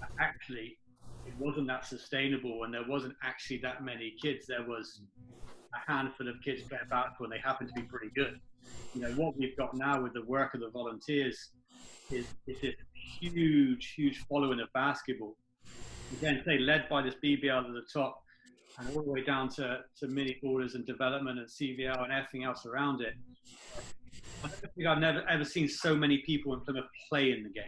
But 0.00 0.08
Actually, 0.20 0.78
it 1.26 1.34
wasn't 1.38 1.66
that 1.68 1.84
sustainable, 1.84 2.64
and 2.64 2.72
there 2.72 2.86
wasn't 2.88 3.14
actually 3.22 3.58
that 3.58 3.84
many 3.84 4.14
kids. 4.22 4.46
There 4.46 4.66
was 4.66 5.02
a 5.74 5.92
handful 5.92 6.28
of 6.28 6.36
kids 6.44 6.62
playing 6.62 6.84
basketball, 6.88 7.26
and 7.26 7.32
they 7.32 7.40
happened 7.40 7.70
to 7.74 7.80
be 7.80 7.86
pretty 7.86 8.10
good. 8.14 8.40
You 8.94 9.02
know 9.02 9.10
what 9.12 9.36
we've 9.36 9.56
got 9.56 9.76
now 9.76 10.02
with 10.02 10.14
the 10.14 10.24
work 10.24 10.54
of 10.54 10.60
the 10.60 10.70
volunteers 10.70 11.50
is 12.10 12.26
is 12.46 12.60
this 12.60 12.74
huge, 13.20 13.94
huge 13.96 14.18
following 14.28 14.60
of 14.60 14.72
basketball. 14.72 15.36
Again, 16.18 16.42
say 16.44 16.58
led 16.58 16.88
by 16.88 17.02
this 17.02 17.14
BBL 17.22 17.66
at 17.66 17.72
the 17.72 17.82
top, 17.92 18.22
and 18.78 18.88
all 18.94 19.02
the 19.02 19.10
way 19.10 19.22
down 19.22 19.48
to, 19.48 19.80
to 19.98 20.06
mini 20.08 20.38
borders 20.42 20.74
and 20.74 20.86
development 20.86 21.38
and 21.38 21.48
CVL 21.48 22.02
and 22.04 22.12
everything 22.12 22.44
else 22.44 22.66
around 22.66 23.00
it. 23.00 23.14
I 24.44 24.48
think 24.48 24.86
I've 24.86 24.98
never 24.98 25.28
ever 25.28 25.44
seen 25.44 25.68
so 25.68 25.96
many 25.96 26.18
people 26.18 26.52
in 26.54 26.60
Plymouth 26.60 26.84
play 27.08 27.32
in 27.32 27.42
the 27.42 27.48
game 27.48 27.64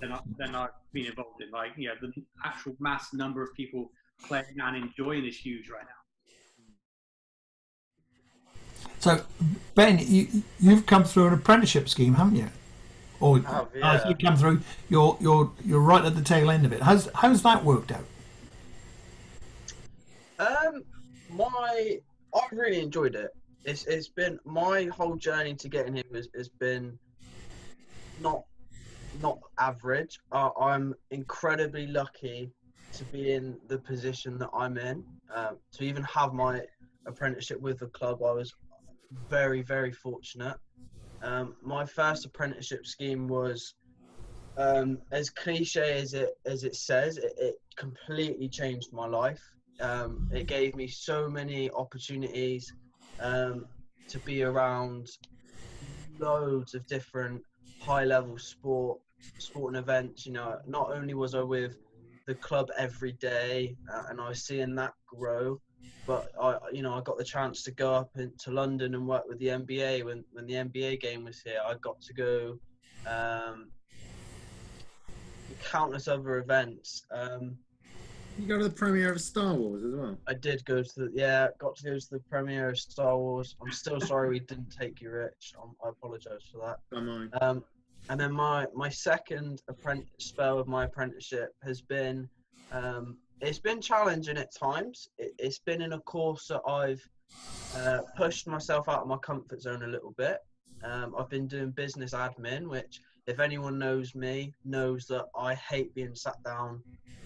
than, 0.00 0.12
I, 0.12 0.20
than 0.36 0.54
I've 0.54 0.70
been 0.92 1.06
involved 1.06 1.42
in. 1.42 1.50
Like, 1.50 1.70
you 1.76 1.88
know, 1.88 1.94
the 2.00 2.12
actual 2.44 2.76
mass 2.80 3.14
number 3.14 3.42
of 3.42 3.54
people 3.54 3.90
playing 4.26 4.44
and 4.62 4.76
enjoying 4.76 5.24
is 5.24 5.36
huge 5.36 5.68
right 5.70 5.84
now. 5.84 6.02
So, 8.98 9.24
Ben, 9.74 9.98
you, 9.98 10.28
you've 10.60 10.86
come 10.86 11.04
through 11.04 11.28
an 11.28 11.34
apprenticeship 11.34 11.88
scheme, 11.88 12.14
haven't 12.14 12.36
you? 12.36 12.48
Or 13.22 13.38
have, 13.38 13.46
oh, 13.48 13.78
yeah. 13.78 14.08
you 14.08 14.16
come 14.16 14.36
through. 14.36 14.60
You're 14.88 15.16
you're 15.20 15.50
you're 15.64 15.80
right 15.80 16.04
at 16.04 16.16
the 16.16 16.22
tail 16.22 16.50
end 16.50 16.66
of 16.66 16.72
it. 16.72 16.82
How's 16.82 17.08
how's 17.14 17.42
that 17.44 17.64
worked 17.64 17.92
out? 17.92 18.04
Um, 20.40 20.82
my 21.30 22.00
I've 22.34 22.50
really 22.50 22.80
enjoyed 22.80 23.14
it. 23.14 23.30
It's 23.64 23.86
it's 23.86 24.08
been 24.08 24.40
my 24.44 24.86
whole 24.86 25.14
journey 25.14 25.54
to 25.54 25.68
getting 25.68 25.94
here 25.94 26.04
has, 26.12 26.28
has 26.36 26.48
been 26.48 26.98
not 28.20 28.42
not 29.22 29.38
average. 29.58 30.18
Uh, 30.32 30.50
I'm 30.60 30.92
incredibly 31.12 31.86
lucky 31.86 32.50
to 32.94 33.04
be 33.04 33.34
in 33.34 33.56
the 33.68 33.78
position 33.78 34.36
that 34.38 34.50
I'm 34.52 34.78
in. 34.78 35.04
Um, 35.32 35.58
to 35.74 35.84
even 35.84 36.02
have 36.02 36.32
my 36.32 36.62
apprenticeship 37.06 37.60
with 37.60 37.78
the 37.78 37.86
club, 37.86 38.20
I 38.24 38.32
was 38.32 38.52
very 39.30 39.62
very 39.62 39.92
fortunate. 39.92 40.56
Um, 41.22 41.54
my 41.62 41.84
first 41.84 42.26
apprenticeship 42.26 42.86
scheme 42.86 43.28
was 43.28 43.74
um, 44.56 44.98
as 45.10 45.30
cliche 45.30 46.00
as 46.00 46.14
it 46.14 46.30
as 46.46 46.64
it 46.64 46.74
says. 46.76 47.16
It, 47.16 47.32
it 47.38 47.54
completely 47.76 48.48
changed 48.48 48.92
my 48.92 49.06
life. 49.06 49.42
Um, 49.80 50.28
it 50.32 50.46
gave 50.46 50.74
me 50.74 50.88
so 50.88 51.28
many 51.28 51.70
opportunities 51.70 52.72
um, 53.20 53.66
to 54.08 54.18
be 54.20 54.42
around 54.42 55.08
loads 56.18 56.74
of 56.74 56.86
different 56.86 57.42
high 57.80 58.04
level 58.04 58.38
sport 58.38 59.00
sporting 59.38 59.78
events. 59.78 60.26
You 60.26 60.32
know, 60.32 60.58
not 60.66 60.92
only 60.92 61.14
was 61.14 61.34
I 61.34 61.42
with 61.42 61.76
the 62.26 62.34
club 62.36 62.68
every 62.78 63.12
day 63.12 63.76
uh, 63.92 64.04
and 64.08 64.20
I 64.20 64.28
was 64.28 64.44
seeing 64.44 64.74
that 64.76 64.92
grow, 65.06 65.60
but 66.06 66.32
I, 66.40 66.58
you 66.72 66.82
know, 66.82 66.94
I 66.94 67.00
got 67.00 67.18
the 67.18 67.24
chance 67.24 67.62
to 67.64 67.70
go 67.70 67.94
up 67.94 68.10
into 68.16 68.50
London 68.50 68.94
and 68.94 69.06
work 69.06 69.24
with 69.28 69.38
the 69.38 69.46
NBA 69.46 70.04
when 70.04 70.24
when 70.32 70.46
the 70.46 70.54
NBA 70.54 71.00
game 71.00 71.24
was 71.24 71.40
here. 71.40 71.60
I 71.64 71.74
got 71.74 72.00
to 72.02 72.14
go. 72.14 72.58
Um, 73.06 73.70
countless 75.62 76.08
other 76.08 76.38
events. 76.38 77.04
Um, 77.10 77.56
You 78.38 78.46
go 78.46 78.58
to 78.58 78.64
the 78.64 78.74
premiere 78.74 79.12
of 79.12 79.20
Star 79.20 79.54
Wars 79.54 79.84
as 79.84 79.94
well. 79.94 80.18
I 80.26 80.34
did 80.34 80.64
go 80.64 80.82
to 80.82 80.94
the 80.96 81.10
yeah, 81.12 81.48
got 81.58 81.76
to 81.76 81.84
go 81.84 81.98
to 81.98 82.10
the 82.10 82.20
premiere 82.20 82.70
of 82.70 82.78
Star 82.78 83.16
Wars. 83.16 83.56
I'm 83.62 83.72
still 83.72 84.00
sorry 84.00 84.30
we 84.30 84.40
didn't 84.40 84.74
take 84.78 85.00
you, 85.00 85.10
Rich. 85.10 85.54
Um, 85.60 85.74
I 85.84 85.90
apologise 85.90 86.48
for 86.50 86.66
that. 86.66 86.78
Don't 86.90 87.06
mind. 87.06 87.34
Um, 87.40 87.64
and 88.08 88.18
then 88.18 88.32
my 88.32 88.66
my 88.74 88.88
second 88.88 89.62
apprentice 89.68 90.08
spell 90.18 90.58
of 90.58 90.66
my 90.66 90.84
apprenticeship 90.84 91.50
has 91.62 91.80
been 91.80 92.28
um, 92.72 93.18
it's 93.42 93.58
been 93.58 93.80
challenging 93.80 94.38
at 94.38 94.54
times. 94.54 95.08
It, 95.18 95.34
it's 95.38 95.58
been 95.58 95.82
in 95.82 95.92
a 95.92 96.00
course 96.00 96.46
that 96.46 96.62
I've 96.66 97.02
uh, 97.76 98.00
pushed 98.16 98.46
myself 98.46 98.88
out 98.88 99.02
of 99.02 99.08
my 99.08 99.18
comfort 99.18 99.60
zone 99.60 99.82
a 99.82 99.88
little 99.88 100.14
bit. 100.16 100.38
Um, 100.84 101.14
I've 101.18 101.28
been 101.28 101.48
doing 101.48 101.70
business 101.70 102.12
admin, 102.12 102.68
which 102.68 103.00
if 103.26 103.40
anyone 103.40 103.78
knows 103.78 104.14
me 104.14 104.54
knows 104.64 105.06
that 105.06 105.26
I 105.36 105.54
hate 105.54 105.94
being 105.94 106.14
sat 106.14 106.42
down, 106.44 106.82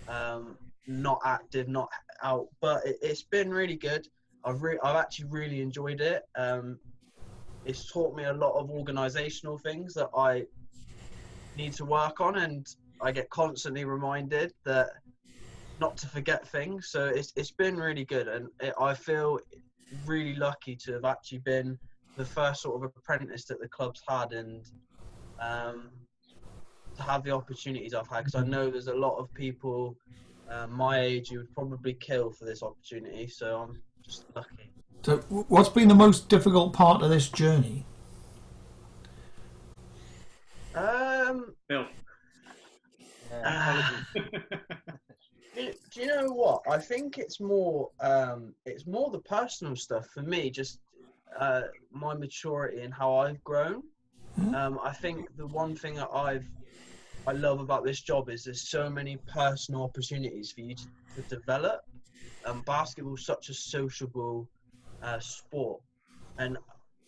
um, 0.09 0.57
not 0.87 1.21
active, 1.25 1.69
not 1.69 1.89
out. 2.23 2.49
But 2.61 2.87
it, 2.87 2.97
it's 3.03 3.23
been 3.23 3.51
really 3.51 3.77
good. 3.77 4.09
I've 4.45 4.63
re- 4.63 4.79
I've 4.83 4.97
actually 4.97 5.27
really 5.27 5.61
enjoyed 5.61 6.01
it. 6.01 6.23
Um, 6.37 6.79
it's 7.65 7.91
taught 7.91 8.17
me 8.17 8.25
a 8.25 8.33
lot 8.33 8.53
of 8.53 8.69
organisational 8.69 9.61
things 9.61 9.93
that 9.95 10.09
I 10.17 10.45
need 11.57 11.73
to 11.75 11.85
work 11.85 12.21
on, 12.21 12.37
and 12.37 12.67
I 13.01 13.13
get 13.13 13.29
constantly 13.31 13.85
reminded 13.85 14.53
that 14.65 14.91
not 15.81 15.97
to 15.99 16.07
forget 16.07 16.47
things. 16.49 16.89
So 16.89 17.07
it's 17.07 17.33
it's 17.37 17.51
been 17.51 17.77
really 17.77 18.05
good, 18.05 18.29
and 18.29 18.49
it, 18.61 18.75
I 18.81 18.95
feel 18.95 19.39
really 20.05 20.35
lucky 20.35 20.77
to 20.77 20.93
have 20.95 21.05
actually 21.05 21.39
been 21.39 21.79
the 22.17 22.25
first 22.25 22.63
sort 22.63 22.83
of 22.83 22.91
apprentice 22.97 23.45
that 23.45 23.61
the 23.61 23.69
club's 23.69 24.03
had, 24.09 24.33
and 24.33 24.65
um, 25.41 25.91
to 26.97 27.03
have 27.03 27.23
the 27.25 27.31
opportunities 27.31 27.95
I've 27.95 28.09
had. 28.09 28.25
Because 28.25 28.35
I 28.35 28.47
know 28.47 28.71
there's 28.71 28.89
a 28.89 28.95
lot 28.95 29.17
of 29.19 29.33
people 29.35 29.97
uh, 30.51 30.67
my 30.69 31.01
age 31.01 31.31
who 31.31 31.39
would 31.39 31.53
probably 31.55 31.95
kill 31.95 32.31
for 32.31 32.45
this 32.45 32.63
opportunity. 32.63 33.27
So 33.29 33.63
I'm 33.63 33.83
just 34.05 34.25
lucky. 34.35 34.71
So, 35.03 35.19
what's 35.29 35.69
been 35.69 35.89
the 35.89 35.95
most 35.95 36.29
difficult 36.29 36.73
part 36.73 37.03
of 37.03 37.11
this 37.11 37.29
journey? 37.29 37.85
Um, 40.75 41.55
Bill. 41.69 41.87
do, 45.57 45.73
do 45.91 46.01
you 46.01 46.07
know 46.07 46.27
what? 46.27 46.63
I 46.71 46.79
think 46.79 47.19
it's 47.19 47.41
more 47.41 47.91
um, 48.01 48.55
it's 48.67 48.87
more 48.87 49.11
the 49.11 49.21
personal 49.21 49.75
stuff 49.75 50.07
for 50.13 50.23
me. 50.23 50.51
Just 50.51 50.81
uh, 51.39 51.63
my 51.91 52.15
maturity 52.15 52.83
and 52.83 52.93
how 52.93 53.17
I've 53.17 53.43
grown. 53.43 53.83
Um, 54.55 54.79
I 54.85 54.93
think 54.93 55.35
the 55.39 55.47
one 55.47 55.75
thing 55.75 55.95
that 55.95 56.11
I've 56.13 56.47
I 57.27 57.33
love 57.33 57.61
about 57.61 57.85
this 57.85 58.01
job 58.01 58.29
is 58.29 58.45
there's 58.45 58.69
so 58.69 58.89
many 58.91 59.17
personal 59.27 59.83
opportunities 59.83 60.53
for 60.53 60.61
you 60.61 60.75
to, 60.75 60.87
to 61.17 61.23
develop. 61.23 61.81
Um, 62.45 62.63
basketball's 62.67 63.25
such 63.25 63.49
a 63.49 63.55
sociable 63.55 64.47
uh, 65.03 65.19
sport, 65.19 65.81
and 66.39 66.59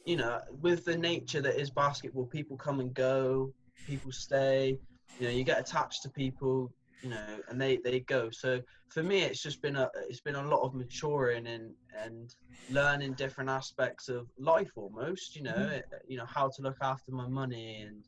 you 0.07 0.17
know, 0.17 0.41
with 0.63 0.87
the 0.87 0.97
nature 0.97 1.43
that 1.43 1.61
is 1.61 1.71
basketball, 1.71 2.25
people 2.25 2.57
come 2.57 2.81
and 2.81 2.95
go, 2.95 3.53
people 3.87 4.11
stay. 4.11 4.79
You 5.21 5.27
know, 5.27 5.33
you 5.33 5.45
get 5.45 5.61
attached 5.61 6.03
to 6.03 6.09
people 6.09 6.73
you 7.03 7.11
know, 7.11 7.39
and 7.49 7.61
they 7.61 7.79
they 7.85 8.01
go. 8.01 8.31
So 8.31 8.61
for 8.89 9.03
me, 9.03 9.21
it's 9.23 9.43
just 9.43 9.63
been 9.63 9.77
a 9.77 9.89
it's 10.09 10.21
been 10.21 10.35
a 10.37 10.47
lot 10.49 10.63
of 10.63 10.75
maturing 10.75 11.47
and 11.47 11.73
and 12.05 12.35
learning 12.69 13.15
different 13.15 13.49
aspects 13.51 14.09
of 14.09 14.29
life 14.39 14.73
almost. 14.77 15.37
You 15.37 15.43
know, 15.45 15.55
Mm-hmm. 15.57 15.75
eh, 15.75 15.81
you 16.09 16.17
know 16.19 16.27
how 16.27 16.49
to 16.49 16.63
look 16.63 16.77
after 16.83 17.13
my 17.13 17.29
money 17.29 17.83
and 17.83 18.05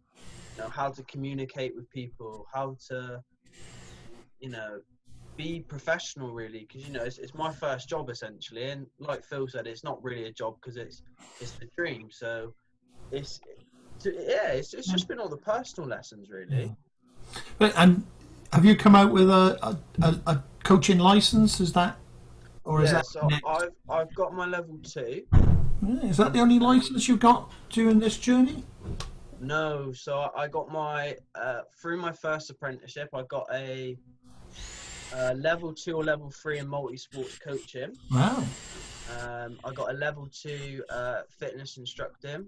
you 0.57 0.63
know 0.63 0.69
how 0.71 0.91
to 0.91 1.03
communicate 1.05 1.75
with 1.75 1.89
people, 1.91 2.47
how 2.53 2.77
to 2.89 3.21
you 4.41 4.51
know 4.51 4.81
be 5.37 5.61
professional 5.61 6.33
really 6.33 6.67
because 6.67 6.87
you 6.87 6.93
know 6.93 7.03
it's, 7.03 7.19
it's 7.19 7.35
my 7.35 7.53
first 7.53 7.89
job 7.89 8.11
essentially 8.11 8.65
and 8.71 8.87
like 8.99 9.23
phil 9.25 9.47
said 9.49 9.67
it's 9.67 9.85
not 9.85 10.03
really 10.03 10.25
a 10.25 10.33
job 10.33 10.55
because 10.61 10.77
it's 10.77 11.03
it's 11.41 11.57
the 11.61 11.69
dream 11.79 12.09
so 12.11 12.53
it's 13.11 13.41
yeah 14.05 14.49
it's, 14.49 14.75
it's 14.75 14.91
just 14.91 15.09
been 15.09 15.19
all 15.21 15.29
the 15.29 15.37
personal 15.39 15.89
lessons 15.89 16.29
really 16.31 16.75
But, 17.59 17.73
and 17.77 18.05
have 18.53 18.65
you 18.65 18.77
come 18.77 18.95
out 18.95 19.13
with 19.13 19.31
a, 19.31 19.79
a, 20.03 20.17
a, 20.27 20.43
coaching 20.65 20.99
license? 20.99 21.61
Is 21.61 21.73
that, 21.73 21.97
or 22.65 22.83
is 22.83 22.91
yeah 22.91 22.99
that 22.99 23.07
so 23.07 23.27
next? 23.27 23.43
i've 23.47 23.71
i've 23.89 24.15
got 24.15 24.35
my 24.35 24.47
level 24.47 24.79
two 24.85 25.23
Yeah, 25.33 26.01
is 26.03 26.17
that 26.19 26.33
the 26.35 26.41
only 26.41 26.59
license 26.59 27.09
you've 27.09 27.21
got 27.21 27.51
during 27.71 27.99
this 27.99 28.19
journey? 28.19 28.63
no 29.41 29.91
so 29.93 30.31
i 30.37 30.47
got 30.47 30.71
my 30.71 31.17
uh 31.35 31.63
through 31.81 31.97
my 31.97 32.13
first 32.13 32.51
apprenticeship 32.51 33.09
i 33.15 33.23
got 33.31 33.47
a 33.55 33.97
uh, 35.17 35.33
level 35.39 35.73
two 35.73 35.95
or 35.97 36.05
level 36.05 36.31
three 36.31 36.59
in 36.59 36.69
multi-sports 36.69 37.39
coaching 37.39 37.97
Wow. 38.13 38.45
Um, 39.19 39.59
I 39.65 39.73
got 39.73 39.91
a 39.91 39.95
level 39.95 40.29
two 40.31 40.85
uh, 40.89 41.23
fitness 41.29 41.79
instructing, 41.79 42.47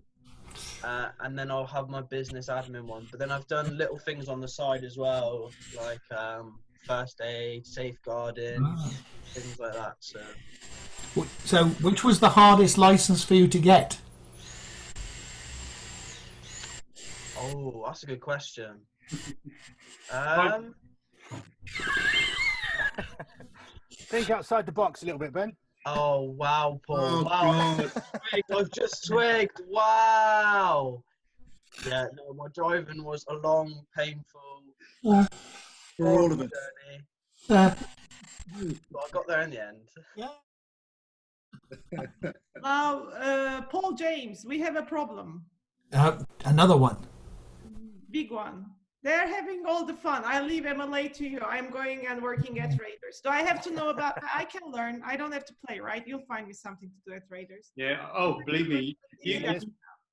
uh, 0.85 1.09
and 1.21 1.39
then 1.39 1.51
I'll 1.51 1.67
have 1.67 1.89
my 1.89 2.03
business 2.03 2.49
admin 2.49 2.83
one. 2.85 3.07
But 3.11 3.21
then 3.21 3.31
I've 3.31 3.47
done 3.47 3.77
little 3.77 3.99
things 3.99 4.29
on 4.29 4.41
the 4.41 4.49
side 4.49 4.85
as 4.85 4.97
well, 4.97 5.51
like 5.77 6.01
um, 6.17 6.59
first 6.87 7.21
aid, 7.21 7.67
safeguarding, 7.67 8.63
Ah. 8.65 8.91
things 9.35 9.59
like 9.59 9.73
that. 9.75 9.97
So 10.01 10.21
So, 11.45 11.67
which 11.67 12.03
was 12.05 12.21
the 12.21 12.31
hardest 12.31 12.79
license 12.79 13.23
for 13.25 13.35
you 13.35 13.47
to 13.49 13.59
get? 13.59 13.99
Oh, 17.39 17.83
that's 17.87 18.03
a 18.03 18.07
good 18.07 18.21
question. 18.21 18.81
Um, 20.11 20.75
Think 23.93 24.29
outside 24.31 24.67
the 24.67 24.73
box 24.73 25.03
a 25.03 25.07
little 25.07 25.19
bit, 25.19 25.33
Ben. 25.33 25.57
Oh 25.87 26.21
wow, 26.23 26.81
Paul! 26.87 26.99
Oh, 26.99 27.23
wow, 27.25 27.77
God. 27.79 27.93
I've 28.57 28.71
just 28.71 29.07
twigged. 29.07 29.61
Wow. 29.69 31.03
Yeah, 31.85 32.07
no, 32.17 32.33
my 32.35 32.47
driving 32.55 33.03
was 33.03 33.25
a 33.29 33.35
long, 33.35 33.85
painful, 33.97 34.63
Uh, 35.05 35.27
For 35.97 36.07
all 36.09 36.33
of 36.33 36.41
us. 36.41 36.49
journey, 36.51 37.03
uh, 37.51 37.75
but 38.93 39.03
I 39.05 39.09
got 39.13 39.27
there 39.27 39.41
in 39.43 39.51
the 39.51 39.67
end. 39.67 39.89
Yeah. 40.17 40.29
Now, 42.63 43.05
uh, 43.09 43.63
Paul 43.63 43.93
James, 43.93 44.45
we 44.47 44.61
have 44.61 44.77
a 44.77 44.83
problem. 44.83 45.45
uh, 45.93 46.23
another 46.45 46.77
one. 46.77 46.97
Big 48.11 48.31
one. 48.31 48.67
They're 49.03 49.27
having 49.27 49.65
all 49.67 49.85
the 49.85 49.95
fun. 49.95 50.23
I 50.25 50.41
leave 50.41 50.63
MLA 50.63 51.13
to 51.15 51.27
you. 51.29 51.41
I'm 51.41 51.71
going 51.71 52.07
and 52.07 52.23
working 52.23 52.61
at 52.61 52.71
Raiders. 52.71 53.21
Do 53.23 53.31
I 53.31 53.43
have 53.43 53.61
to 53.63 53.73
know 53.73 53.89
about? 53.89 54.19
I 54.23 54.45
can 54.45 54.63
learn. 54.71 55.03
I 55.05 55.17
don't 55.17 55.33
have 55.33 55.45
to 55.47 55.55
play, 55.67 55.81
right? 55.81 56.05
You'll 56.07 56.27
find 56.29 56.47
me 56.47 56.53
something 56.53 56.89
to 56.89 57.11
do 57.11 57.17
at 57.17 57.23
Raiders. 57.29 57.73
Yeah. 57.75 58.07
Oh, 58.15 58.41
believe 58.47 58.69
me, 58.69 58.97
you, 59.23 59.41
Yeah. 59.41 59.59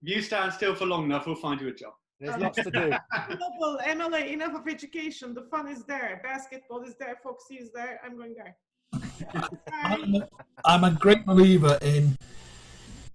you 0.01 0.21
stand 0.23 0.53
still 0.53 0.73
for 0.73 0.87
long 0.87 1.05
enough, 1.05 1.27
we'll 1.27 1.35
find 1.35 1.61
you 1.61 1.67
a 1.67 1.73
job. 1.73 1.93
There's 2.19 2.37
lots 2.37 2.57
to 2.63 2.71
do. 2.71 2.91
Global 3.37 3.79
MLA, 3.85 4.31
enough 4.33 4.55
of 4.55 4.67
education. 4.67 5.33
The 5.33 5.43
fun 5.43 5.67
is 5.67 5.83
there. 5.83 6.19
Basketball 6.23 6.81
is 6.81 6.95
there. 6.99 7.17
Foxy 7.23 7.55
is 7.55 7.71
there. 7.73 8.01
I'm 8.03 8.17
going 8.17 8.35
there. 8.35 8.57
I'm 9.71 10.15
a, 10.15 10.29
I'm 10.65 10.83
a 10.83 10.91
great 10.91 11.25
believer 11.25 11.77
in 11.81 12.17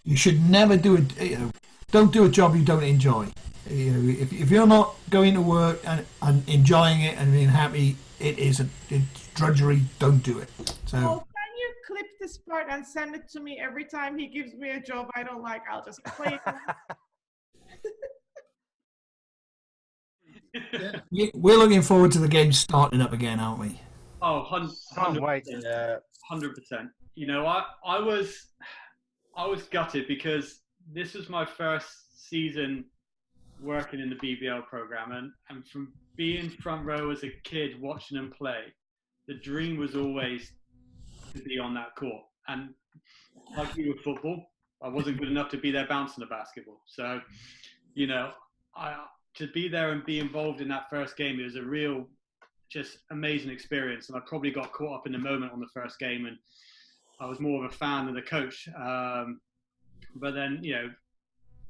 you 0.05 0.15
should 0.15 0.41
never 0.49 0.77
do 0.77 0.95
it. 0.95 1.21
You 1.21 1.37
know, 1.37 1.51
don't 1.91 2.13
do 2.13 2.25
a 2.25 2.29
job 2.29 2.55
you 2.55 2.63
don't 2.63 2.83
enjoy. 2.83 3.27
You 3.69 3.91
know, 3.91 4.09
if, 4.21 4.31
if 4.31 4.51
you're 4.51 4.67
not 4.67 4.95
going 5.09 5.33
to 5.33 5.41
work 5.41 5.79
and, 5.87 6.05
and 6.21 6.47
enjoying 6.47 7.01
it 7.01 7.17
and 7.17 7.31
being 7.31 7.47
happy, 7.47 7.97
it 8.19 8.37
is 8.37 8.59
a 8.59 8.67
it's 8.89 9.27
drudgery. 9.33 9.81
Don't 9.99 10.19
do 10.23 10.37
it. 10.39 10.49
So 10.85 10.97
can 10.97 11.51
you 11.57 11.73
clip 11.87 12.05
this 12.19 12.37
part 12.37 12.67
and 12.69 12.85
send 12.85 13.15
it 13.15 13.27
to 13.29 13.39
me 13.39 13.59
every 13.59 13.85
time 13.85 14.17
he 14.17 14.27
gives 14.27 14.53
me 14.53 14.69
a 14.71 14.79
job 14.79 15.09
I 15.15 15.23
don't 15.23 15.41
like? 15.41 15.63
I'll 15.71 15.83
just 15.83 16.03
play 16.05 16.37
it. 16.45 16.55
Yeah. 20.73 20.99
we- 21.11 21.31
we're 21.33 21.57
looking 21.57 21.81
forward 21.81 22.11
to 22.13 22.19
the 22.19 22.27
game 22.27 22.51
starting 22.53 23.01
up 23.01 23.13
again, 23.13 23.39
aren't 23.39 23.59
we? 23.59 23.79
Oh, 24.21 24.45
Can't 24.49 25.17
100%. 25.17 25.21
wait. 25.21 25.43
Yeah. 25.47 25.97
hundred 26.29 26.55
percent. 26.55 26.89
You 27.15 27.27
know, 27.27 27.45
I 27.45 27.63
I 27.85 27.99
was 27.99 28.47
I 29.35 29.45
was 29.45 29.63
gutted 29.63 30.07
because 30.07 30.61
this 30.93 31.13
was 31.13 31.29
my 31.29 31.45
first 31.45 32.27
season 32.29 32.85
working 33.61 33.99
in 33.99 34.09
the 34.09 34.15
BBL 34.15 34.65
program, 34.67 35.11
and 35.11 35.31
and 35.49 35.67
from 35.67 35.93
being 36.15 36.49
front 36.49 36.85
row 36.85 37.11
as 37.11 37.23
a 37.23 37.31
kid 37.43 37.81
watching 37.81 38.17
them 38.17 38.33
play, 38.37 38.73
the 39.27 39.35
dream 39.35 39.77
was 39.77 39.95
always 39.95 40.51
to 41.33 41.41
be 41.43 41.59
on 41.59 41.73
that 41.73 41.95
court. 41.95 42.23
And 42.47 42.69
like 43.57 43.75
you 43.75 43.89
with 43.89 44.03
football, 44.03 44.51
I 44.81 44.87
wasn't 44.87 45.17
good 45.17 45.29
enough 45.29 45.49
to 45.51 45.57
be 45.57 45.71
there 45.71 45.87
bouncing 45.87 46.21
the 46.21 46.27
basketball. 46.27 46.81
So, 46.85 47.21
you 47.93 48.07
know, 48.07 48.31
I 48.75 48.95
to 49.35 49.47
be 49.47 49.67
there 49.67 49.91
and 49.91 50.05
be 50.05 50.19
involved 50.19 50.61
in 50.61 50.67
that 50.69 50.89
first 50.89 51.17
game, 51.17 51.39
it 51.39 51.43
was 51.43 51.55
a 51.55 51.61
real 51.61 52.07
just 52.69 52.99
amazing 53.11 53.51
experience. 53.51 54.09
And 54.09 54.17
I 54.17 54.21
probably 54.25 54.51
got 54.51 54.71
caught 54.71 54.95
up 54.95 55.05
in 55.05 55.11
the 55.11 55.17
moment 55.19 55.51
on 55.51 55.59
the 55.59 55.67
first 55.73 55.99
game, 55.99 56.25
and 56.25 56.37
I 57.19 57.25
was 57.25 57.39
more 57.39 57.63
of 57.63 57.71
a 57.71 57.75
fan 57.75 58.05
than 58.05 58.17
a 58.17 58.21
coach. 58.21 58.67
Um, 58.77 59.41
but 60.15 60.33
then, 60.33 60.59
you 60.61 60.73
know, 60.73 60.89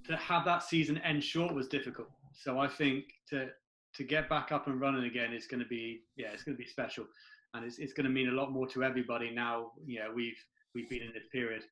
to 0.08 0.16
have 0.18 0.46
that 0.46 0.64
season 0.64 0.98
end 1.00 1.24
short 1.24 1.54
was 1.54 1.68
difficult. 1.68 2.10
So 2.34 2.60
I 2.60 2.68
think 2.68 3.06
to 3.30 3.50
to 3.96 4.04
get 4.04 4.28
back 4.30 4.52
up 4.52 4.68
and 4.68 4.80
running 4.80 5.06
again 5.06 5.34
is 5.34 5.48
going 5.48 5.62
to 5.62 5.68
be 5.68 6.02
yeah, 6.16 6.28
it's 6.34 6.44
going 6.44 6.56
to 6.56 6.62
be 6.62 6.70
special, 6.70 7.06
and 7.54 7.66
it's 7.66 7.80
it's 7.80 7.94
going 7.94 8.06
to 8.06 8.12
mean 8.12 8.30
a 8.30 8.34
lot 8.34 8.52
more 8.52 8.68
to 8.68 8.84
everybody 8.84 9.32
now. 9.32 9.72
You 9.86 10.00
know, 10.00 10.12
we've 10.14 10.38
we've 10.74 10.90
been 10.90 11.02
in 11.02 11.14
this 11.14 11.24
period. 11.32 11.64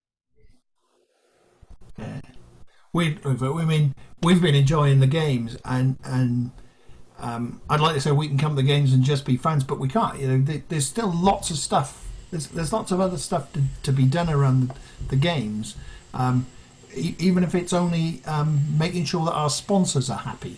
Yeah. 1.97 2.21
We, 2.93 3.17
I 3.25 3.65
mean, 3.65 3.95
we've 4.21 4.41
been 4.41 4.53
enjoying 4.55 4.99
the 4.99 5.07
games, 5.07 5.57
and 5.65 5.97
and 6.03 6.51
um, 7.19 7.61
I'd 7.69 7.79
like 7.79 7.95
to 7.95 8.01
say 8.01 8.11
we 8.11 8.27
can 8.27 8.37
come 8.37 8.55
to 8.55 8.61
the 8.61 8.67
games 8.67 8.93
and 8.93 9.03
just 9.03 9.25
be 9.25 9.37
fans, 9.37 9.63
but 9.63 9.79
we 9.79 9.87
can't. 9.87 10.19
You 10.19 10.27
know, 10.37 10.61
there's 10.69 10.85
still 10.85 11.11
lots 11.11 11.49
of 11.49 11.57
stuff. 11.57 12.07
There's 12.31 12.47
there's 12.47 12.71
lots 12.71 12.91
of 12.91 12.99
other 12.99 13.17
stuff 13.17 13.51
to, 13.53 13.63
to 13.83 13.91
be 13.91 14.05
done 14.05 14.29
around 14.29 14.69
the, 14.69 14.75
the 15.09 15.15
games, 15.15 15.75
um, 16.13 16.45
even 16.95 17.43
if 17.43 17.55
it's 17.55 17.73
only 17.73 18.21
um, 18.25 18.77
making 18.77 19.05
sure 19.05 19.25
that 19.25 19.33
our 19.33 19.49
sponsors 19.49 20.09
are 20.09 20.19
happy. 20.19 20.57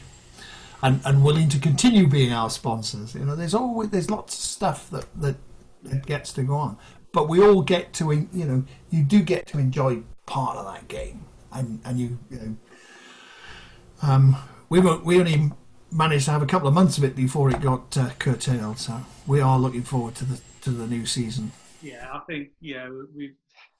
And, 0.82 1.02
and 1.04 1.24
willing 1.24 1.50
to 1.50 1.58
continue 1.58 2.06
being 2.06 2.32
our 2.32 2.50
sponsors. 2.50 3.16
You 3.16 3.26
know, 3.26 3.36
there's 3.36 3.56
always 3.56 3.90
there's 3.90 4.12
lots 4.12 4.36
of 4.36 4.42
stuff 4.42 4.88
that, 4.92 5.08
that, 5.20 5.36
that 5.84 6.06
gets 6.06 6.32
to 6.34 6.44
go 6.44 6.56
on, 6.56 6.78
but 7.12 7.28
we 7.28 7.42
all 7.42 7.64
get 7.64 7.92
to 7.94 8.12
you 8.12 8.46
know 8.46 8.64
you 8.92 9.02
do 9.02 9.24
get 9.24 9.48
to 9.48 9.58
enjoy 9.58 10.04
part 10.28 10.58
of 10.58 10.72
that 10.72 10.88
game, 10.88 11.26
and 11.52 11.80
and 11.86 12.00
you 12.00 12.20
you 12.30 12.38
know 12.38 12.56
um, 14.04 14.36
we 14.70 14.80
were, 14.80 14.98
we 14.98 15.20
only 15.20 15.52
managed 15.92 16.26
to 16.26 16.32
have 16.32 16.42
a 16.42 16.46
couple 16.46 16.68
of 16.68 16.74
months 16.74 16.98
of 16.98 17.04
it 17.04 17.16
before 17.16 17.50
it 17.50 17.62
got 17.62 17.98
uh, 17.98 18.10
curtailed. 18.20 18.78
So 18.78 19.02
we 19.26 19.40
are 19.40 19.58
looking 19.58 19.84
forward 19.84 20.16
to 20.16 20.26
the 20.26 20.42
to 20.62 20.72
the 20.72 20.88
new 20.88 21.06
season. 21.06 21.52
Yeah, 21.82 22.08
I 22.12 22.20
think 22.28 22.50
yeah, 22.60 22.90
we 23.16 23.34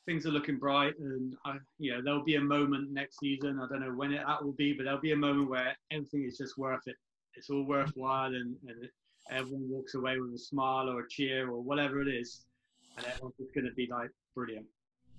things 0.06 0.26
are 0.26 0.32
looking 0.32 0.58
bright, 0.58 0.94
and 1.00 1.36
I, 1.46 1.58
you 1.78 1.94
know 1.94 2.02
there'll 2.04 2.24
be 2.24 2.36
a 2.36 2.42
moment 2.42 2.92
next 2.92 3.20
season. 3.20 3.60
I 3.60 3.68
don't 3.68 3.82
know 3.82 3.94
when 3.94 4.14
it, 4.14 4.22
that 4.26 4.44
will 4.44 4.54
be, 4.54 4.74
but 4.74 4.84
there'll 4.84 5.00
be 5.00 5.12
a 5.12 5.18
moment 5.18 5.50
where 5.50 5.76
everything 5.92 6.26
is 6.26 6.38
just 6.38 6.58
worth 6.58 6.82
it. 6.86 6.96
It's 7.36 7.50
all 7.50 7.66
worthwhile, 7.66 8.34
and, 8.34 8.56
and 8.68 8.90
everyone 9.32 9.70
walks 9.70 9.96
away 9.96 10.20
with 10.20 10.34
a 10.34 10.40
smile 10.40 10.90
or 10.90 11.02
a 11.02 11.10
cheer 11.10 11.50
or 11.50 11.62
whatever 11.62 12.02
it 12.02 12.08
is, 12.08 12.46
and 12.98 13.06
everyone's 13.06 13.36
just 13.38 13.54
going 13.54 13.66
to 13.66 13.74
be 13.74 13.88
like 13.90 14.10
brilliant. 14.34 14.66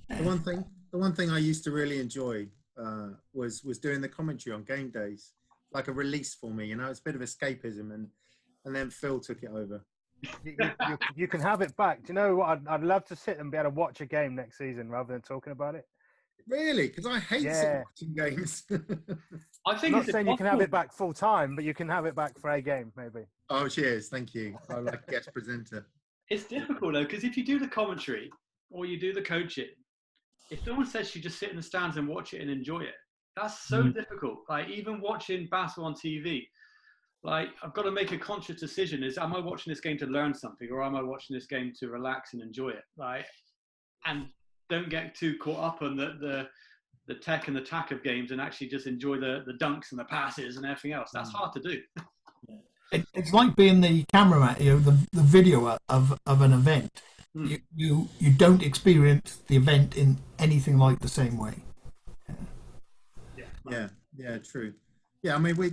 The 0.08 0.22
one 0.22 0.40
thing, 0.40 0.64
the 0.92 0.98
one 0.98 1.14
thing 1.14 1.30
I 1.30 1.38
used 1.38 1.64
to 1.64 1.70
really 1.70 2.00
enjoy 2.00 2.48
uh, 2.80 3.10
was 3.32 3.64
was 3.64 3.78
doing 3.78 4.00
the 4.00 4.08
commentary 4.08 4.54
on 4.54 4.62
game 4.62 4.90
days, 4.90 5.32
like 5.72 5.88
a 5.88 5.92
release 5.92 6.34
for 6.34 6.50
me. 6.50 6.66
You 6.66 6.76
know, 6.76 6.88
it's 6.88 7.00
a 7.00 7.04
bit 7.04 7.16
of 7.16 7.20
escapism, 7.20 7.92
and 7.92 8.08
and 8.64 8.74
then 8.74 8.90
Phil 8.90 9.20
took 9.20 9.42
it 9.42 9.50
over. 9.50 9.84
You, 10.22 10.28
you, 10.44 10.70
you, 10.88 10.98
you 11.14 11.28
can 11.28 11.40
have 11.40 11.60
it 11.60 11.76
back. 11.76 12.02
Do 12.02 12.08
you 12.08 12.14
know 12.14 12.36
what? 12.36 12.48
I'd, 12.48 12.66
I'd 12.68 12.82
love 12.82 13.04
to 13.06 13.16
sit 13.16 13.38
and 13.38 13.50
be 13.50 13.58
able 13.58 13.70
to 13.70 13.74
watch 13.74 14.00
a 14.00 14.06
game 14.06 14.34
next 14.34 14.58
season 14.58 14.88
rather 14.88 15.12
than 15.12 15.22
talking 15.22 15.52
about 15.52 15.74
it. 15.74 15.84
Really, 16.48 16.88
because 16.88 17.06
I 17.06 17.18
hate 17.18 17.42
Yeah. 17.44 17.82
watching 17.84 18.14
games. 18.14 18.64
I 18.70 19.72
I'm 19.72 19.76
think 19.76 19.92
not 19.92 20.02
it's 20.02 20.12
saying 20.12 20.28
you 20.28 20.36
can 20.36 20.46
have 20.46 20.60
it 20.60 20.70
back 20.70 20.92
full 20.92 21.12
time, 21.12 21.56
but 21.56 21.64
you 21.64 21.74
can 21.74 21.88
have 21.88 22.06
it 22.06 22.14
back 22.14 22.38
for 22.38 22.50
a 22.50 22.60
game, 22.62 22.92
maybe. 22.96 23.26
oh, 23.50 23.68
cheers, 23.68 24.08
thank 24.08 24.34
you. 24.34 24.56
I 24.70 24.78
like 24.78 25.06
guest 25.08 25.32
presenter. 25.32 25.86
It's 26.30 26.44
difficult 26.44 26.94
though, 26.94 27.04
because 27.04 27.24
if 27.24 27.36
you 27.36 27.44
do 27.44 27.58
the 27.58 27.68
commentary 27.68 28.30
or 28.70 28.86
you 28.86 28.98
do 28.98 29.12
the 29.12 29.22
coaching, 29.22 29.68
if 30.50 30.64
someone 30.64 30.86
says 30.86 31.14
you 31.14 31.20
just 31.22 31.38
sit 31.38 31.50
in 31.50 31.56
the 31.56 31.62
stands 31.62 31.96
and 31.96 32.06
watch 32.06 32.32
it 32.34 32.40
and 32.40 32.50
enjoy 32.50 32.80
it, 32.80 32.94
that's 33.34 33.66
so 33.68 33.84
Mm. 33.84 33.94
difficult. 33.94 34.38
Like 34.48 34.68
even 34.68 35.00
watching 35.00 35.48
basketball 35.50 35.86
on 35.90 35.94
TV, 35.94 36.42
like 37.22 37.48
I've 37.62 37.74
got 37.74 37.82
to 37.82 37.90
make 37.90 38.12
a 38.12 38.18
conscious 38.18 38.60
decision: 38.60 39.02
is 39.02 39.18
am 39.18 39.34
I 39.34 39.40
watching 39.40 39.70
this 39.70 39.80
game 39.80 39.98
to 39.98 40.06
learn 40.06 40.34
something, 40.34 40.68
or 40.70 40.82
am 40.82 40.96
I 40.96 41.02
watching 41.02 41.34
this 41.34 41.46
game 41.46 41.72
to 41.80 41.88
relax 41.88 42.32
and 42.32 42.42
enjoy 42.42 42.70
it? 42.70 42.84
Like, 42.96 43.26
and 44.04 44.26
don't 44.68 44.90
get 44.90 45.14
too 45.14 45.36
caught 45.38 45.62
up 45.62 45.82
on 45.82 45.96
the 45.96 46.16
the, 46.20 46.48
the 47.06 47.18
tech 47.18 47.48
and 47.48 47.56
the 47.56 47.60
tack 47.60 47.90
of 47.90 48.02
games, 48.02 48.30
and 48.30 48.40
actually 48.40 48.68
just 48.68 48.86
enjoy 48.86 49.18
the 49.18 49.42
the 49.46 49.54
dunks 49.54 49.90
and 49.90 49.98
the 49.98 50.04
passes 50.04 50.56
and 50.56 50.66
everything 50.66 50.92
else. 50.92 51.10
That's 51.12 51.30
hard 51.30 51.52
to 51.54 51.60
do. 51.60 51.80
It, 52.92 53.04
it's 53.14 53.32
like 53.32 53.56
being 53.56 53.80
the 53.80 54.04
cameraman, 54.12 54.56
you 54.60 54.74
know, 54.74 54.78
the, 54.78 54.96
the 55.12 55.22
video 55.22 55.76
of, 55.88 56.16
of 56.24 56.40
an 56.40 56.52
event. 56.52 57.02
Hmm. 57.34 57.46
You, 57.46 57.58
you 57.74 58.08
you 58.20 58.32
don't 58.32 58.62
experience 58.62 59.40
the 59.48 59.56
event 59.56 59.96
in 59.96 60.18
anything 60.38 60.78
like 60.78 61.00
the 61.00 61.08
same 61.08 61.36
way. 61.36 61.54
Yeah. 63.36 63.44
Yeah, 63.68 63.88
yeah, 64.16 64.38
true. 64.38 64.72
Yeah, 65.22 65.34
I 65.34 65.38
mean, 65.38 65.56
we 65.56 65.72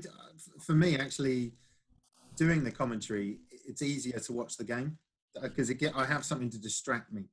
for 0.59 0.73
me 0.73 0.97
actually 0.97 1.53
doing 2.35 2.63
the 2.63 2.71
commentary, 2.71 3.39
it's 3.67 3.81
easier 3.81 4.19
to 4.19 4.33
watch 4.33 4.57
the 4.57 4.63
game 4.63 4.97
because 5.41 5.69
it 5.69 5.75
get 5.75 5.95
I 5.95 6.05
have 6.05 6.25
something 6.25 6.49
to 6.51 6.59
distract 6.59 7.11
me. 7.11 7.23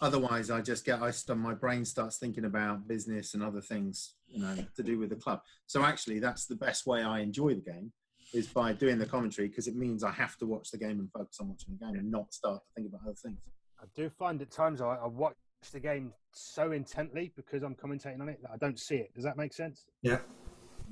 Otherwise, 0.00 0.50
I 0.50 0.62
just 0.62 0.84
get 0.84 1.02
I 1.02 1.10
st- 1.10 1.38
my 1.38 1.54
brain 1.54 1.84
starts 1.84 2.16
thinking 2.18 2.46
about 2.46 2.88
business 2.88 3.34
and 3.34 3.42
other 3.42 3.60
things, 3.60 4.14
you 4.28 4.40
know, 4.40 4.56
to 4.76 4.82
do 4.82 4.98
with 4.98 5.10
the 5.10 5.16
club. 5.16 5.40
So 5.66 5.84
actually, 5.84 6.20
that's 6.20 6.46
the 6.46 6.56
best 6.56 6.86
way 6.86 7.02
I 7.02 7.20
enjoy 7.20 7.54
the 7.54 7.60
game 7.60 7.92
is 8.32 8.46
by 8.46 8.72
doing 8.72 8.98
the 8.98 9.06
commentary 9.06 9.48
because 9.48 9.66
it 9.66 9.76
means 9.76 10.04
I 10.04 10.12
have 10.12 10.38
to 10.38 10.46
watch 10.46 10.70
the 10.70 10.78
game 10.78 11.00
and 11.00 11.10
focus 11.12 11.38
on 11.40 11.48
watching 11.48 11.76
the 11.78 11.84
game 11.84 11.96
and 11.96 12.10
not 12.10 12.32
start 12.32 12.62
to 12.64 12.72
think 12.74 12.88
about 12.88 13.02
other 13.04 13.16
things. 13.22 13.38
I 13.80 13.84
do 13.94 14.08
find 14.08 14.40
at 14.40 14.50
times 14.50 14.80
I, 14.80 14.94
I 14.94 15.06
watch 15.06 15.34
the 15.72 15.80
game 15.80 16.12
so 16.32 16.72
intently 16.72 17.32
because 17.36 17.62
I'm 17.62 17.74
commentating 17.74 18.20
on 18.20 18.28
it 18.28 18.40
that 18.42 18.52
I 18.52 18.56
don't 18.56 18.78
see 18.78 18.96
it. 18.96 19.12
Does 19.14 19.24
that 19.24 19.36
make 19.36 19.52
sense? 19.52 19.84
Yeah. 20.02 20.18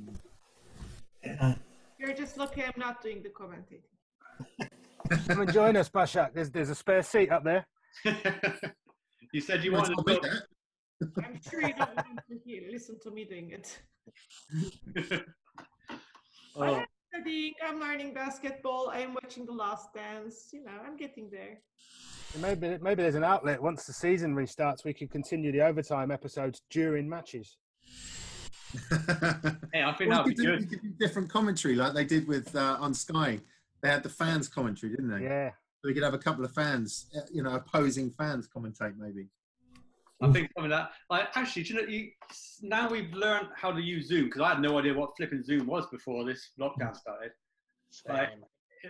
Mm. 0.00 0.16
Yeah. 1.24 1.54
You're 1.98 2.14
just 2.14 2.36
lucky 2.36 2.62
I'm 2.62 2.72
not 2.76 3.02
doing 3.02 3.22
the 3.22 3.30
commentating. 3.30 3.82
Come 5.26 5.40
and 5.40 5.52
join 5.52 5.76
us, 5.76 5.88
Bashak. 5.88 6.34
There's 6.34 6.50
there's 6.50 6.70
a 6.70 6.74
spare 6.74 7.02
seat 7.02 7.30
up 7.30 7.44
there. 7.44 7.66
you 9.32 9.40
said 9.40 9.64
you 9.64 9.72
wanted 9.72 9.96
to 9.96 10.04
make 10.06 10.22
build, 10.22 10.34
that. 11.00 11.24
I'm 11.24 11.40
sure 11.48 11.62
you 11.62 11.74
don't 11.74 11.94
want 11.94 12.20
to 12.30 12.38
hear, 12.44 12.62
listen 12.70 12.98
to 13.02 13.10
me 13.10 13.24
doing 13.24 13.52
it. 13.52 13.78
Oh, 16.56 16.74
I'm 16.74 16.86
studying, 17.14 17.52
I'm 17.64 17.78
learning 17.78 18.14
basketball, 18.14 18.90
I'm 18.92 19.14
watching 19.14 19.46
The 19.46 19.52
Last 19.52 19.94
Dance. 19.94 20.48
You 20.52 20.64
know, 20.64 20.72
I'm 20.84 20.96
getting 20.96 21.30
there. 21.30 21.60
maybe 22.40 22.78
maybe 22.82 23.02
there's 23.02 23.14
an 23.14 23.22
outlet. 23.22 23.62
Once 23.62 23.84
the 23.84 23.92
season 23.92 24.34
restarts, 24.34 24.84
we 24.84 24.92
can 24.92 25.06
continue 25.06 25.52
the 25.52 25.60
overtime 25.60 26.10
episodes 26.10 26.62
during 26.68 27.08
matches. 27.08 27.58
Hey, 29.72 29.82
I 29.82 29.92
think 29.92 30.10
Well, 30.10 30.24
that'd 30.24 30.24
be 30.24 30.34
could 30.34 30.36
do- 30.36 30.66
good. 30.66 30.82
do 30.82 30.88
different 30.98 31.30
commentary 31.30 31.74
like 31.74 31.94
they 31.94 32.04
did 32.04 32.26
with 32.28 32.54
uh, 32.54 32.76
on 32.80 32.94
Sky. 32.94 33.40
They 33.82 33.88
had 33.88 34.02
the 34.02 34.08
fans 34.08 34.48
commentary, 34.48 34.90
didn't 34.90 35.10
they? 35.10 35.22
Yeah. 35.24 35.50
So 35.50 35.88
we 35.88 35.94
could 35.94 36.02
have 36.02 36.14
a 36.14 36.18
couple 36.18 36.44
of 36.44 36.52
fans, 36.52 37.06
uh, 37.16 37.20
you 37.32 37.42
know, 37.42 37.54
opposing 37.54 38.10
fans 38.10 38.48
commentate 38.48 38.96
maybe. 38.98 39.28
I 40.20 40.32
think 40.32 40.50
something 40.56 40.70
that 40.70 40.90
like 41.10 41.28
actually, 41.36 41.62
do 41.62 41.74
you 41.74 41.80
know, 41.82 41.88
you, 41.88 42.08
now 42.62 42.88
we've 42.90 43.12
learned 43.12 43.48
how 43.54 43.70
to 43.70 43.80
use 43.80 44.08
Zoom 44.08 44.24
because 44.24 44.40
I 44.40 44.48
had 44.50 44.60
no 44.60 44.76
idea 44.78 44.92
what 44.94 45.16
flipping 45.16 45.44
Zoom 45.44 45.66
was 45.66 45.86
before 45.92 46.24
this 46.24 46.50
lockdown 46.60 46.96
started. 46.96 47.30
Like, 48.08 48.30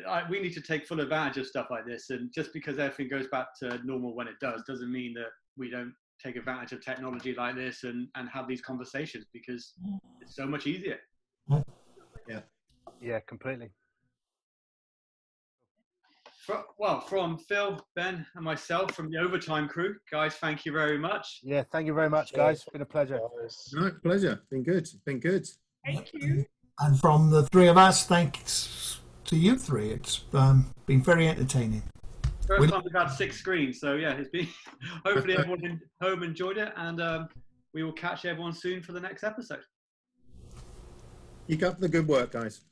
I, 0.09 0.23
we 0.31 0.41
need 0.41 0.55
to 0.55 0.63
take 0.63 0.87
full 0.87 1.01
advantage 1.01 1.37
of 1.37 1.47
stuff 1.47 1.67
like 1.71 1.85
this, 1.87 2.09
and 2.11 2.33
just 2.35 2.55
because 2.55 2.79
everything 2.79 3.09
goes 3.11 3.27
back 3.29 3.49
to 3.61 3.79
normal 3.85 4.15
when 4.15 4.27
it 4.27 4.37
does, 4.41 4.63
doesn't 4.67 4.91
mean 4.91 5.13
that 5.15 5.29
we 5.59 5.69
don't 5.71 5.93
take 6.23 6.37
advantage 6.37 6.73
of 6.73 6.85
technology 6.85 7.35
like 7.35 7.55
this 7.55 7.85
and 7.85 8.09
and 8.17 8.29
have 8.29 8.49
these 8.49 8.61
conversations 8.61 9.27
because 9.33 9.75
it's 10.21 10.35
so 10.37 10.47
much 10.47 10.67
easier. 10.67 10.99
Yeah, 12.29 12.41
yeah 13.01 13.21
completely. 13.21 13.71
Fro- 16.45 16.65
Well, 16.79 17.01
from 17.01 17.37
Phil, 17.37 17.79
Ben, 17.95 18.25
and 18.35 18.45
myself 18.45 18.95
from 18.95 19.11
the 19.11 19.19
Overtime 19.19 19.69
crew, 19.69 19.97
guys, 20.11 20.35
thank 20.37 20.65
you 20.65 20.73
very 20.73 20.99
much. 20.99 21.41
Yeah, 21.43 21.65
thank 21.71 21.87
you 21.87 21.95
very 21.95 22.09
much, 22.09 22.33
guys. 22.33 22.63
It's 22.63 22.71
been 22.71 22.83
a 22.83 22.87
pleasure. 22.87 23.21
No, 23.75 23.91
pleasure. 24.03 24.41
Been 24.51 24.63
good. 24.63 24.89
Been 25.05 25.21
good. 25.21 25.47
Thank 25.85 26.11
you. 26.15 26.47
And 26.81 26.99
from 26.99 27.31
the 27.31 27.43
three 27.49 27.69
of 27.69 27.77
us, 27.77 28.07
thanks 28.07 29.01
to 29.27 29.37
you 29.37 29.59
three. 29.59 29.91
It's 29.91 30.25
um, 30.33 30.71
been 30.87 31.03
very 31.03 31.29
entertaining. 31.29 31.83
First 32.49 32.61
We- 32.63 32.69
time 32.69 32.81
we've 32.83 32.95
had 32.95 33.09
six 33.09 33.37
screens, 33.37 33.79
so 33.79 33.97
yeah, 33.97 34.13
it's 34.13 34.31
been. 34.31 34.49
Hopefully, 35.05 35.37
everyone 35.37 35.63
in 35.67 35.79
home 36.01 36.23
enjoyed 36.23 36.57
it, 36.57 36.73
and 36.77 36.99
um, 37.01 37.29
we 37.75 37.83
will 37.83 37.93
catch 37.93 38.25
everyone 38.25 38.55
soon 38.55 38.83
for 38.83 38.93
the 38.93 39.01
next 39.01 39.23
episode. 39.23 39.61
You 41.47 41.57
got 41.57 41.79
the 41.79 41.89
good 41.91 42.09
work, 42.09 42.33
guys. 42.33 42.63